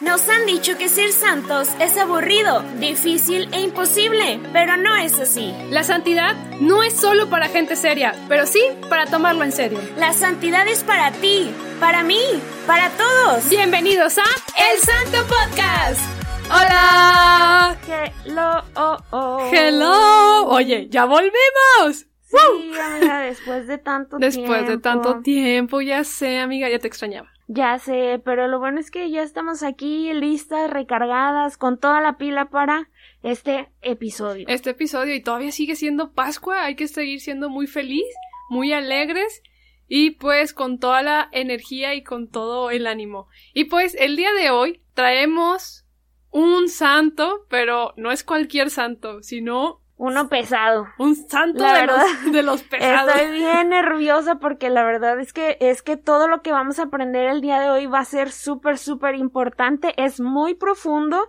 Nos 0.00 0.26
han 0.30 0.46
dicho 0.46 0.78
que 0.78 0.88
ser 0.88 1.12
santos 1.12 1.68
es 1.78 1.98
aburrido, 1.98 2.62
difícil 2.78 3.50
e 3.52 3.60
imposible, 3.60 4.40
pero 4.50 4.78
no 4.78 4.96
es 4.96 5.20
así. 5.20 5.54
La 5.68 5.84
santidad 5.84 6.34
no 6.58 6.82
es 6.82 6.94
solo 6.96 7.28
para 7.28 7.48
gente 7.48 7.76
seria, 7.76 8.14
pero 8.26 8.46
sí 8.46 8.62
para 8.88 9.04
tomarlo 9.04 9.44
en 9.44 9.52
serio. 9.52 9.78
La 9.98 10.14
santidad 10.14 10.66
es 10.68 10.84
para 10.84 11.12
ti, 11.12 11.50
para 11.78 12.02
mí, 12.02 12.22
para 12.66 12.88
todos. 12.92 13.46
Bienvenidos 13.50 14.16
a 14.16 14.22
El 14.22 14.78
Santo 14.78 15.18
Podcast. 15.28 16.00
Hola. 16.46 17.76
Hello. 18.24 18.64
Oh, 18.76 18.96
oh. 19.10 19.50
Hello. 19.52 20.46
Oye, 20.46 20.88
ya 20.88 21.04
volvimos. 21.04 22.06
Sí, 22.22 22.36
amiga, 22.80 23.20
después 23.20 23.66
de 23.66 23.76
tanto 23.76 24.16
Después 24.16 24.34
tiempo. 24.46 24.52
Después 24.54 24.68
de 24.70 24.78
tanto 24.78 25.20
tiempo, 25.20 25.82
ya 25.82 26.04
sé, 26.04 26.38
amiga, 26.38 26.70
ya 26.70 26.78
te 26.78 26.88
extrañaba. 26.88 27.30
Ya 27.52 27.76
sé, 27.80 28.22
pero 28.24 28.46
lo 28.46 28.60
bueno 28.60 28.78
es 28.78 28.92
que 28.92 29.10
ya 29.10 29.24
estamos 29.24 29.64
aquí 29.64 30.12
listas, 30.12 30.70
recargadas, 30.70 31.56
con 31.56 31.80
toda 31.80 32.00
la 32.00 32.16
pila 32.16 32.48
para 32.48 32.88
este 33.24 33.68
episodio. 33.82 34.46
Este 34.46 34.70
episodio 34.70 35.16
y 35.16 35.20
todavía 35.20 35.50
sigue 35.50 35.74
siendo 35.74 36.12
Pascua, 36.12 36.62
hay 36.64 36.76
que 36.76 36.86
seguir 36.86 37.20
siendo 37.20 37.50
muy 37.50 37.66
feliz, 37.66 38.04
muy 38.50 38.72
alegres 38.72 39.42
y 39.88 40.12
pues 40.12 40.54
con 40.54 40.78
toda 40.78 41.02
la 41.02 41.28
energía 41.32 41.96
y 41.96 42.04
con 42.04 42.28
todo 42.28 42.70
el 42.70 42.86
ánimo. 42.86 43.26
Y 43.52 43.64
pues 43.64 43.96
el 43.98 44.14
día 44.14 44.32
de 44.32 44.50
hoy 44.50 44.80
traemos 44.94 45.84
un 46.30 46.68
santo, 46.68 47.46
pero 47.48 47.94
no 47.96 48.12
es 48.12 48.22
cualquier 48.22 48.70
santo, 48.70 49.24
sino 49.24 49.82
uno 50.00 50.30
pesado. 50.30 50.88
Un 50.96 51.14
santo 51.14 51.62
de 51.62 51.86
los, 51.86 52.32
de 52.32 52.42
los, 52.42 52.62
pesados. 52.70 53.14
Estoy 53.14 53.32
bien 53.32 53.68
nerviosa 53.68 54.36
porque 54.36 54.70
la 54.70 54.82
verdad 54.82 55.20
es 55.20 55.34
que 55.34 55.58
es 55.60 55.82
que 55.82 55.98
todo 55.98 56.26
lo 56.26 56.40
que 56.40 56.52
vamos 56.52 56.78
a 56.78 56.84
aprender 56.84 57.28
el 57.28 57.42
día 57.42 57.60
de 57.60 57.68
hoy 57.68 57.84
va 57.84 57.98
a 57.98 58.04
ser 58.06 58.32
súper, 58.32 58.78
súper 58.78 59.14
importante. 59.14 59.92
Es 60.02 60.18
muy 60.18 60.54
profundo. 60.54 61.28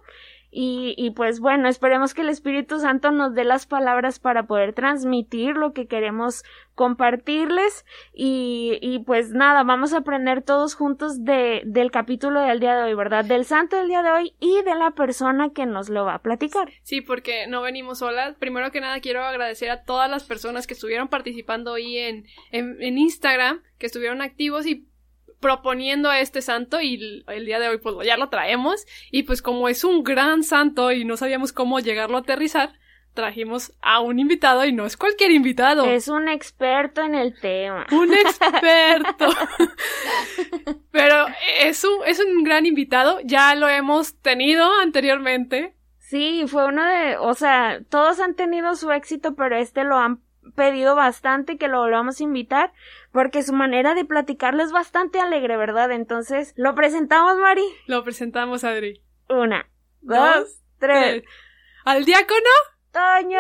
Y, 0.52 0.96
y 0.98 1.12
pues 1.12 1.40
bueno, 1.40 1.70
esperemos 1.70 2.14
que 2.14 2.22
el 2.22 2.30
Espíritu 2.30 2.80
Santo 2.80 3.12
nos 3.12 3.34
dé 3.34 3.46
las 3.46 3.66
palabras 3.66 4.20
para 4.20 4.48
poder 4.48 4.74
transmitir 4.74 5.56
lo 5.56 5.72
que 5.72 5.88
queremos 5.88 6.44
compartirles 6.76 7.86
y, 8.14 8.78
y 8.82 9.00
pues 9.00 9.32
nada, 9.32 9.64
vamos 9.64 9.94
a 9.94 10.00
aprender 10.00 10.42
todos 10.42 10.76
juntos 10.76 11.24
de, 11.24 11.62
del 11.66 11.92
capítulo 11.92 12.42
del 12.42 12.60
día 12.60 12.76
de 12.76 12.84
hoy, 12.84 12.94
¿verdad? 12.96 13.24
Del 13.24 13.46
santo 13.46 13.78
del 13.78 13.88
día 13.88 14.04
de 14.04 14.12
hoy 14.12 14.36
y 14.40 14.62
de 14.64 14.76
la 14.76 14.92
persona 14.92 15.52
que 15.54 15.66
nos 15.66 15.90
lo 15.90 16.06
va 16.06 16.16
a 16.16 16.22
platicar. 16.22 16.72
Sí, 16.84 17.02
porque 17.02 17.48
no 17.48 17.62
venimos 17.62 18.00
solas. 18.00 18.36
Primero 18.38 18.72
que 18.72 18.82
nada 18.82 19.00
quiero 19.00 19.24
agradecer 19.24 19.70
a 19.70 19.84
todas 19.84 20.10
las 20.10 20.24
personas 20.24 20.68
que 20.68 20.74
estuvieron 20.74 21.08
participando 21.08 21.74
hoy 21.74 21.98
en, 21.98 22.26
en, 22.52 22.82
en 22.82 22.98
Instagram, 22.98 23.62
que 23.78 23.86
estuvieron 23.86 24.22
activos 24.22 24.66
y 24.66 24.91
proponiendo 25.42 26.10
a 26.10 26.20
este 26.22 26.42
santo 26.42 26.80
y 26.80 27.26
el 27.28 27.46
día 27.46 27.60
de 27.60 27.68
hoy 27.68 27.80
pues 27.80 27.96
ya 28.06 28.16
lo 28.16 28.30
traemos 28.30 28.86
y 29.12 29.24
pues 29.24 29.42
como 29.42 29.68
es 29.68 29.84
un 29.84 30.04
gran 30.04 30.44
santo 30.44 30.92
y 30.92 31.04
no 31.04 31.18
sabíamos 31.18 31.52
cómo 31.52 31.80
llegarlo 31.80 32.18
a 32.18 32.22
aterrizar, 32.22 32.74
trajimos 33.14 33.74
a 33.82 34.00
un 34.00 34.20
invitado 34.20 34.66
y 34.66 34.72
no 34.72 34.86
es 34.86 34.96
cualquier 34.96 35.32
invitado. 35.32 35.86
Es 35.86 36.08
un 36.08 36.30
experto 36.30 37.02
en 37.02 37.16
el 37.16 37.38
tema. 37.40 37.86
Un 37.92 38.14
experto. 38.14 39.28
Pero 40.92 41.26
es 41.60 41.84
un, 41.84 42.06
es 42.06 42.20
un 42.20 42.44
gran 42.44 42.66
invitado, 42.66 43.20
ya 43.24 43.56
lo 43.56 43.68
hemos 43.68 44.16
tenido 44.22 44.70
anteriormente. 44.80 45.76
Sí, 45.98 46.44
fue 46.48 46.66
uno 46.66 46.86
de, 46.86 47.18
o 47.18 47.34
sea, 47.34 47.82
todos 47.90 48.20
han 48.20 48.36
tenido 48.36 48.76
su 48.76 48.92
éxito, 48.92 49.34
pero 49.34 49.56
este 49.56 49.86
lo 49.86 49.96
han 49.96 50.20
pedido 50.56 50.94
bastante 50.94 51.58
que 51.58 51.70
lo 51.70 51.80
volvamos 51.80 52.20
a 52.20 52.24
invitar 52.24 52.74
porque 53.12 53.44
su 53.44 53.54
manera 53.54 53.94
de 53.94 54.06
platicarlo 54.06 54.64
es 54.64 54.72
bastante 54.72 55.20
alegre, 55.20 55.58
¿verdad? 55.58 55.92
Entonces, 55.92 56.54
¿lo 56.56 56.76
presentamos, 56.76 57.38
Mari? 57.38 57.64
Lo 57.88 58.04
presentamos, 58.04 58.64
Adri. 58.64 59.02
Una, 59.30 59.70
dos, 60.02 60.18
dos 60.18 60.62
tres. 60.80 61.24
¿Al 61.86 62.06
diácono? 62.06 62.40
¡Toño! 62.92 63.40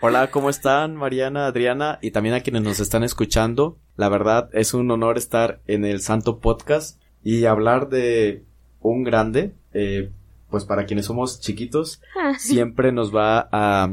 Hola, 0.00 0.30
¿cómo 0.30 0.50
están? 0.50 0.96
Mariana, 0.96 1.46
Adriana 1.46 1.98
y 2.02 2.10
también 2.10 2.34
a 2.34 2.40
quienes 2.40 2.62
nos 2.62 2.80
están 2.80 3.04
escuchando. 3.04 3.78
La 3.96 4.08
verdad 4.08 4.50
es 4.52 4.74
un 4.74 4.90
honor 4.90 5.16
estar 5.16 5.60
en 5.66 5.84
el 5.84 6.00
Santo 6.00 6.40
Podcast 6.40 7.00
y 7.22 7.46
hablar 7.46 7.88
de 7.88 8.44
un 8.80 9.02
grande. 9.04 9.54
Eh, 9.72 10.10
pues 10.50 10.64
para 10.64 10.84
quienes 10.84 11.06
somos 11.06 11.40
chiquitos, 11.40 12.00
siempre 12.38 12.92
nos 12.92 13.14
va 13.14 13.48
a 13.50 13.90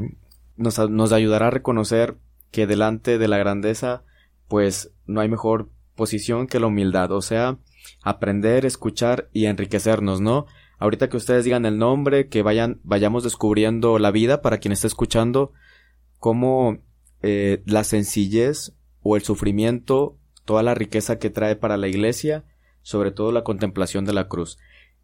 nos, 0.57 0.77
nos, 0.89 1.11
ayudará 1.11 1.47
a 1.47 1.51
reconocer 1.51 2.17
que 2.51 2.67
delante 2.67 3.17
de 3.17 3.27
la 3.27 3.37
grandeza, 3.37 4.03
pues 4.47 4.93
no 5.05 5.21
hay 5.21 5.29
mejor 5.29 5.69
posición 5.95 6.47
que 6.47 6.59
la 6.59 6.67
humildad, 6.67 7.11
o 7.11 7.21
sea, 7.21 7.57
aprender, 8.03 8.65
escuchar 8.65 9.29
y 9.33 9.45
enriquecernos, 9.45 10.21
¿no? 10.21 10.45
Ahorita 10.77 11.09
que 11.09 11.17
ustedes 11.17 11.45
digan 11.45 11.65
el 11.65 11.77
nombre, 11.77 12.27
que 12.27 12.41
vayan, 12.41 12.79
vayamos 12.83 13.23
descubriendo 13.23 13.99
la 13.99 14.11
vida 14.11 14.41
para 14.41 14.57
quien 14.57 14.71
esté 14.71 14.87
escuchando, 14.87 15.53
cómo 16.17 16.79
eh, 17.21 17.61
la 17.65 17.83
sencillez 17.83 18.73
o 19.01 19.15
el 19.15 19.21
sufrimiento, 19.21 20.17
toda 20.43 20.63
la 20.63 20.73
riqueza 20.73 21.19
que 21.19 21.29
trae 21.29 21.55
para 21.55 21.77
la 21.77 21.87
iglesia, 21.87 22.45
sobre 22.81 23.11
todo 23.11 23.31
la 23.31 23.43
contemplación 23.43 24.05
de 24.05 24.13
la 24.13 24.27
cruz. 24.27 24.57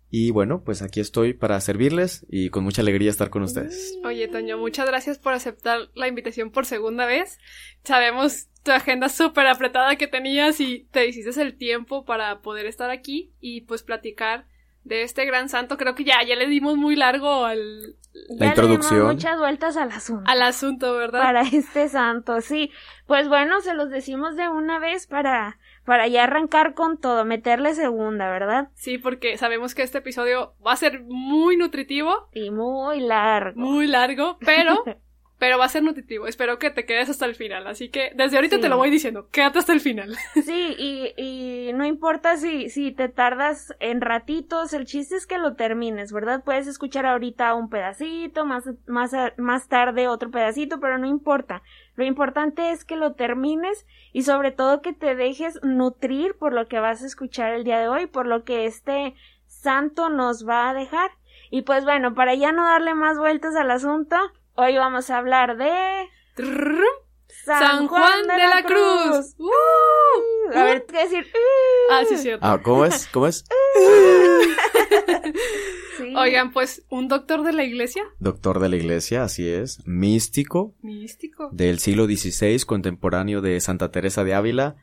Y 0.09 0.31
bueno, 0.31 0.63
pues 0.63 0.81
aquí 0.81 1.00
estoy 1.01 1.34
para 1.34 1.59
servirles 1.59 2.25
y 2.29 2.50
con 2.50 2.63
mucha 2.63 2.81
alegría 2.81 3.09
estar 3.09 3.29
con 3.29 3.44
ustedes. 3.44 3.97
Oye, 4.06 4.28
Toño, 4.28 4.57
muchas 4.57 4.88
gracias 4.88 5.19
por 5.19 5.34
aceptar 5.34 5.90
la 5.95 6.07
invitación 6.07 6.50
por 6.50 6.66
segunda 6.66 7.06
vez. 7.06 7.40
Sabemos 7.84 8.47
tu 8.63 8.72
agenda 8.72 9.09
súper 9.09 9.47
apretada 9.47 9.97
que 9.97 10.07
tenías 10.07 10.62
y 10.62 10.88
te 10.91 11.07
hiciste 11.07 11.41
el 11.41 11.57
tiempo 11.57 12.06
para 12.06 12.41
poder 12.41 12.67
estar 12.67 12.90
aquí 12.90 13.34
y 13.41 13.62
pues 13.62 13.84
platicar 13.84 14.47
de 14.85 15.03
este 15.03 15.25
gran 15.25 15.50
santo. 15.50 15.78
Creo 15.78 15.94
que 15.94 16.06
ya, 16.06 16.23
ya 16.23 16.35
le 16.35 16.47
dimos 16.47 16.78
muy 16.78 16.96
largo 16.96 17.46
al... 17.46 17.97
La 18.29 18.46
ya 18.46 18.47
introducción. 18.47 18.94
Le 18.94 19.00
dimos 19.00 19.16
muchas 19.16 19.38
vueltas 19.38 19.78
al 19.78 19.91
asunto. 19.91 20.23
Al 20.25 20.41
asunto, 20.41 20.94
¿verdad? 20.94 21.22
Para 21.22 21.41
este 21.41 21.90
santo, 21.90 22.40
sí. 22.41 22.72
Pues 23.06 23.28
bueno, 23.28 23.59
se 23.59 23.73
los 23.73 23.90
decimos 23.90 24.35
de 24.38 24.47
una 24.47 24.79
vez 24.79 25.06
para 25.06 25.59
para 25.88 26.06
ya 26.09 26.25
arrancar 26.25 26.74
con 26.74 27.00
todo, 27.00 27.24
meterle 27.24 27.74
segunda, 27.74 28.30
¿verdad? 28.30 28.68
Sí, 28.74 28.98
porque 28.98 29.38
sabemos 29.38 29.74
que 29.74 29.84
este 29.84 30.00
episodio 30.00 30.53
va 30.64 30.74
a 30.74 30.75
ser 30.75 31.03
muy 31.03 31.56
nutritivo. 31.56 32.28
Y 32.34 32.52
muy 32.52 33.00
largo. 33.00 33.58
Muy 33.58 33.88
largo, 33.88 34.38
pero, 34.46 34.84
pero 35.40 35.58
va 35.58 35.64
a 35.64 35.70
ser 35.70 35.84
nutritivo. 35.84 36.28
Espero 36.28 36.59
que 36.59 36.72
te 36.72 36.86
quedes 36.86 37.08
hasta 37.08 37.26
el 37.26 37.36
final. 37.36 37.68
Así 37.68 37.88
que 37.88 38.12
desde 38.16 38.36
ahorita 38.36 38.58
sí. 38.58 38.64
te 38.64 38.68
lo 38.68 38.76
voy 38.76 38.90
diciendo, 38.90 39.30
quédate 39.31 39.59
hasta 39.59 39.72
el 39.72 39.80
final. 39.80 40.14
Sí, 40.44 40.76
y, 40.78 41.14
y 41.16 41.72
no 41.72 41.86
importa 41.86 42.36
si, 42.36 42.70
si 42.70 42.92
te 42.92 43.08
tardas 43.08 43.74
en 43.80 44.02
ratitos, 44.02 44.74
el 44.74 44.88
chiste 44.88 45.16
es 45.16 45.26
que 45.26 45.38
lo 45.38 45.56
termines, 45.56 46.12
¿verdad? 46.12 46.44
Puedes 46.44 46.68
escuchar 46.68 47.06
ahorita 47.06 47.53
un 47.53 47.70
pedacito, 47.70 48.44
más, 48.44 48.66
más, 48.88 49.14
más 49.38 49.70
tarde 49.70 50.09
otro 50.09 50.31
pedacito, 50.31 50.81
pero 50.81 50.97
no 50.97 51.08
importa. 51.08 51.64
Lo 51.97 52.06
importante 52.06 52.72
es 52.72 52.85
que 52.85 52.96
lo 52.96 53.16
termines 53.16 53.88
y 54.13 54.22
sobre 54.22 54.52
todo 54.52 54.84
que 54.84 54.94
te 54.94 55.16
dejes 55.16 55.59
nutrir 55.63 56.38
por 56.38 56.53
lo 56.53 56.68
que 56.68 56.80
vas 56.80 57.02
a 57.02 57.08
escuchar 57.08 57.53
el 57.53 57.63
día 57.63 57.80
de 57.80 57.90
hoy, 57.90 58.06
por 58.06 58.28
lo 58.28 58.44
que 58.44 58.68
este 58.68 59.16
santo 59.47 60.09
nos 60.09 60.47
va 60.47 60.69
a 60.69 60.74
dejar. 60.75 61.09
Y 61.50 61.63
pues 61.63 61.85
bueno, 61.85 62.13
para 62.13 62.35
ya 62.35 62.52
no 62.52 62.63
darle 62.63 62.94
más 62.94 63.18
vueltas 63.18 63.56
al 63.56 63.72
asunto, 63.72 64.16
hoy 64.53 64.78
vamos 64.78 65.09
a 65.09 65.18
hablar 65.18 65.58
de... 65.58 66.08
San, 67.46 67.60
San 67.60 67.88
Juan, 67.88 68.02
Juan 68.02 68.22
de, 68.24 68.38
la, 68.38 68.56
la 68.56 68.64
Cruz. 68.64 69.36
Cruz. 69.36 69.38
Uh, 69.38 70.58
a 70.58 70.64
ver, 70.64 70.86
¿qué 70.86 70.98
decir? 70.98 71.26
Uh. 71.26 71.94
Ah, 71.94 72.04
sí, 72.08 72.16
es 72.16 72.22
cierto. 72.22 72.46
Ah, 72.46 72.62
¿cómo 72.62 72.86
es? 72.86 73.08
¿Cómo 73.08 73.28
es? 73.28 73.46
sí. 75.98 76.14
Oigan, 76.16 76.52
pues, 76.52 76.86
¿un 76.90 77.08
doctor 77.08 77.44
de 77.44 77.54
la 77.54 77.64
iglesia? 77.64 78.04
Doctor 78.20 78.60
de 78.60 78.70
la 78.70 78.76
iglesia, 78.76 79.24
así 79.24 79.48
es. 79.48 79.86
Místico. 79.86 80.76
Místico. 80.82 81.50
Del 81.52 81.80
siglo 81.80 82.06
XVI, 82.06 82.60
contemporáneo 82.66 83.42
de 83.42 83.59
Santa 83.59 83.92
Teresa 83.92 84.24
de 84.24 84.34
Ávila. 84.34 84.76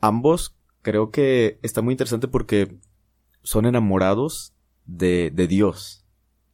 Ambos 0.00 0.56
creo 0.82 1.10
que 1.10 1.58
está 1.62 1.82
muy 1.82 1.94
interesante 1.94 2.28
porque 2.28 2.76
son 3.42 3.66
enamorados 3.66 4.54
de, 4.84 5.30
de 5.34 5.46
Dios. 5.46 6.04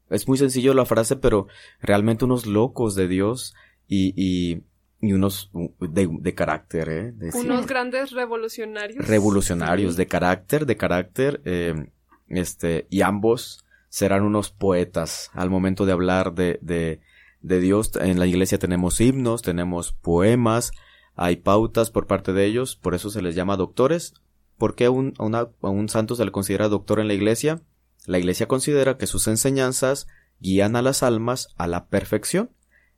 Es 0.08 0.28
muy 0.28 0.38
sencillo 0.38 0.74
la 0.74 0.86
frase, 0.86 1.16
pero 1.16 1.48
realmente 1.80 2.24
unos 2.24 2.46
locos 2.46 2.94
de 2.94 3.08
Dios 3.08 3.54
y, 3.86 4.14
y 4.16 4.62
y 5.02 5.12
unos 5.12 5.50
de, 5.80 6.08
de 6.08 6.34
carácter, 6.34 6.88
¿eh? 6.88 7.12
De, 7.12 7.30
unos 7.36 7.66
grandes 7.66 8.12
revolucionarios. 8.12 9.06
Revolucionarios, 9.06 9.96
de 9.96 10.06
carácter, 10.06 10.64
de 10.64 10.76
carácter, 10.76 11.42
eh, 11.44 11.90
este, 12.28 12.86
y 12.88 13.02
ambos 13.02 13.64
serán 13.88 14.22
unos 14.22 14.50
poetas 14.50 15.30
al 15.34 15.50
momento 15.50 15.84
de 15.86 15.92
hablar 15.92 16.34
de, 16.34 16.60
de, 16.62 17.00
de 17.40 17.60
Dios. 17.60 17.90
En 18.00 18.20
la 18.20 18.26
iglesia 18.26 18.60
tenemos 18.60 19.00
himnos, 19.00 19.42
tenemos 19.42 19.92
poemas, 19.92 20.70
hay 21.16 21.36
pautas 21.36 21.90
por 21.90 22.06
parte 22.06 22.32
de 22.32 22.46
ellos, 22.46 22.76
por 22.76 22.94
eso 22.94 23.10
se 23.10 23.22
les 23.22 23.34
llama 23.34 23.56
doctores. 23.56 24.14
¿Por 24.56 24.76
qué 24.76 24.84
a 24.84 24.90
un, 24.92 25.14
a, 25.18 25.24
una, 25.24 25.48
a 25.62 25.68
un 25.68 25.88
santo 25.88 26.14
se 26.14 26.24
le 26.24 26.30
considera 26.30 26.68
doctor 26.68 27.00
en 27.00 27.08
la 27.08 27.14
iglesia? 27.14 27.60
La 28.06 28.20
iglesia 28.20 28.46
considera 28.46 28.96
que 28.98 29.08
sus 29.08 29.26
enseñanzas 29.26 30.06
guían 30.38 30.76
a 30.76 30.82
las 30.82 31.02
almas 31.02 31.48
a 31.56 31.66
la 31.66 31.86
perfección. 31.86 32.50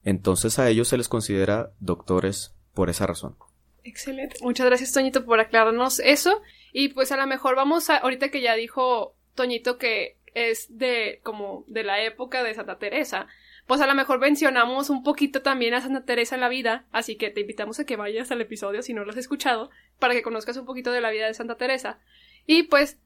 Entonces 0.05 0.59
a 0.59 0.69
ellos 0.69 0.89
se 0.89 0.97
les 0.97 1.09
considera 1.09 1.73
doctores 1.81 2.55
por 2.75 2.91
esa 2.91 3.07
razón. 3.07 3.37
Excelente. 3.83 4.37
Muchas 4.43 4.67
gracias, 4.67 4.93
Toñito, 4.93 5.25
por 5.25 5.41
aclararnos 5.41 6.01
eso. 6.01 6.43
Y 6.73 6.89
pues 6.89 7.13
a 7.13 7.17
lo 7.17 7.27
mejor 7.27 7.57
vamos 7.57 7.91
a, 7.91 7.99
ahorita 7.99 8.31
que 8.31 8.41
ya 8.41 8.55
dijo 8.55 9.17
Toñito 9.35 9.79
que 9.79 10.19
es 10.35 10.67
de 10.77 11.21
como 11.23 11.65
de 11.69 11.85
la 11.85 12.03
época 12.03 12.43
de 12.43 12.55
Santa 12.55 12.79
Teresa, 12.79 13.29
pues 13.67 13.81
a 13.81 13.87
lo 13.87 13.95
mejor 13.95 14.19
mencionamos 14.19 14.91
un 14.91 15.03
poquito 15.03 15.43
también 15.43 15.75
a 15.75 15.81
Santa 15.81 16.05
Teresa 16.05 16.35
en 16.35 16.41
la 16.41 16.49
vida, 16.49 16.87
así 16.91 17.17
que 17.17 17.31
te 17.31 17.41
invitamos 17.41 17.81
a 17.81 17.87
que 17.87 17.97
vayas 17.97 18.31
al 18.31 18.41
episodio 18.41 18.83
si 18.83 18.93
no 18.93 19.05
lo 19.05 19.11
has 19.11 19.17
escuchado, 19.17 19.71
para 19.99 20.13
que 20.13 20.23
conozcas 20.23 20.57
un 20.57 20.67
poquito 20.67 20.91
de 20.91 21.01
la 21.01 21.11
vida 21.11 21.27
de 21.27 21.35
Santa 21.35 21.57
Teresa. 21.57 21.99
Y 22.47 22.65
pues, 22.65 22.99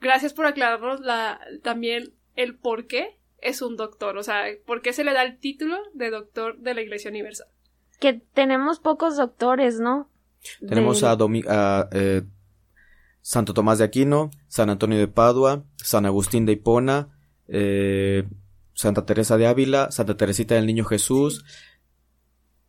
gracias 0.00 0.32
por 0.32 0.46
aclararnos 0.46 1.00
la, 1.00 1.40
también 1.62 2.14
el 2.34 2.56
por 2.56 2.86
qué 2.86 3.19
es 3.42 3.62
un 3.62 3.76
doctor, 3.76 4.16
o 4.16 4.22
sea, 4.22 4.44
por 4.66 4.82
qué 4.82 4.92
se 4.92 5.04
le 5.04 5.12
da 5.12 5.22
el 5.22 5.38
título 5.38 5.76
de 5.94 6.10
doctor 6.10 6.58
de 6.58 6.74
la 6.74 6.82
Iglesia 6.82 7.10
Universal. 7.10 7.48
Que 7.98 8.14
tenemos 8.34 8.80
pocos 8.80 9.16
doctores, 9.16 9.78
¿no? 9.78 10.10
Tenemos 10.66 11.02
a, 11.02 11.12
a 11.12 11.88
eh, 11.92 12.22
Santo 13.20 13.52
Tomás 13.52 13.78
de 13.78 13.84
Aquino, 13.84 14.30
San 14.48 14.70
Antonio 14.70 14.98
de 14.98 15.08
Padua, 15.08 15.64
San 15.76 16.06
Agustín 16.06 16.46
de 16.46 16.52
Hipona, 16.52 17.08
eh, 17.48 18.26
Santa 18.72 19.04
Teresa 19.04 19.36
de 19.36 19.46
Ávila, 19.46 19.90
Santa 19.90 20.16
Teresita 20.16 20.54
del 20.54 20.66
Niño 20.66 20.84
Jesús, 20.84 21.44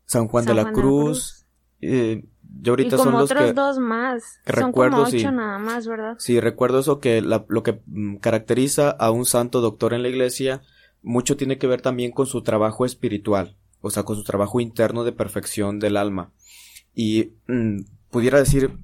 San 0.05 0.27
Juan, 0.27 0.45
de, 0.45 0.53
la 0.53 0.71
Cruz. 0.71 1.45
Eh, 1.79 2.25
yo 2.59 2.73
ahorita 2.73 2.95
y 2.95 2.97
como 2.97 3.03
son 3.11 3.13
los 3.19 3.31
otros 3.31 3.45
que, 3.47 3.53
dos 3.53 3.79
más. 3.79 4.23
que 4.45 4.53
son 4.53 4.63
recuerdo, 4.67 4.97
como 4.97 5.07
ocho 5.07 5.17
sí. 5.17 5.23
nada 5.23 5.57
más, 5.59 5.87
¿verdad? 5.87 6.15
Sí, 6.19 6.39
recuerdo 6.39 6.79
eso 6.79 6.99
que 6.99 7.21
la- 7.21 7.45
lo 7.47 7.63
que 7.63 7.79
mm, 7.85 8.17
caracteriza 8.17 8.89
a 8.89 9.11
un 9.11 9.25
santo 9.25 9.61
doctor 9.61 9.93
en 9.93 10.01
la 10.03 10.09
iglesia 10.09 10.61
mucho 11.01 11.37
tiene 11.37 11.57
que 11.57 11.67
ver 11.67 11.81
también 11.81 12.11
con 12.11 12.27
su 12.27 12.41
trabajo 12.43 12.85
espiritual, 12.85 13.55
o 13.81 13.89
sea, 13.89 14.03
con 14.03 14.15
su 14.17 14.23
trabajo 14.23 14.59
interno 14.59 15.03
de 15.03 15.11
perfección 15.13 15.79
del 15.79 15.97
alma. 15.97 16.31
Y 16.93 17.31
mm, 17.47 17.81
pudiera 18.09 18.37
decir, 18.39 18.77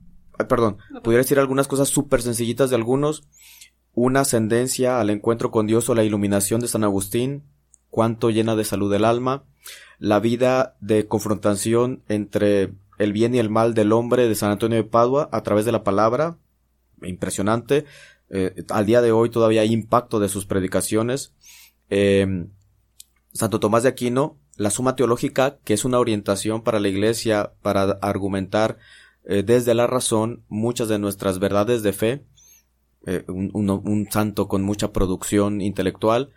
perdón, 0.47 0.77
pudiera 1.03 1.21
decir 1.23 1.37
algunas 1.39 1.67
cosas 1.67 1.89
súper 1.89 2.21
sencillitas 2.21 2.69
de 2.69 2.75
algunos, 2.77 3.23
una 3.93 4.21
ascendencia 4.21 4.99
al 4.99 5.09
encuentro 5.09 5.51
con 5.51 5.67
Dios 5.67 5.89
o 5.89 5.95
la 5.95 6.03
iluminación 6.03 6.61
de 6.61 6.67
San 6.67 6.83
Agustín, 6.83 7.43
cuánto 7.89 8.29
llena 8.29 8.55
de 8.55 8.63
salud 8.63 8.93
el 8.93 9.05
alma, 9.05 9.43
la 9.99 10.19
vida 10.19 10.75
de 10.79 11.07
confrontación 11.07 12.03
entre 12.07 12.73
el 12.97 13.13
bien 13.13 13.35
y 13.35 13.39
el 13.39 13.49
mal 13.49 13.73
del 13.73 13.91
hombre 13.91 14.27
de 14.27 14.35
San 14.35 14.51
Antonio 14.51 14.77
de 14.77 14.83
Padua 14.83 15.29
a 15.31 15.43
través 15.43 15.65
de 15.65 15.71
la 15.71 15.83
palabra, 15.83 16.37
impresionante. 17.01 17.85
Eh, 18.29 18.63
al 18.69 18.85
día 18.85 19.01
de 19.01 19.11
hoy 19.11 19.29
todavía 19.29 19.61
hay 19.61 19.71
impacto 19.71 20.19
de 20.19 20.29
sus 20.29 20.45
predicaciones. 20.45 21.33
Eh, 21.89 22.47
Santo 23.33 23.59
Tomás 23.59 23.83
de 23.83 23.89
Aquino, 23.89 24.37
la 24.55 24.71
Suma 24.71 24.95
Teológica, 24.95 25.59
que 25.63 25.73
es 25.73 25.85
una 25.85 25.99
orientación 25.99 26.63
para 26.63 26.79
la 26.79 26.87
Iglesia 26.87 27.53
para 27.61 27.83
argumentar 28.01 28.79
eh, 29.25 29.43
desde 29.43 29.75
la 29.75 29.85
razón 29.87 30.43
muchas 30.47 30.87
de 30.87 30.99
nuestras 30.99 31.39
verdades 31.39 31.83
de 31.83 31.93
fe. 31.93 32.25
Eh, 33.05 33.23
un, 33.27 33.51
un- 33.53 34.07
santo 34.11 34.47
con 34.47 34.63
mucha 34.63 34.91
producción 34.91 35.61
intelectual. 35.61 36.33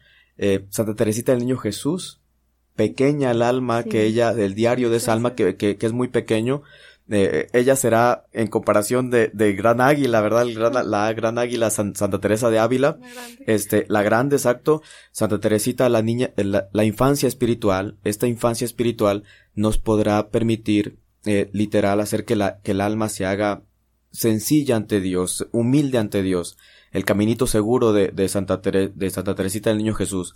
Santa 0.71 0.95
Teresita 0.95 1.33
del 1.33 1.41
Niño 1.41 1.59
Jesús, 1.59 2.20
pequeña 2.77 3.31
el 3.31 3.43
alma 3.43 3.83
Sí. 3.83 3.89
que 3.91 4.05
ella, 4.05 4.33
del 4.35 4.55
diario 4.55 4.91
de 4.91 4.97
esa 4.99 5.13
alma 5.13 5.35
que, 5.35 5.57
que, 5.57 5.77
que 5.77 5.87
es 5.87 5.93
muy 5.93 6.09
pequeño, 6.09 6.63
eh, 7.13 7.49
ella 7.53 7.75
será 7.75 8.27
en 8.33 8.47
comparación 8.47 9.11
de, 9.11 9.31
de 9.35 9.53
Gran 9.55 9.81
Águila, 9.81 10.21
¿verdad? 10.21 10.43
El 10.43 10.55
gran- 10.55 10.89
la 10.91 11.13
Gran 11.13 11.39
Águila 11.39 11.69
San- 11.71 11.97
Santa 11.97 12.21
Teresa 12.21 12.51
de 12.51 12.61
Ávila, 12.61 12.99
este, 13.47 13.85
la 13.89 14.03
grande, 14.03 14.37
exacto, 14.37 14.81
Santa 15.11 15.41
Teresita, 15.41 15.89
la 15.89 16.03
niña, 16.03 16.31
la, 16.37 16.69
la 16.73 16.85
infancia 16.85 17.27
espiritual, 17.27 17.97
esta 18.05 18.29
infancia 18.29 18.65
espiritual 18.65 19.25
nos 19.55 19.79
podrá 19.79 20.29
permitir, 20.31 20.99
eh, 21.25 21.51
literal, 21.53 21.99
hacer 22.01 22.25
que 22.25 22.37
la, 22.37 22.61
que 22.63 22.71
el 22.71 22.81
alma 22.81 23.09
se 23.09 23.27
haga 23.27 23.63
sencilla 24.13 24.77
ante 24.77 25.01
Dios, 25.01 25.49
humilde 25.53 25.99
ante 25.99 26.23
Dios, 26.23 26.57
el 26.93 27.05
caminito 27.05 27.47
seguro 27.47 27.93
de, 27.93 28.09
de 28.09 28.29
Santa 28.29 28.63
Tere- 28.63 28.93
de 28.95 29.11
Santa 29.11 29.35
Teresita 29.35 29.71
del 29.71 29.79
Niño 29.79 29.95
Jesús. 29.95 30.35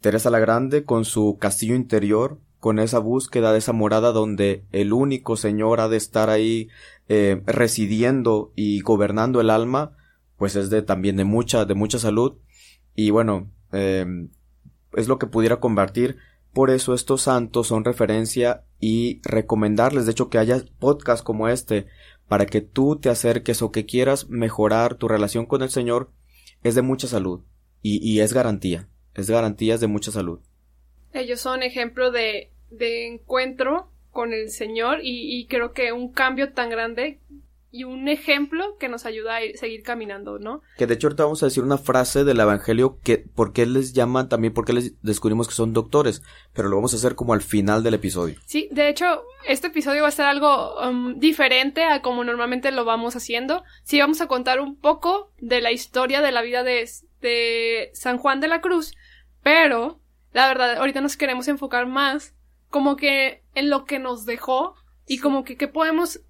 Teresa 0.00 0.30
la 0.30 0.38
Grande 0.38 0.84
con 0.84 1.04
su 1.04 1.38
castillo 1.38 1.74
interior, 1.74 2.38
con 2.60 2.78
esa 2.78 2.98
búsqueda 2.98 3.52
de 3.52 3.58
esa 3.58 3.72
morada 3.72 4.12
donde 4.12 4.64
el 4.72 4.92
único 4.92 5.36
Señor 5.36 5.80
ha 5.80 5.88
de 5.88 5.96
estar 5.96 6.30
ahí 6.30 6.68
eh, 7.08 7.42
residiendo 7.46 8.52
y 8.56 8.80
gobernando 8.80 9.40
el 9.40 9.50
alma, 9.50 9.96
pues 10.36 10.56
es 10.56 10.70
de 10.70 10.82
también 10.82 11.16
de 11.16 11.24
mucha, 11.24 11.64
de 11.64 11.74
mucha 11.74 11.98
salud. 11.98 12.34
Y 12.94 13.10
bueno, 13.10 13.50
eh, 13.72 14.06
es 14.94 15.08
lo 15.08 15.18
que 15.18 15.26
pudiera 15.26 15.60
convertir. 15.60 16.16
Por 16.52 16.70
eso 16.70 16.94
estos 16.94 17.22
santos 17.22 17.66
son 17.66 17.84
referencia 17.84 18.64
y 18.80 19.20
recomendarles, 19.22 20.06
de 20.06 20.12
hecho, 20.12 20.30
que 20.30 20.38
haya 20.38 20.62
podcasts 20.78 21.22
como 21.22 21.48
este 21.48 21.86
para 22.28 22.46
que 22.46 22.60
tú 22.60 22.96
te 22.96 23.08
acerques 23.10 23.62
o 23.62 23.70
que 23.70 23.86
quieras 23.86 24.28
mejorar 24.28 24.96
tu 24.96 25.06
relación 25.06 25.46
con 25.46 25.62
el 25.62 25.70
Señor, 25.70 26.10
es 26.62 26.74
de 26.74 26.82
mucha 26.82 27.06
salud 27.06 27.42
y, 27.82 27.98
y 27.98 28.20
es 28.20 28.32
garantía, 28.32 28.88
es 29.16 29.30
garantías 29.30 29.80
de 29.80 29.86
mucha 29.86 30.12
salud. 30.12 30.40
Ellos 31.12 31.40
son 31.40 31.62
ejemplo 31.62 32.10
de, 32.10 32.50
de 32.70 33.06
encuentro 33.06 33.90
con 34.10 34.32
el 34.32 34.50
Señor 34.50 35.00
y, 35.02 35.38
y 35.38 35.46
creo 35.46 35.72
que 35.72 35.92
un 35.92 36.12
cambio 36.12 36.52
tan 36.52 36.70
grande 36.70 37.20
y 37.72 37.84
un 37.84 38.08
ejemplo 38.08 38.78
que 38.78 38.88
nos 38.88 39.04
ayuda 39.04 39.36
a 39.36 39.42
ir- 39.42 39.56
seguir 39.56 39.82
caminando, 39.82 40.38
¿no? 40.38 40.62
Que 40.78 40.86
de 40.86 40.94
hecho 40.94 41.08
ahorita 41.08 41.24
vamos 41.24 41.42
a 41.42 41.46
decir 41.46 41.62
una 41.62 41.76
frase 41.76 42.24
del 42.24 42.40
Evangelio 42.40 42.98
que 43.02 43.18
por 43.18 43.52
qué 43.52 43.66
les 43.66 43.92
llaman 43.92 44.30
también, 44.30 44.54
por 44.54 44.64
qué 44.64 44.72
les 44.72 44.94
descubrimos 45.02 45.46
que 45.48 45.54
son 45.54 45.74
doctores, 45.74 46.22
pero 46.54 46.68
lo 46.68 46.76
vamos 46.76 46.94
a 46.94 46.96
hacer 46.96 47.14
como 47.14 47.34
al 47.34 47.42
final 47.42 47.82
del 47.82 47.92
episodio. 47.94 48.36
Sí, 48.46 48.68
de 48.70 48.88
hecho, 48.88 49.24
este 49.46 49.66
episodio 49.66 50.02
va 50.02 50.08
a 50.08 50.12
ser 50.12 50.24
algo 50.24 50.80
um, 50.80 51.18
diferente 51.18 51.84
a 51.84 52.00
como 52.00 52.24
normalmente 52.24 52.70
lo 52.72 52.86
vamos 52.86 53.14
haciendo. 53.16 53.62
Sí, 53.82 54.00
vamos 54.00 54.22
a 54.22 54.28
contar 54.28 54.60
un 54.60 54.76
poco 54.76 55.30
de 55.38 55.60
la 55.60 55.72
historia 55.72 56.22
de 56.22 56.32
la 56.32 56.40
vida 56.40 56.62
de, 56.62 56.88
de 57.20 57.90
San 57.92 58.16
Juan 58.16 58.40
de 58.40 58.48
la 58.48 58.62
Cruz, 58.62 58.94
pero 59.46 60.00
la 60.32 60.48
verdad, 60.48 60.78
ahorita 60.78 61.00
nos 61.00 61.16
queremos 61.16 61.46
enfocar 61.46 61.86
más 61.86 62.34
como 62.68 62.96
que 62.96 63.44
en 63.54 63.70
lo 63.70 63.84
que 63.84 64.00
nos 64.00 64.26
dejó 64.26 64.74
y 65.06 65.18
como 65.18 65.44
que 65.44 65.56
qué 65.56 65.68
podemos 65.68 66.20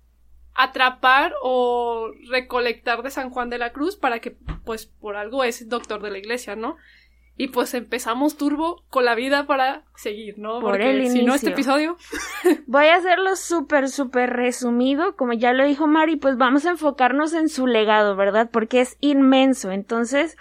atrapar 0.52 1.32
o 1.42 2.10
recolectar 2.28 3.02
de 3.02 3.10
San 3.10 3.30
Juan 3.30 3.48
de 3.48 3.56
la 3.56 3.72
Cruz 3.72 3.96
para 3.96 4.18
que, 4.18 4.36
pues, 4.66 4.84
por 4.84 5.16
algo 5.16 5.44
es 5.44 5.66
doctor 5.66 6.02
de 6.02 6.10
la 6.10 6.18
iglesia, 6.18 6.56
¿no? 6.56 6.76
Y 7.38 7.48
pues 7.48 7.72
empezamos 7.72 8.36
turbo 8.36 8.84
con 8.90 9.06
la 9.06 9.14
vida 9.14 9.46
para 9.46 9.84
seguir, 9.94 10.38
¿no? 10.38 10.60
Por 10.60 10.72
Porque 10.72 10.90
el 10.90 11.10
si 11.10 11.24
no, 11.24 11.34
este 11.34 11.46
inicio. 11.46 11.50
episodio 11.52 11.96
Voy 12.66 12.88
a 12.88 12.96
hacerlo 12.96 13.34
súper, 13.36 13.88
súper 13.88 14.28
resumido. 14.28 15.16
Como 15.16 15.32
ya 15.32 15.54
lo 15.54 15.64
dijo 15.64 15.86
Mari, 15.86 16.16
pues 16.16 16.36
vamos 16.36 16.66
a 16.66 16.70
enfocarnos 16.70 17.32
en 17.32 17.48
su 17.48 17.66
legado, 17.66 18.14
¿verdad? 18.14 18.50
Porque 18.52 18.82
es 18.82 18.98
inmenso. 19.00 19.70
Entonces, 19.70 20.36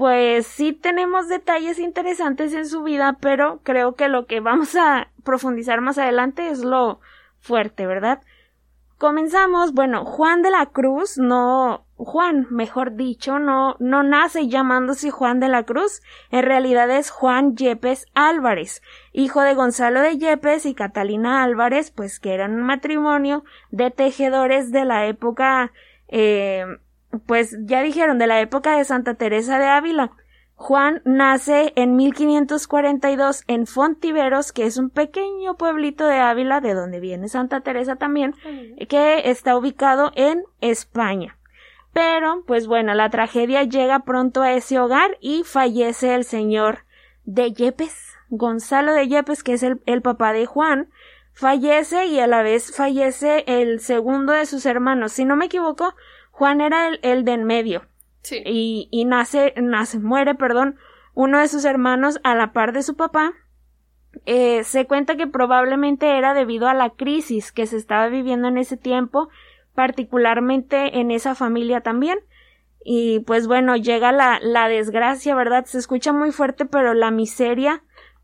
pues 0.00 0.46
sí 0.46 0.72
tenemos 0.72 1.28
detalles 1.28 1.78
interesantes 1.78 2.54
en 2.54 2.66
su 2.66 2.82
vida, 2.82 3.18
pero 3.20 3.60
creo 3.62 3.96
que 3.96 4.08
lo 4.08 4.24
que 4.24 4.40
vamos 4.40 4.74
a 4.74 5.08
profundizar 5.24 5.82
más 5.82 5.98
adelante 5.98 6.48
es 6.48 6.60
lo 6.64 7.00
fuerte, 7.38 7.84
¿verdad? 7.84 8.22
Comenzamos, 8.96 9.74
bueno, 9.74 10.06
Juan 10.06 10.40
de 10.40 10.48
la 10.48 10.64
Cruz, 10.64 11.18
no, 11.18 11.84
Juan, 11.96 12.46
mejor 12.48 12.96
dicho, 12.96 13.38
no, 13.38 13.76
no 13.78 14.02
nace 14.02 14.48
llamándose 14.48 15.10
Juan 15.10 15.38
de 15.38 15.48
la 15.48 15.64
Cruz, 15.64 16.00
en 16.30 16.44
realidad 16.44 16.88
es 16.88 17.10
Juan 17.10 17.54
Yepes 17.54 18.06
Álvarez, 18.14 18.80
hijo 19.12 19.42
de 19.42 19.52
Gonzalo 19.52 20.00
de 20.00 20.16
Yepes 20.16 20.64
y 20.64 20.72
Catalina 20.72 21.42
Álvarez, 21.42 21.90
pues 21.90 22.20
que 22.20 22.32
eran 22.32 22.54
un 22.54 22.62
matrimonio 22.62 23.44
de 23.70 23.90
tejedores 23.90 24.72
de 24.72 24.86
la 24.86 25.04
época, 25.08 25.72
eh, 26.08 26.64
pues 27.26 27.56
ya 27.64 27.82
dijeron, 27.82 28.18
de 28.18 28.26
la 28.26 28.40
época 28.40 28.76
de 28.76 28.84
Santa 28.84 29.14
Teresa 29.14 29.58
de 29.58 29.66
Ávila. 29.66 30.12
Juan 30.54 31.00
nace 31.06 31.72
en 31.74 31.96
1542 31.96 33.44
en 33.46 33.66
Fontiveros, 33.66 34.52
que 34.52 34.66
es 34.66 34.76
un 34.76 34.90
pequeño 34.90 35.56
pueblito 35.56 36.06
de 36.06 36.18
Ávila, 36.18 36.60
de 36.60 36.74
donde 36.74 37.00
viene 37.00 37.28
Santa 37.28 37.62
Teresa 37.62 37.96
también, 37.96 38.34
que 38.88 39.30
está 39.30 39.56
ubicado 39.56 40.12
en 40.16 40.44
España. 40.60 41.38
Pero, 41.94 42.44
pues 42.46 42.66
bueno, 42.66 42.92
la 42.94 43.08
tragedia 43.08 43.64
llega 43.64 44.00
pronto 44.00 44.42
a 44.42 44.52
ese 44.52 44.78
hogar 44.78 45.16
y 45.20 45.44
fallece 45.44 46.14
el 46.14 46.24
señor 46.24 46.84
de 47.24 47.52
Yepes, 47.52 48.14
Gonzalo 48.28 48.92
de 48.92 49.08
Yepes, 49.08 49.42
que 49.42 49.54
es 49.54 49.62
el, 49.62 49.80
el 49.86 50.02
papá 50.02 50.34
de 50.34 50.44
Juan, 50.44 50.90
fallece 51.32 52.06
y 52.06 52.20
a 52.20 52.26
la 52.26 52.42
vez 52.42 52.76
fallece 52.76 53.44
el 53.46 53.80
segundo 53.80 54.34
de 54.34 54.46
sus 54.46 54.66
hermanos. 54.66 55.12
Si 55.12 55.24
no 55.24 55.36
me 55.36 55.46
equivoco, 55.46 55.94
Juan 56.40 56.62
era 56.62 56.88
el, 56.88 57.00
el 57.02 57.26
de 57.26 57.32
en 57.32 57.44
medio 57.44 57.82
Sí. 58.22 58.42
y, 58.46 58.88
y 58.90 59.04
nace, 59.04 59.52
nace, 59.58 59.98
muere, 59.98 60.34
perdón, 60.34 60.76
uno 61.12 61.38
de 61.38 61.48
sus 61.48 61.66
hermanos 61.66 62.18
a 62.24 62.34
la 62.34 62.54
par 62.54 62.72
de 62.72 62.82
su 62.82 62.96
papá. 62.96 63.34
Eh, 64.24 64.64
se 64.64 64.86
cuenta 64.86 65.16
que 65.16 65.26
probablemente 65.26 66.16
era 66.16 66.32
debido 66.32 66.66
a 66.66 66.72
la 66.72 66.88
crisis 66.88 67.52
que 67.52 67.66
se 67.66 67.76
estaba 67.76 68.08
viviendo 68.08 68.48
en 68.48 68.56
ese 68.56 68.78
tiempo, 68.78 69.28
particularmente 69.74 70.98
en 71.00 71.10
esa 71.10 71.34
familia 71.34 71.82
también. 71.82 72.18
Y 72.82 73.20
pues 73.20 73.46
bueno, 73.46 73.76
llega 73.76 74.10
la, 74.10 74.38
la 74.40 74.66
desgracia, 74.66 75.34
¿verdad? 75.34 75.66
Se 75.66 75.76
escucha 75.76 76.14
muy 76.14 76.32
fuerte, 76.32 76.64
pero 76.64 76.94
la 76.94 77.10
miseria 77.10 77.82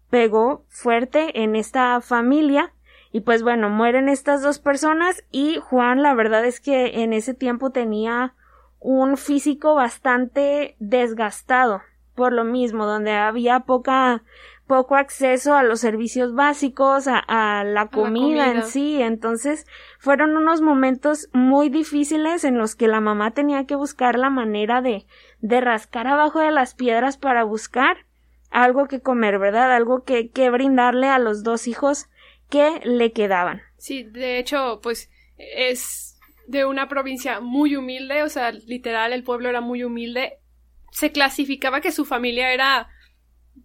pegó 0.08 0.64
fuerte 0.70 1.42
en 1.42 1.54
esta 1.54 2.00
familia. 2.00 2.72
Y 3.12 3.20
pues 3.20 3.42
bueno, 3.42 3.70
mueren 3.70 4.08
estas 4.08 4.42
dos 4.42 4.58
personas 4.58 5.24
y 5.30 5.56
Juan 5.56 6.02
la 6.02 6.14
verdad 6.14 6.44
es 6.44 6.60
que 6.60 7.02
en 7.02 7.12
ese 7.12 7.34
tiempo 7.34 7.70
tenía 7.70 8.34
un 8.78 9.16
físico 9.16 9.74
bastante 9.74 10.76
desgastado 10.78 11.82
por 12.14 12.32
lo 12.32 12.44
mismo, 12.44 12.86
donde 12.86 13.12
había 13.12 13.60
poca 13.60 14.22
poco 14.66 14.96
acceso 14.96 15.54
a 15.54 15.62
los 15.62 15.80
servicios 15.80 16.34
básicos, 16.34 17.06
a, 17.06 17.62
la, 17.64 17.86
comida 17.88 18.50
en 18.50 18.64
sí. 18.64 19.00
Entonces 19.00 19.66
fueron 20.00 20.36
unos 20.36 20.60
momentos 20.60 21.28
muy 21.32 21.68
difíciles 21.68 22.42
en 22.42 22.58
los 22.58 22.74
que 22.74 22.88
la 22.88 23.00
mamá 23.00 23.30
tenía 23.30 23.66
que 23.66 23.76
buscar 23.76 24.18
la 24.18 24.30
manera 24.30 24.82
de, 24.82 25.06
de 25.40 25.60
rascar 25.60 26.08
abajo 26.08 26.40
de 26.40 26.50
las 26.50 26.74
piedras 26.74 27.16
para 27.16 27.44
buscar 27.44 27.98
algo 28.50 28.88
que 28.88 29.00
comer, 29.00 29.38
¿verdad? 29.38 29.72
Algo 29.72 30.02
que, 30.02 30.30
que 30.30 30.50
brindarle 30.50 31.08
a 31.08 31.18
los 31.18 31.44
dos 31.44 31.68
hijos 31.68 32.08
que 32.48 32.80
le 32.84 33.12
quedaban. 33.12 33.62
Sí, 33.76 34.02
de 34.04 34.38
hecho, 34.38 34.80
pues 34.82 35.10
es 35.38 36.18
de 36.46 36.64
una 36.64 36.88
provincia 36.88 37.40
muy 37.40 37.76
humilde, 37.76 38.22
o 38.22 38.28
sea, 38.28 38.52
literal, 38.52 39.12
el 39.12 39.24
pueblo 39.24 39.48
era 39.48 39.60
muy 39.60 39.82
humilde. 39.82 40.38
Se 40.92 41.12
clasificaba 41.12 41.80
que 41.80 41.92
su 41.92 42.04
familia 42.04 42.52
era 42.52 42.88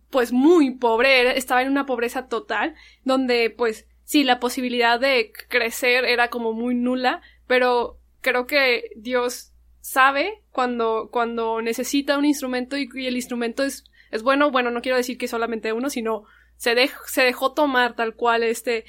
pues 0.09 0.31
muy 0.31 0.71
pobre, 0.71 1.37
estaba 1.37 1.61
en 1.61 1.69
una 1.69 1.85
pobreza 1.85 2.27
total, 2.27 2.75
donde 3.03 3.49
pues 3.49 3.87
sí, 4.03 4.23
la 4.23 4.39
posibilidad 4.39 4.99
de 4.99 5.31
crecer 5.47 6.05
era 6.05 6.29
como 6.29 6.53
muy 6.53 6.75
nula, 6.75 7.21
pero 7.47 7.99
creo 8.19 8.45
que 8.45 8.89
Dios 8.97 9.53
sabe 9.79 10.43
cuando, 10.51 11.09
cuando 11.11 11.61
necesita 11.61 12.17
un 12.17 12.25
instrumento 12.25 12.77
y, 12.77 12.89
el 13.05 13.15
instrumento 13.15 13.63
es, 13.63 13.85
es 14.11 14.21
bueno, 14.21 14.51
bueno, 14.51 14.69
no 14.69 14.81
quiero 14.81 14.97
decir 14.97 15.17
que 15.17 15.27
solamente 15.27 15.73
uno, 15.73 15.89
sino 15.89 16.25
se, 16.61 16.89
se 17.07 17.21
dejó 17.23 17.53
tomar 17.53 17.95
tal 17.95 18.15
cual 18.15 18.43
este 18.43 18.85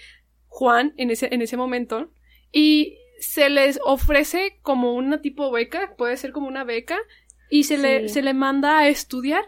Juan 0.46 0.92
en 0.98 1.10
ese, 1.10 1.34
en 1.34 1.40
ese 1.40 1.56
momento 1.56 2.12
y 2.52 2.98
se 3.18 3.48
les 3.48 3.80
ofrece 3.84 4.58
como 4.62 4.94
una 4.94 5.22
tipo 5.22 5.50
beca, 5.50 5.94
puede 5.96 6.16
ser 6.16 6.32
como 6.32 6.48
una 6.48 6.64
beca, 6.64 6.98
y 7.48 7.64
se, 7.64 7.78
le, 7.78 8.08
se 8.08 8.22
le 8.22 8.34
manda 8.34 8.78
a 8.78 8.88
estudiar 8.88 9.44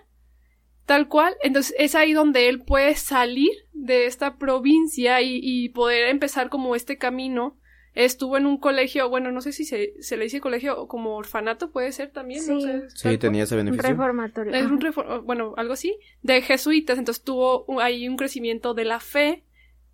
Tal 0.87 1.09
cual. 1.09 1.35
Entonces 1.43 1.75
es 1.79 1.95
ahí 1.95 2.13
donde 2.13 2.49
él 2.49 2.63
puede 2.63 2.95
salir 2.95 3.51
de 3.73 4.07
esta 4.07 4.37
provincia 4.37 5.21
y, 5.23 5.69
poder 5.71 6.09
empezar 6.09 6.51
como 6.51 6.77
este 6.77 6.99
camino. 6.99 7.59
Estuvo 7.95 8.37
en 8.37 8.47
un 8.47 8.59
colegio, 8.59 9.09
bueno, 9.09 9.31
no 9.31 9.41
sé 9.41 9.53
si 9.53 9.65
se, 9.65 9.95
se 10.01 10.17
le 10.17 10.25
dice 10.25 10.41
colegio 10.41 10.81
o 10.81 10.89
como 10.89 11.15
orfanato, 11.15 11.71
puede 11.71 11.93
ser 11.93 12.11
también. 12.11 12.43
Sí, 12.93 13.19
tenía 13.19 13.45
ese 13.45 13.55
beneficio. 13.55 13.89
Reformatorio. 13.89 14.53
Es 14.53 14.67
un 14.67 14.81
bueno, 15.25 15.55
algo 15.57 15.75
así, 15.75 15.97
de 16.23 16.43
jesuitas. 16.43 16.99
Entonces 16.99 17.23
tuvo 17.23 17.81
ahí 17.81 18.09
un 18.09 18.17
crecimiento 18.17 18.75
de 18.75 18.85
la 18.85 18.99
fe 18.99 19.45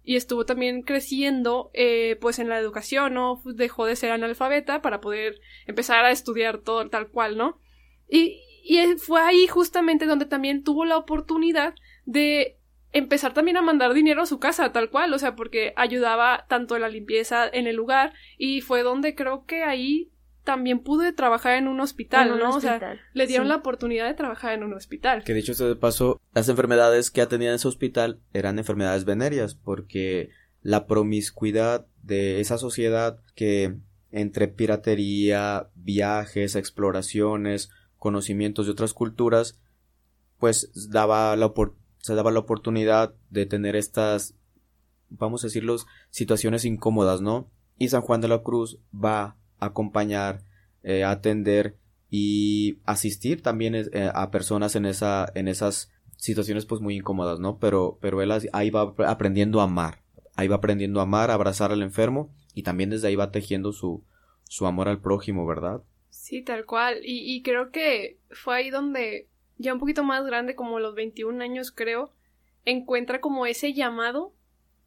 y 0.02 0.16
estuvo 0.16 0.46
también 0.46 0.82
creciendo 0.82 1.70
eh, 1.74 2.16
pues 2.22 2.38
en 2.38 2.48
la 2.48 2.58
educación, 2.58 3.14
¿no? 3.14 3.42
Dejó 3.44 3.84
de 3.84 3.96
ser 3.96 4.12
analfabeta 4.12 4.80
para 4.80 5.00
poder 5.00 5.38
empezar 5.66 6.04
a 6.04 6.10
estudiar 6.10 6.58
todo 6.58 6.88
tal 6.88 7.08
cual, 7.08 7.36
¿no? 7.36 7.60
Y, 8.08 8.40
y 8.64 8.80
fue 8.96 9.20
ahí 9.20 9.46
justamente 9.46 10.06
donde 10.06 10.24
también 10.24 10.64
tuvo 10.64 10.86
la 10.86 10.96
oportunidad 10.96 11.74
de 12.06 12.59
empezar 12.92 13.34
también 13.34 13.56
a 13.56 13.62
mandar 13.62 13.94
dinero 13.94 14.22
a 14.22 14.26
su 14.26 14.38
casa, 14.38 14.72
tal 14.72 14.90
cual, 14.90 15.12
o 15.12 15.18
sea, 15.18 15.36
porque 15.36 15.72
ayudaba 15.76 16.46
tanto 16.48 16.76
en 16.76 16.82
la 16.82 16.88
limpieza 16.88 17.48
en 17.48 17.66
el 17.66 17.76
lugar 17.76 18.12
y 18.38 18.60
fue 18.60 18.82
donde 18.82 19.14
creo 19.14 19.44
que 19.44 19.62
ahí 19.62 20.10
también 20.44 20.80
pude 20.80 21.12
trabajar 21.12 21.54
en 21.54 21.68
un 21.68 21.80
hospital, 21.80 22.38
¿no? 22.38 22.56
o 22.56 22.60
sea, 22.60 22.98
le 23.12 23.26
dieron 23.26 23.48
la 23.48 23.56
oportunidad 23.56 24.06
de 24.06 24.14
trabajar 24.14 24.54
en 24.54 24.64
un 24.64 24.72
hospital. 24.72 25.22
Que 25.22 25.34
dicho 25.34 25.52
de 25.52 25.76
paso, 25.76 26.20
las 26.34 26.48
enfermedades 26.48 27.10
que 27.10 27.20
atendían 27.20 27.50
en 27.50 27.56
ese 27.56 27.68
hospital 27.68 28.20
eran 28.32 28.58
enfermedades 28.58 29.04
venéreas, 29.04 29.54
porque 29.54 30.30
la 30.62 30.86
promiscuidad 30.86 31.86
de 32.02 32.40
esa 32.40 32.58
sociedad 32.58 33.20
que 33.34 33.76
entre 34.10 34.48
piratería, 34.48 35.68
viajes, 35.74 36.56
exploraciones, 36.56 37.70
conocimientos 37.96 38.66
de 38.66 38.72
otras 38.72 38.94
culturas, 38.94 39.60
pues 40.38 40.90
daba 40.90 41.36
la 41.36 41.46
se 42.00 42.14
daba 42.14 42.30
la 42.30 42.40
oportunidad 42.40 43.14
de 43.30 43.46
tener 43.46 43.76
estas, 43.76 44.34
vamos 45.08 45.44
a 45.44 45.46
decirlo, 45.46 45.76
situaciones 46.10 46.64
incómodas, 46.64 47.20
¿no? 47.20 47.50
Y 47.78 47.88
San 47.88 48.02
Juan 48.02 48.20
de 48.20 48.28
la 48.28 48.42
Cruz 48.42 48.78
va 48.92 49.36
a 49.58 49.66
acompañar, 49.66 50.42
eh, 50.82 51.04
a 51.04 51.10
atender 51.10 51.76
y 52.08 52.78
asistir 52.84 53.42
también 53.42 53.74
eh, 53.74 54.10
a 54.12 54.30
personas 54.30 54.74
en 54.76 54.86
esa, 54.86 55.30
en 55.34 55.48
esas 55.48 55.90
situaciones 56.16 56.66
pues 56.66 56.80
muy 56.80 56.96
incómodas, 56.96 57.38
¿no? 57.38 57.58
Pero, 57.58 57.98
pero 58.00 58.20
él 58.22 58.32
ahí 58.52 58.70
va 58.70 58.94
aprendiendo 59.06 59.60
a 59.60 59.64
amar, 59.64 60.02
ahí 60.36 60.48
va 60.48 60.56
aprendiendo 60.56 61.00
a 61.00 61.04
amar, 61.04 61.30
a 61.30 61.34
abrazar 61.34 61.72
al 61.72 61.82
enfermo 61.82 62.34
y 62.54 62.62
también 62.62 62.90
desde 62.90 63.08
ahí 63.08 63.16
va 63.16 63.30
tejiendo 63.30 63.72
su, 63.72 64.04
su 64.44 64.66
amor 64.66 64.88
al 64.88 65.00
prójimo, 65.00 65.46
¿verdad? 65.46 65.82
Sí, 66.10 66.42
tal 66.42 66.66
cual. 66.66 66.98
Y, 67.04 67.34
y 67.34 67.42
creo 67.42 67.70
que 67.70 68.18
fue 68.30 68.56
ahí 68.56 68.70
donde, 68.70 69.28
ya 69.60 69.74
un 69.74 69.78
poquito 69.78 70.04
más 70.04 70.24
grande, 70.24 70.54
como 70.54 70.80
los 70.80 70.94
21 70.94 71.42
años 71.42 71.70
creo, 71.70 72.12
encuentra 72.64 73.20
como 73.20 73.46
ese 73.46 73.72
llamado 73.74 74.34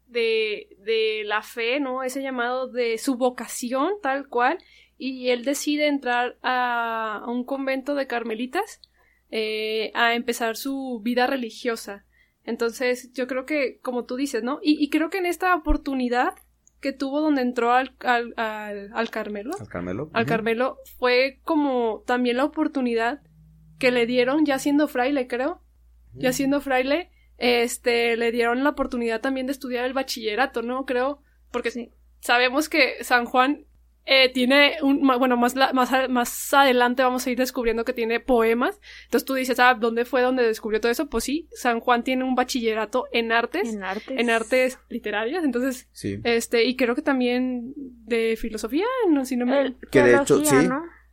de, 0.06 0.76
de 0.80 1.22
la 1.24 1.42
fe, 1.42 1.80
¿no? 1.80 2.02
Ese 2.02 2.22
llamado 2.22 2.68
de 2.68 2.98
su 2.98 3.16
vocación, 3.16 3.94
tal 4.02 4.28
cual. 4.28 4.58
Y 4.98 5.30
él 5.30 5.44
decide 5.44 5.86
entrar 5.86 6.38
a, 6.42 7.24
un 7.26 7.44
convento 7.44 7.94
de 7.94 8.06
carmelitas 8.06 8.80
eh, 9.30 9.90
a 9.94 10.14
empezar 10.14 10.56
su 10.56 11.00
vida 11.02 11.26
religiosa. 11.26 12.04
Entonces, 12.44 13.12
yo 13.12 13.26
creo 13.26 13.46
que, 13.46 13.78
como 13.80 14.04
tú 14.04 14.16
dices, 14.16 14.42
¿no? 14.42 14.58
Y, 14.62 14.82
y 14.82 14.90
creo 14.90 15.08
que 15.08 15.18
en 15.18 15.26
esta 15.26 15.54
oportunidad 15.54 16.34
que 16.80 16.92
tuvo 16.92 17.22
donde 17.22 17.40
entró 17.40 17.72
al, 17.72 17.94
al, 18.00 18.34
al, 18.36 19.10
Carmelo. 19.10 19.52
Al 19.58 19.68
Carmelo. 19.68 20.10
Al 20.12 20.26
Carmelo 20.26 20.76
fue 20.98 21.40
como 21.42 22.02
también 22.06 22.36
la 22.36 22.44
oportunidad 22.44 23.22
que 23.78 23.90
le 23.90 24.06
dieron, 24.06 24.44
ya 24.44 24.58
siendo 24.58 24.88
fraile, 24.88 25.26
creo. 25.26 25.60
Ya 26.16 26.32
siendo 26.32 26.60
fraile, 26.60 27.10
este, 27.38 28.16
le 28.16 28.30
dieron 28.30 28.62
la 28.62 28.70
oportunidad 28.70 29.20
también 29.20 29.46
de 29.46 29.52
estudiar 29.52 29.84
el 29.84 29.94
bachillerato, 29.94 30.62
¿no? 30.62 30.86
Creo, 30.86 31.20
porque 31.50 31.70
sí. 31.70 31.90
sabemos 32.20 32.68
que 32.68 33.02
San 33.02 33.24
Juan 33.24 33.66
eh, 34.06 34.30
tiene 34.32 34.76
un, 34.82 35.00
bueno, 35.00 35.36
más, 35.36 35.54
más, 35.54 35.90
más 36.10 36.54
adelante 36.54 37.02
vamos 37.02 37.26
a 37.26 37.30
ir 37.30 37.38
descubriendo 37.38 37.84
que 37.84 37.92
tiene 37.94 38.20
poemas. 38.20 38.78
Entonces 39.04 39.24
tú 39.24 39.34
dices, 39.34 39.58
ah, 39.58 39.74
¿dónde 39.74 40.04
fue 40.04 40.20
donde 40.22 40.42
descubrió 40.44 40.80
todo 40.80 40.92
eso? 40.92 41.08
Pues 41.08 41.24
sí, 41.24 41.48
San 41.52 41.80
Juan 41.80 42.04
tiene 42.04 42.24
un 42.24 42.34
bachillerato 42.34 43.06
en 43.12 43.32
artes. 43.32 43.72
En 43.72 43.82
artes. 43.82 44.18
En 44.18 44.30
artes 44.30 44.78
literarias. 44.90 45.42
Entonces, 45.42 45.88
sí. 45.92 46.20
este, 46.22 46.64
y 46.64 46.76
creo 46.76 46.94
que 46.94 47.02
también 47.02 47.72
de 47.76 48.36
filosofía, 48.36 48.86
no, 49.08 49.24
si 49.24 49.36
no 49.36 49.46
me... 49.46 49.74
que 49.90 50.02
de 50.02 50.16
hecho, 50.16 50.44
sí. 50.44 50.56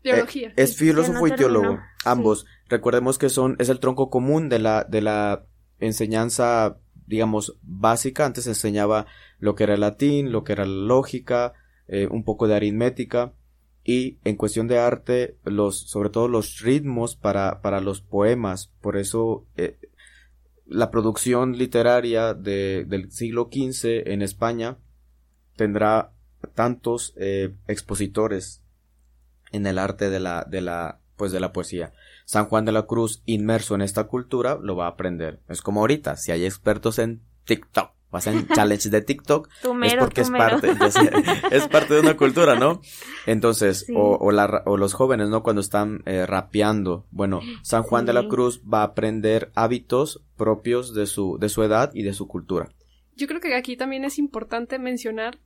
Biología. 0.03 0.49
Eh, 0.49 0.53
es 0.57 0.75
filósofo 0.77 1.27
y 1.27 1.31
teólogo, 1.35 1.79
ambos. 2.05 2.45
Recordemos 2.69 3.17
que 3.17 3.29
son, 3.29 3.55
es 3.59 3.69
el 3.69 3.79
tronco 3.79 4.09
común 4.09 4.49
de 4.49 4.59
la, 4.59 4.83
de 4.83 5.01
la 5.01 5.45
enseñanza, 5.79 6.77
digamos, 7.07 7.57
básica. 7.61 8.25
Antes 8.25 8.47
enseñaba 8.47 9.05
lo 9.39 9.55
que 9.55 9.63
era 9.63 9.75
el 9.75 9.81
latín, 9.81 10.31
lo 10.31 10.43
que 10.43 10.53
era 10.53 10.65
la 10.65 10.85
lógica, 10.85 11.53
eh, 11.87 12.07
un 12.09 12.23
poco 12.23 12.47
de 12.47 12.55
aritmética 12.55 13.33
y 13.83 14.19
en 14.23 14.35
cuestión 14.35 14.67
de 14.67 14.77
arte 14.77 15.37
los 15.43 15.89
sobre 15.89 16.09
todo 16.09 16.27
los 16.27 16.59
ritmos 16.59 17.15
para, 17.15 17.61
para 17.61 17.81
los 17.81 18.01
poemas 18.01 18.71
por 18.79 18.95
eso 18.95 19.45
eh, 19.57 19.77
la 20.65 20.91
producción 20.91 21.57
literaria 21.57 22.33
de, 22.33 22.85
del 22.87 23.11
siglo 23.11 23.49
XV 23.51 24.07
en 24.07 24.21
España 24.21 24.77
tendrá 25.55 26.13
tantos 26.53 27.13
eh, 27.17 27.55
expositores 27.67 28.60
en 29.51 29.65
el 29.65 29.77
arte 29.77 30.09
de 30.09 30.19
la 30.19 30.45
de 30.49 30.61
la 30.61 30.99
pues 31.15 31.31
de 31.31 31.39
la 31.39 31.51
poesía 31.51 31.93
San 32.25 32.45
Juan 32.45 32.65
de 32.65 32.71
la 32.71 32.83
Cruz 32.83 33.21
inmerso 33.25 33.75
en 33.75 33.81
esta 33.81 34.05
cultura 34.05 34.57
lo 34.61 34.75
va 34.75 34.85
a 34.85 34.89
aprender 34.89 35.41
es 35.47 35.61
como 35.61 35.81
ahorita 35.81 36.17
si 36.17 36.31
hay 36.31 36.45
expertos 36.45 36.99
en 36.99 37.21
TikTok 37.45 37.91
hacen 38.17 38.47
challenge 38.55 38.89
de 38.89 39.01
TikTok, 39.01 39.49
es 39.83 39.95
porque 39.95 40.21
es 40.21 40.29
parte, 40.29 40.71
es, 41.51 41.67
parte 41.67 41.93
de 41.93 41.99
una 42.01 42.17
cultura, 42.17 42.55
¿no? 42.55 42.81
Entonces, 43.25 43.85
o, 43.95 44.17
o, 44.19 44.31
la, 44.31 44.63
o 44.65 44.77
los 44.77 44.93
jóvenes, 44.93 45.29
¿no? 45.29 45.43
Cuando 45.43 45.61
están 45.61 46.01
eh, 46.05 46.25
rapeando, 46.25 47.05
bueno, 47.11 47.41
San 47.63 47.83
Juan 47.83 48.05
de 48.05 48.13
la 48.13 48.27
Cruz 48.27 48.61
va 48.61 48.81
a 48.81 48.85
aprender 48.85 49.51
hábitos 49.55 50.21
propios 50.37 50.93
de 50.93 51.05
su, 51.05 51.37
de 51.39 51.49
su 51.49 51.63
edad 51.63 51.91
y 51.93 52.03
de 52.03 52.13
su 52.13 52.27
cultura. 52.27 52.69
Yo 53.15 53.27
creo 53.27 53.39
que 53.39 53.55
aquí 53.55 53.77
también 53.77 54.03
es 54.05 54.17
importante 54.17 54.79
mencionar 54.79 55.39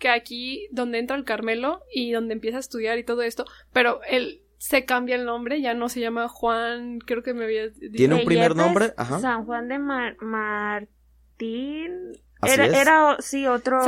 que 0.00 0.08
aquí 0.08 0.66
donde 0.72 0.98
entra 0.98 1.16
el 1.16 1.24
Carmelo 1.24 1.84
y 1.94 2.10
donde 2.10 2.34
empieza 2.34 2.56
a 2.56 2.60
estudiar 2.60 2.98
y 2.98 3.04
todo 3.04 3.22
esto, 3.22 3.44
pero 3.72 4.00
él 4.08 4.42
se 4.58 4.84
cambia 4.84 5.14
el 5.14 5.24
nombre, 5.24 5.60
ya 5.60 5.74
no 5.74 5.88
se 5.88 6.00
llama 6.00 6.28
Juan, 6.28 6.98
creo 6.98 7.22
que 7.22 7.34
me 7.34 7.44
había 7.44 7.68
dicho. 7.68 7.96
¿Tiene 7.96 8.16
un 8.16 8.24
primer 8.24 8.56
nombre? 8.56 8.92
Ajá. 8.96 9.20
San 9.20 9.44
Juan 9.44 9.68
de 9.68 9.78
Mar, 9.78 10.16
Mar 10.20 10.88
era, 12.42 12.66
era, 12.66 13.16
sí, 13.20 13.46
otro. 13.46 13.80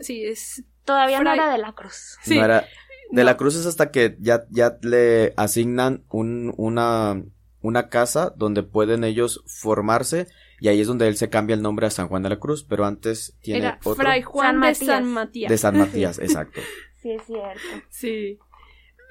sí, 0.00 0.24
es. 0.24 0.64
Todavía 0.84 1.20
no 1.20 1.32
era 1.32 1.50
de 1.50 1.58
la 1.58 1.72
Cruz. 1.72 2.16
Sí. 2.22 2.38
era. 2.38 2.64
De 3.10 3.24
la 3.24 3.36
Cruz 3.36 3.54
es 3.54 3.66
hasta 3.66 3.90
que 3.90 4.16
ya, 4.20 4.46
ya 4.50 4.78
le 4.82 5.32
asignan 5.36 6.04
un, 6.10 6.52
una, 6.56 7.22
una 7.60 7.88
casa 7.88 8.32
donde 8.36 8.62
pueden 8.62 9.04
ellos 9.04 9.44
formarse 9.46 10.26
y 10.60 10.68
ahí 10.68 10.80
es 10.80 10.86
donde 10.86 11.06
él 11.08 11.16
se 11.16 11.28
cambia 11.28 11.54
el 11.54 11.62
nombre 11.62 11.86
a 11.86 11.90
San 11.90 12.08
Juan 12.08 12.22
de 12.22 12.30
la 12.30 12.38
Cruz, 12.38 12.64
pero 12.64 12.84
antes 12.84 13.36
tiene 13.40 13.68
otro. 13.80 13.94
Fray 13.94 14.22
Juan 14.22 14.60
de 14.60 14.74
San 14.74 15.06
Matías. 15.06 15.50
De 15.50 15.58
San 15.58 15.78
Matías, 15.78 16.18
exacto. 16.18 16.60
Sí, 17.02 17.10
es 17.10 17.22
cierto. 17.24 17.60
Sí. 17.90 18.38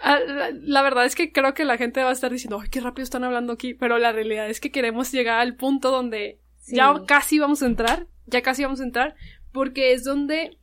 Ah, 0.02 0.20
la, 0.20 0.52
la 0.52 0.82
verdad 0.82 1.06
es 1.06 1.16
que 1.16 1.32
creo 1.32 1.54
que 1.54 1.64
la 1.66 1.78
gente 1.78 2.04
va 2.04 2.10
a 2.10 2.14
estar 2.14 2.32
diciendo, 2.32 2.60
ay, 2.62 2.70
qué 2.70 2.82
rápido 2.82 3.04
están 3.04 3.24
hablando 3.24 3.54
aquí, 3.54 3.74
pero 3.74 3.98
la 3.98 4.12
realidad 4.12 4.50
es 4.50 4.60
que 4.60 4.72
queremos 4.72 5.12
llegar 5.12 5.40
al 5.40 5.56
punto 5.56 5.92
donde 5.92 6.40
Sí. 6.60 6.76
ya 6.76 6.94
casi 7.08 7.38
vamos 7.40 7.62
a 7.62 7.68
entrar, 7.68 8.08
ya 8.26 8.42
casi 8.42 8.64
vamos 8.64 8.82
a 8.82 8.84
entrar, 8.86 9.16
porque 9.52 9.94
es 9.94 10.04
donde 10.04 10.58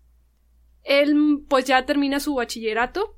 él 0.83 1.45
pues 1.49 1.65
ya 1.65 1.87
termina 1.87 2.19
su 2.21 2.35
bachillerato, 2.35 3.17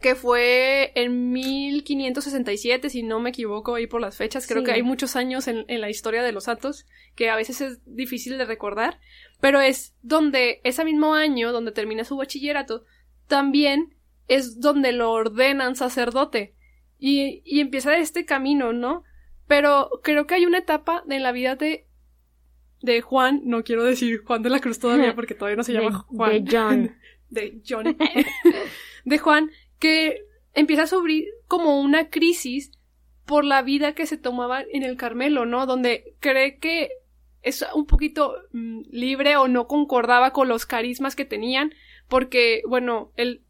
que 0.00 0.14
fue 0.14 0.92
en 0.94 1.32
1567, 1.32 2.88
si 2.90 3.02
no 3.02 3.20
me 3.20 3.30
equivoco 3.30 3.74
ahí 3.74 3.86
por 3.86 4.00
las 4.00 4.16
fechas, 4.16 4.46
creo 4.46 4.60
Sí. 4.60 4.66
que 4.66 4.72
hay 4.72 4.82
muchos 4.82 5.16
años 5.16 5.48
en, 5.48 5.64
en 5.68 5.80
la 5.80 5.90
historia 5.90 6.22
de 6.22 6.32
los 6.32 6.44
santos 6.44 6.86
que 7.16 7.30
a 7.30 7.36
veces 7.36 7.60
es 7.60 7.80
difícil 7.84 8.38
de 8.38 8.44
recordar, 8.44 9.00
pero 9.40 9.60
es 9.60 9.94
donde 10.02 10.60
ese 10.64 10.84
mismo 10.84 11.14
año, 11.14 11.52
donde 11.52 11.72
termina 11.72 12.04
su 12.04 12.16
bachillerato, 12.16 12.84
también 13.26 13.94
es 14.28 14.60
donde 14.60 14.92
lo 14.92 15.10
ordenan 15.10 15.74
sacerdote 15.74 16.54
y, 16.98 17.42
y 17.44 17.60
empieza 17.60 17.96
este 17.96 18.24
camino, 18.24 18.72
¿no? 18.72 19.02
Pero 19.46 19.90
creo 20.02 20.26
que 20.26 20.34
hay 20.34 20.46
una 20.46 20.58
etapa 20.58 21.02
en 21.08 21.22
la 21.22 21.32
vida 21.32 21.56
de 21.56 21.86
de 22.80 23.00
Juan, 23.00 23.40
no 23.44 23.64
quiero 23.64 23.82
decir 23.82 24.22
Juan 24.24 24.40
de 24.42 24.50
la 24.50 24.60
Cruz 24.60 24.78
todavía 24.78 25.12
porque 25.16 25.34
todavía 25.34 25.56
no 25.56 25.64
se 25.64 25.72
De- 25.72 25.80
llama 25.80 25.98
Juan. 26.06 26.30
de 26.44 26.50
John. 26.56 26.96
de 27.28 27.60
John. 27.68 27.96
de 29.04 29.18
Juan, 29.18 29.50
que 29.78 30.22
empieza 30.54 30.82
a 30.84 30.86
sufrir 30.86 31.26
como 31.46 31.80
una 31.80 32.10
crisis 32.10 32.72
por 33.26 33.44
la 33.44 33.62
vida 33.62 33.94
que 33.94 34.06
se 34.06 34.16
tomaba 34.16 34.62
en 34.62 34.82
el 34.82 34.96
Carmelo, 34.96 35.44
¿no? 35.46 35.66
Donde 35.66 36.14
cree 36.20 36.58
que 36.58 36.90
es 37.42 37.64
un 37.74 37.86
poquito 37.86 38.34
mm, 38.52 38.80
libre 38.90 39.36
o 39.36 39.48
no 39.48 39.66
concordaba 39.66 40.32
con 40.32 40.48
los 40.48 40.66
carismas 40.66 41.14
que 41.14 41.24
tenían, 41.24 41.72
porque, 42.08 42.62
bueno, 42.66 43.12
él 43.16 43.42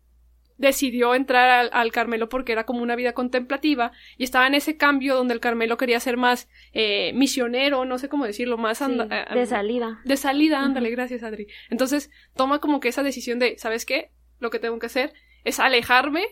decidió 0.57 1.15
entrar 1.15 1.49
al, 1.51 1.71
al 1.73 1.93
Carmelo 1.93 2.29
porque 2.29 2.51
era 2.51 2.65
como 2.67 2.83
una 2.83 2.97
vida 2.97 3.13
contemplativa 3.13 3.93
y 4.17 4.25
estaba 4.25 4.49
en 4.49 4.55
ese 4.55 4.77
cambio 4.77 5.15
donde 5.15 5.33
el 5.35 5.39
Carmelo 5.41 5.77
quería 5.77 6.01
ser 6.01 6.17
más 6.17 6.49
eh, 6.73 7.13
misionero, 7.15 7.85
no 7.85 7.97
sé 7.99 8.09
cómo 8.09 8.25
decirlo, 8.27 8.59
más 8.59 8.79
Sí, 8.79 8.85
anda- 8.85 9.07
eh, 9.31 9.35
de 9.39 9.47
salida. 9.47 10.01
de 10.05 10.17
salida, 10.17 10.61
ándale, 10.61 10.91
gracias 10.91 11.23
Adri. 11.23 11.47
Entonces 11.71 12.11
toma 12.35 12.59
como 12.59 12.81
que 12.81 12.89
esa 12.89 13.05
decisión 13.05 13.39
de, 13.39 13.57
¿sabes 13.59 13.87
qué? 13.87 14.11
Lo 14.41 14.51
que 14.51 14.59
tengo 14.59 14.81
que 14.81 14.87
hacer 14.87 15.13
es 15.45 15.61
alejarme 15.61 16.27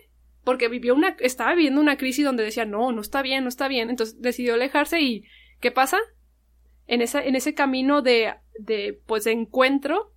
porque 0.47 0.69
vivió 0.69 0.95
una, 0.95 1.17
estaba 1.19 1.55
viviendo 1.55 1.81
una 1.81 1.97
crisis 1.97 2.25
donde 2.25 2.45
decía, 2.45 2.65
no, 2.65 2.93
no 2.93 3.01
está 3.01 3.21
bien, 3.21 3.43
no 3.43 3.49
está 3.49 3.67
bien. 3.67 3.91
Entonces 3.91 4.21
decidió 4.21 4.55
alejarse 4.55 5.01
y, 5.01 5.25
¿qué 5.61 5.73
pasa? 5.73 5.99
En 6.87 7.03
esa, 7.03 7.21
en 7.21 7.35
ese 7.35 7.53
camino 7.53 8.01
de, 8.01 8.33
de, 8.61 9.01
pues, 9.07 9.25
de 9.25 9.33
encuentro, 9.33 10.15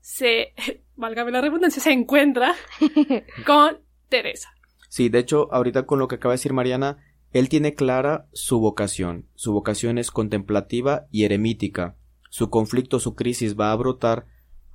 se, 0.00 0.54
válgame 0.96 1.32
la 1.32 1.40
redundancia, 1.40 1.82
se 1.82 1.90
encuentra 1.90 2.54
con 3.46 3.80
Teresa. 4.08 4.50
Sí, 4.88 5.08
de 5.08 5.18
hecho, 5.18 5.52
ahorita 5.52 5.84
con 5.84 5.98
lo 5.98 6.06
que 6.06 6.14
acaba 6.14 6.32
de 6.32 6.38
decir 6.38 6.52
Mariana, 6.52 6.98
él 7.32 7.48
tiene 7.48 7.74
clara 7.74 8.28
su 8.32 8.60
vocación. 8.60 9.28
Su 9.34 9.52
vocación 9.52 9.98
es 9.98 10.10
contemplativa 10.10 11.06
y 11.10 11.24
eremítica. 11.24 11.96
Su 12.28 12.50
conflicto, 12.50 13.00
su 13.00 13.14
crisis 13.14 13.58
va 13.58 13.72
a 13.72 13.76
brotar 13.76 14.26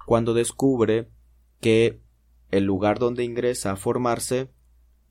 cuando 0.06 0.34
descubre 0.34 1.10
que 1.62 2.02
el 2.58 2.66
lugar 2.66 3.00
donde 3.00 3.24
ingresa 3.24 3.72
a 3.72 3.76
formarse 3.76 4.50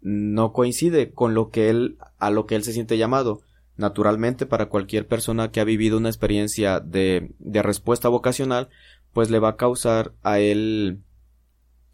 no 0.00 0.52
coincide 0.52 1.12
con 1.12 1.34
lo 1.34 1.48
que 1.48 1.70
él 1.70 1.96
a 2.18 2.30
lo 2.30 2.46
que 2.46 2.56
él 2.56 2.64
se 2.64 2.72
siente 2.72 2.98
llamado. 2.98 3.40
Naturalmente, 3.76 4.46
para 4.46 4.68
cualquier 4.68 5.08
persona 5.08 5.50
que 5.50 5.60
ha 5.60 5.64
vivido 5.64 5.98
una 5.98 6.08
experiencia 6.10 6.78
de, 6.78 7.34
de 7.38 7.62
respuesta 7.62 8.08
vocacional, 8.08 8.68
pues 9.12 9.30
le 9.30 9.40
va 9.40 9.50
a 9.50 9.56
causar 9.56 10.12
a 10.22 10.38
él 10.38 11.02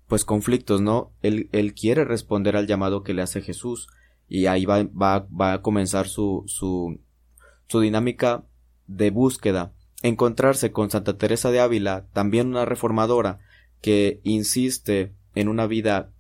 pues 0.09 0.25
conflictos, 0.25 0.81
¿no? 0.81 1.13
Él, 1.23 1.49
él 1.53 1.73
quiere 1.73 2.05
responder 2.05 2.57
al 2.57 2.67
llamado 2.67 3.03
que 3.03 3.15
le 3.15 3.23
hace 3.23 3.41
Jesús 3.41 3.87
y 4.29 4.47
ahí 4.47 4.67
va, 4.67 4.83
va, 4.83 5.27
va 5.29 5.53
a 5.53 5.63
comenzar 5.63 6.09
su, 6.09 6.43
su, 6.47 7.01
su 7.69 7.81
dinámica 7.81 8.45
de 8.89 9.11
búsqueda. 9.11 9.73
Encontrarse 10.03 10.73
con 10.73 10.91
Santa 10.91 11.17
Teresa 11.17 11.51
de 11.51 11.61
Ávila, 11.61 12.09
también 12.13 12.49
una 12.49 12.65
reformadora 12.65 13.39
que 13.81 14.21
insiste 14.25 15.15
en 15.35 15.49
una 15.49 15.67
vida 15.67 16.11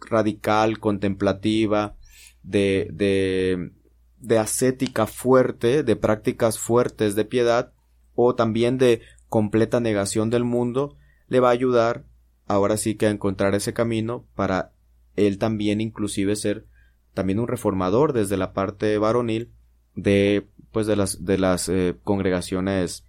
radical, 0.00 0.78
contemplativa, 0.78 1.96
de, 2.42 2.88
de, 2.92 3.72
de 4.18 4.38
ascética 4.38 5.06
fuerte, 5.06 5.82
de 5.82 5.96
prácticas 5.96 6.58
fuertes 6.58 7.14
de 7.14 7.24
piedad, 7.24 7.72
o 8.14 8.34
también 8.34 8.78
de 8.78 9.02
completa 9.28 9.80
negación 9.80 10.30
del 10.30 10.44
mundo, 10.44 10.96
le 11.28 11.40
va 11.40 11.48
a 11.48 11.52
ayudar 11.52 12.04
ahora 12.46 12.76
sí 12.76 12.96
que 12.96 13.06
a 13.06 13.10
encontrar 13.10 13.54
ese 13.54 13.72
camino 13.72 14.26
para 14.34 14.72
él 15.16 15.38
también 15.38 15.80
inclusive 15.80 16.36
ser 16.36 16.66
también 17.14 17.38
un 17.38 17.48
reformador 17.48 18.12
desde 18.12 18.36
la 18.36 18.52
parte 18.52 18.98
varonil 18.98 19.50
de 19.94 20.48
pues 20.70 20.86
de 20.86 20.96
las 20.96 21.24
de 21.24 21.38
las 21.38 21.68
eh, 21.68 21.96
congregaciones 22.02 23.04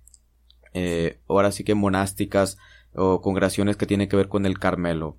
eh, 0.73 1.19
ahora 1.27 1.51
sí 1.51 1.63
que 1.63 1.75
monásticas 1.75 2.57
o 2.93 3.21
congregaciones 3.21 3.77
que 3.77 3.85
tienen 3.85 4.09
que 4.09 4.17
ver 4.17 4.27
con 4.27 4.45
el 4.45 4.59
Carmelo 4.59 5.17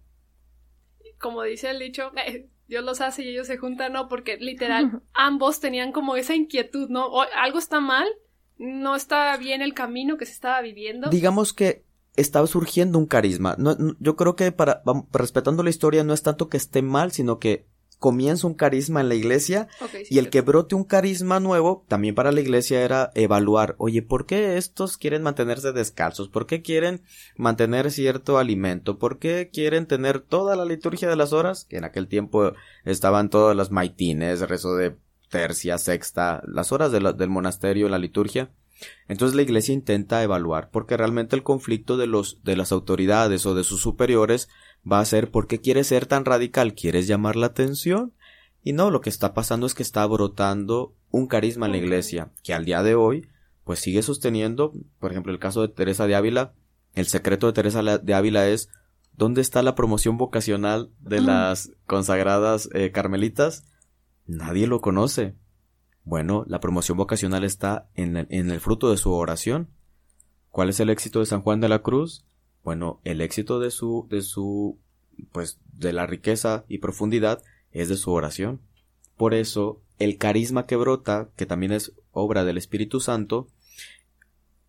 como 1.25 1.43
dice 1.43 1.71
el 1.71 1.79
dicho, 1.81 2.13
eh, 2.25 2.47
Dios 2.69 2.85
los 2.85 3.01
hace 3.01 3.23
y 3.25 3.29
ellos 3.31 3.47
se 3.49 3.57
juntan, 3.59 3.93
no, 3.95 4.09
porque 4.09 4.37
literal 4.37 5.03
ambos 5.15 5.59
tenían 5.61 5.91
como 5.93 6.15
esa 6.17 6.35
inquietud, 6.35 6.89
¿no? 6.91 7.07
O 7.07 7.23
algo 7.37 7.59
está 7.59 7.81
mal, 7.81 8.07
no 8.59 8.95
está 8.95 9.37
bien 9.39 9.61
el 9.63 9.75
camino 9.75 10.17
que 10.19 10.27
se 10.27 10.33
estaba 10.33 10.61
viviendo. 10.61 11.11
digamos 11.11 11.53
que 11.53 11.83
estaba 12.17 12.47
surgiendo 12.47 12.97
un 12.97 13.07
carisma 13.07 13.57
no, 13.59 13.75
no- 13.75 13.97
yo 13.99 14.15
creo 14.15 14.37
que 14.37 14.53
para 14.53 14.83
respetando 15.13 15.65
la 15.65 15.71
historia 15.71 16.05
no 16.05 16.15
es 16.15 16.23
tanto 16.23 16.49
que 16.49 16.57
esté 16.57 16.81
mal 16.81 17.11
sino 17.11 17.41
que 17.41 17.67
comienza 18.05 18.47
un 18.47 18.53
carisma 18.53 19.01
en 19.01 19.09
la 19.09 19.15
iglesia 19.15 19.67
sí, 19.91 20.03
Y 20.11 20.19
el 20.19 20.29
que 20.29 20.43
brote 20.43 20.75
un 20.75 20.85
carisma 20.85 21.41
nuevo, 21.41 21.87
también 21.89 22.15
para 22.15 22.33
la 22.33 22.43
iglesia 22.43 22.83
era 22.85 23.11
evaluar, 23.15 23.77
oye, 23.79 24.03
¿por 24.03 24.27
qué 24.27 24.59
estos 24.59 24.99
quieren 24.99 25.23
mantenerse 25.23 25.73
descalzos? 25.73 26.29
¿Por 26.29 26.47
qué 26.47 26.61
quieren 26.61 27.01
mantener 27.39 27.91
cierto 27.91 28.37
alimento? 28.37 28.99
¿Por 28.99 29.19
qué 29.19 29.49
quieren 29.51 29.87
tener 29.87 30.21
toda 30.21 30.55
la 30.55 30.67
liturgia 30.67 31.09
de 31.09 31.17
las 31.17 31.33
horas? 31.33 31.65
Que 31.65 31.79
en 31.79 31.85
aquel 31.85 32.07
tiempo 32.07 32.53
estaban 32.85 33.31
todas 33.31 33.57
las 33.57 33.71
maitines, 33.71 34.41
rezo 34.43 34.77
de 34.77 34.97
tercia, 35.31 35.79
sexta, 35.79 36.43
las 36.47 36.73
horas 36.73 36.93
de 36.93 37.01
la- 37.01 37.15
del 37.15 37.31
monasterio, 37.31 37.89
la 37.89 37.99
liturgia. 37.99 38.51
Entonces 39.09 39.35
la 39.35 39.43
iglesia 39.43 39.73
intenta 39.73 40.23
evaluar, 40.23 40.69
porque 40.71 40.97
realmente 40.99 41.37
el 41.37 41.43
conflicto 41.43 41.97
de 41.97 42.07
los, 42.07 42.43
de 42.45 42.57
las 42.57 42.71
autoridades 42.73 43.47
o 43.47 43.55
de 43.55 43.65
sus 43.65 43.81
superiores 43.81 44.49
va 44.91 45.01
a 45.01 45.05
ser 45.05 45.31
¿por 45.31 45.47
qué 45.47 45.61
quieres 45.61 45.89
ser 45.89 46.07
tan 46.07 46.25
radical? 46.25 46.75
¿Quieres 46.75 47.07
llamar 47.07 47.37
la 47.37 47.47
atención? 47.47 48.13
Y 48.63 48.73
no, 48.73 48.91
lo 48.91 49.01
que 49.01 49.11
está 49.11 49.35
pasando 49.35 49.67
es 49.67 49.75
que 49.75 49.83
está 49.83 50.07
brotando 50.07 50.95
un 51.11 51.27
carisma 51.27 51.67
en 51.67 51.73
la 51.73 51.79
iglesia, 51.79 52.33
que 52.43 52.55
al 52.55 52.65
día 52.65 52.83
de 52.83 52.95
hoy, 52.95 53.29
pues 53.65 53.79
sigue 53.79 54.03
sosteniendo, 54.03 54.73
por 54.99 55.11
ejemplo, 55.11 55.33
el 55.33 55.39
caso 55.39 55.63
de 55.63 55.69
Teresa 55.69 56.07
de 56.07 56.15
Ávila, 56.15 56.55
el 56.95 57.07
secreto 57.07 57.47
de 57.47 57.53
Teresa 57.53 57.83
de 57.83 58.15
Ávila 58.15 58.49
es 58.49 58.69
¿dónde 59.17 59.41
está 59.41 59.63
la 59.63 59.75
promoción 59.75 60.17
vocacional 60.17 60.91
de 61.01 61.21
las 61.21 61.71
consagradas 61.87 62.69
eh, 62.73 62.91
carmelitas? 62.91 63.65
Nadie 64.27 64.67
lo 64.67 64.81
conoce. 64.81 65.35
Bueno, 66.05 66.45
la 66.47 66.61
promoción 66.61 66.97
vocacional 66.97 67.45
está 67.45 67.89
en 67.95 68.17
el, 68.17 68.27
en 68.31 68.51
el 68.51 68.61
fruto 68.61 68.91
de 68.91 68.97
su 68.97 69.13
oración. 69.13 69.71
¿Cuál 70.51 70.69
es 70.69 70.81
el 70.81 70.91
éxito 70.91 71.21
de 71.21 71.27
San 71.27 71.43
Juan 71.43 71.61
de 71.61 71.69
la 71.69 71.81
Cruz? 71.81 72.25
Bueno, 72.65 73.01
el 73.05 73.21
éxito 73.21 73.61
de 73.61 73.71
su, 73.71 74.07
de 74.11 74.23
su, 74.23 74.79
pues, 75.33 75.61
de 75.75 75.93
la 75.93 76.07
riqueza 76.07 76.65
y 76.67 76.79
profundidad 76.79 77.43
es 77.71 77.89
de 77.89 77.97
su 77.97 78.11
oración. 78.11 78.61
Por 79.17 79.35
eso, 79.35 79.83
el 79.99 80.17
carisma 80.17 80.67
que 80.67 80.77
brota, 80.77 81.29
que 81.37 81.47
también 81.47 81.73
es 81.73 81.93
obra 82.11 82.45
del 82.45 82.57
Espíritu 82.57 83.01
Santo, 83.01 83.49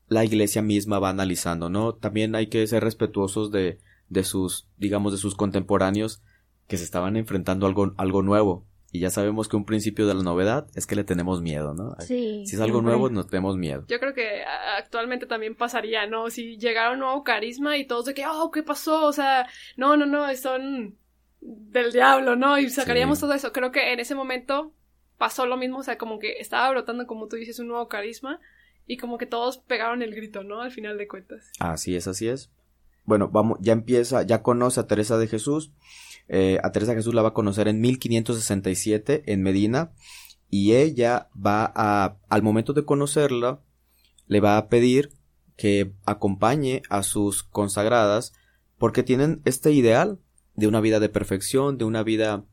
la 0.08 0.26
iglesia 0.26 0.62
misma 0.62 1.00
va 1.00 1.10
analizando, 1.10 1.70
¿no? 1.70 1.96
También 1.96 2.36
hay 2.36 2.48
que 2.48 2.68
ser 2.68 2.84
respetuosos 2.84 3.50
de, 3.50 3.80
de 4.10 4.24
sus, 4.24 4.68
digamos, 4.78 5.14
de 5.14 5.18
sus 5.18 5.36
contemporáneos 5.36 6.22
que 6.68 6.78
se 6.78 6.84
estaban 6.84 7.16
enfrentando 7.16 7.66
algo, 7.66 7.94
algo 7.98 8.22
nuevo. 8.22 8.66
Y 8.96 9.00
ya 9.00 9.10
sabemos 9.10 9.50
que 9.50 9.58
un 9.58 9.66
principio 9.66 10.08
de 10.08 10.14
la 10.14 10.24
novedad 10.24 10.68
es 10.74 10.88
que 10.88 10.96
le 10.96 11.04
tenemos 11.04 11.42
miedo, 11.42 11.74
¿no? 11.74 11.96
Sí. 12.00 12.46
Si 12.46 12.56
es 12.56 12.62
algo 12.62 12.78
siempre. 12.78 12.94
nuevo, 12.94 13.10
nos 13.10 13.28
tenemos 13.28 13.58
miedo. 13.58 13.84
Yo 13.90 14.00
creo 14.00 14.14
que 14.14 14.42
actualmente 14.78 15.26
también 15.26 15.54
pasaría, 15.54 16.08
¿no? 16.08 16.30
Si 16.30 16.58
llegara 16.58 16.92
un 16.94 17.00
nuevo 17.00 17.24
carisma 17.26 17.78
y 17.78 17.86
todos 17.86 18.06
de 18.06 18.14
que, 18.14 18.26
oh, 18.26 18.52
¿qué 18.52 18.64
pasó? 18.64 19.06
O 19.06 19.12
sea, 19.12 19.48
no, 19.76 19.98
no, 19.98 20.06
no, 20.06 20.34
son 20.38 20.96
del 21.42 21.92
diablo, 21.92 22.38
¿no? 22.38 22.58
Y 22.58 22.70
sacaríamos 22.70 23.18
Sí. 23.18 23.24
todo 23.26 23.34
eso. 23.34 23.52
Creo 23.52 23.74
que 23.74 23.92
en 23.92 24.00
ese 24.00 24.16
momento 24.16 24.72
pasó 25.18 25.46
lo 25.46 25.58
mismo, 25.58 25.80
o 25.80 25.84
sea, 25.84 25.98
como 25.98 26.18
que 26.18 26.38
estaba 26.40 26.70
brotando, 26.70 27.06
como 27.06 27.28
tú 27.28 27.36
dices, 27.36 27.60
un 27.60 27.68
nuevo 27.68 27.90
carisma 27.90 28.40
y 28.88 28.96
como 28.96 29.18
que 29.18 29.26
todos 29.26 29.58
pegaron 29.58 30.04
el 30.04 30.16
grito, 30.16 30.46
¿no? 30.46 30.62
Al 30.62 30.72
final 30.72 30.98
de 30.98 31.10
cuentas. 31.10 31.52
Así 31.60 31.98
es, 31.98 32.08
así 32.08 32.30
es. 32.30 32.50
Bueno, 33.04 33.28
vamos, 33.28 33.58
ya 33.60 33.74
empieza, 33.74 34.24
ya 34.24 34.42
conoce 34.42 34.80
a 34.80 34.88
Teresa 34.88 35.18
de 35.18 35.28
Jesús. 35.28 35.72
Eh, 36.28 36.60
a 36.64 36.72
Teresa 36.72 36.94
Jesús 36.94 37.14
la 37.14 37.22
va 37.22 37.30
a 37.30 37.34
conocer 37.34 37.68
en 37.68 37.82
1567 37.82 39.24
en 39.32 39.42
Medina. 39.44 39.92
Y 40.50 40.74
ella 40.74 41.30
va 41.36 41.72
a, 41.76 42.18
al 42.30 42.44
momento 42.44 42.74
de 42.74 42.86
conocerla, 42.86 43.62
le 44.28 44.40
va 44.40 44.58
a 44.58 44.70
pedir 44.70 45.12
que 45.58 45.94
acompañe 46.06 46.82
a 46.90 47.04
sus 47.04 47.44
consagradas 47.44 48.34
porque 48.78 49.04
tienen 49.04 49.42
este 49.46 49.72
ideal 49.72 50.20
de 50.56 50.68
una 50.68 50.82
vida 50.82 51.00
de 51.00 51.10
perfección, 51.10 51.78
de 51.78 51.86
una 51.86 52.04
vida 52.04 52.46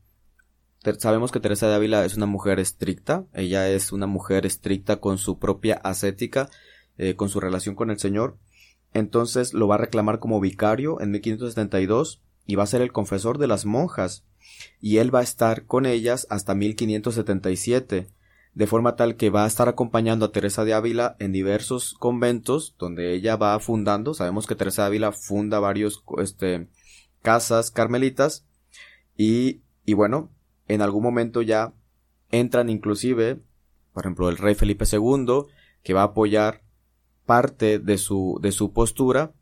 sabemos 0.97 1.31
que 1.31 1.39
Teresa 1.39 1.67
de 1.67 1.75
Ávila 1.75 2.03
es 2.05 2.17
una 2.17 2.25
mujer 2.25 2.59
estricta, 2.59 3.25
ella 3.33 3.69
es 3.69 3.91
una 3.91 4.07
mujer 4.07 4.45
estricta 4.45 4.97
con 4.97 5.17
su 5.17 5.39
propia 5.39 5.75
ascética, 5.75 6.49
eh, 6.97 7.15
con 7.15 7.29
su 7.29 7.39
relación 7.39 7.75
con 7.75 7.89
el 7.89 7.99
Señor, 7.99 8.37
entonces 8.93 9.53
lo 9.53 9.67
va 9.67 9.75
a 9.75 9.79
reclamar 9.79 10.19
como 10.19 10.39
vicario 10.39 10.99
en 11.01 11.11
1572 11.11 12.21
y 12.45 12.55
va 12.55 12.63
a 12.63 12.67
ser 12.67 12.81
el 12.81 12.91
confesor 12.91 13.37
de 13.37 13.47
las 13.47 13.65
monjas, 13.65 14.25
y 14.79 14.97
él 14.97 15.13
va 15.13 15.19
a 15.19 15.23
estar 15.23 15.65
con 15.65 15.85
ellas 15.85 16.27
hasta 16.29 16.55
1577, 16.55 18.07
de 18.53 18.67
forma 18.67 18.95
tal 18.95 19.15
que 19.15 19.29
va 19.29 19.45
a 19.45 19.47
estar 19.47 19.67
acompañando 19.67 20.25
a 20.25 20.31
Teresa 20.31 20.63
de 20.63 20.73
Ávila 20.73 21.15
en 21.19 21.31
diversos 21.31 21.95
conventos 21.95 22.75
donde 22.77 23.13
ella 23.13 23.35
va 23.35 23.59
fundando, 23.59 24.13
sabemos 24.13 24.45
que 24.45 24.55
Teresa 24.55 24.83
de 24.83 24.87
Ávila 24.87 25.11
funda 25.11 25.59
varios 25.59 26.03
este, 26.19 26.67
casas 27.21 27.71
carmelitas, 27.71 28.45
y, 29.15 29.61
y 29.85 29.93
bueno, 29.93 30.31
en 30.67 30.81
algún 30.81 31.03
momento 31.03 31.41
ya 31.41 31.73
entran 32.31 32.69
inclusive, 32.69 33.41
por 33.93 34.03
ejemplo, 34.03 34.29
el 34.29 34.37
rey 34.37 34.55
Felipe 34.55 34.85
II, 34.91 35.45
que 35.83 35.93
va 35.93 36.01
a 36.01 36.05
apoyar 36.05 36.63
parte 37.25 37.79
de 37.79 37.97
su, 37.97 38.39
de 38.41 38.51
su 38.51 38.73
postura, 38.73 39.33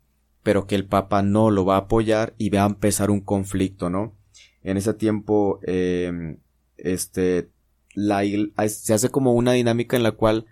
pero 0.42 0.66
que 0.66 0.74
el 0.74 0.86
Papa 0.86 1.22
no 1.22 1.50
lo 1.50 1.64
va 1.64 1.76
a 1.76 1.80
apoyar 1.80 2.34
y 2.38 2.50
va 2.50 2.64
a 2.64 2.66
empezar 2.66 3.10
un 3.10 3.20
conflicto, 3.20 3.90
¿no? 3.90 4.14
En 4.62 4.76
ese 4.76 4.94
tiempo, 4.94 5.60
eh, 5.62 6.36
este, 6.76 7.48
se 7.94 8.94
hace 8.94 9.08
como 9.10 9.32
una 9.32 9.52
dinámica 9.52 9.96
en 9.96 10.02
la 10.02 10.12
cual 10.12 10.46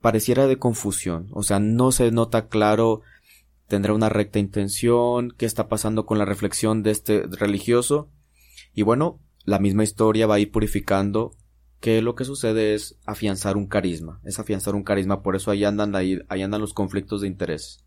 pareciera 0.00 0.46
de 0.46 0.58
confusión, 0.58 1.28
o 1.32 1.42
sea, 1.42 1.60
no 1.60 1.92
se 1.92 2.10
nota 2.10 2.48
claro, 2.48 3.02
tendrá 3.68 3.92
una 3.92 4.08
recta 4.08 4.38
intención, 4.38 5.34
qué 5.36 5.44
está 5.44 5.68
pasando 5.68 6.06
con 6.06 6.18
la 6.18 6.24
reflexión 6.24 6.82
de 6.82 6.90
este 6.90 7.22
religioso, 7.26 8.08
y 8.74 8.82
bueno, 8.82 9.20
la 9.44 9.58
misma 9.58 9.84
historia 9.84 10.26
va 10.26 10.36
a 10.36 10.38
ir 10.38 10.50
purificando 10.50 11.34
que 11.80 12.02
lo 12.02 12.14
que 12.14 12.24
sucede 12.24 12.74
es 12.74 12.98
afianzar 13.04 13.56
un 13.56 13.66
carisma, 13.66 14.20
es 14.24 14.38
afianzar 14.38 14.74
un 14.74 14.84
carisma, 14.84 15.22
por 15.22 15.36
eso 15.36 15.50
ahí 15.50 15.64
andan 15.64 15.94
ahí, 15.94 16.18
ahí 16.28 16.42
andan 16.42 16.60
los 16.60 16.74
conflictos 16.74 17.20
de 17.20 17.28
interés. 17.28 17.84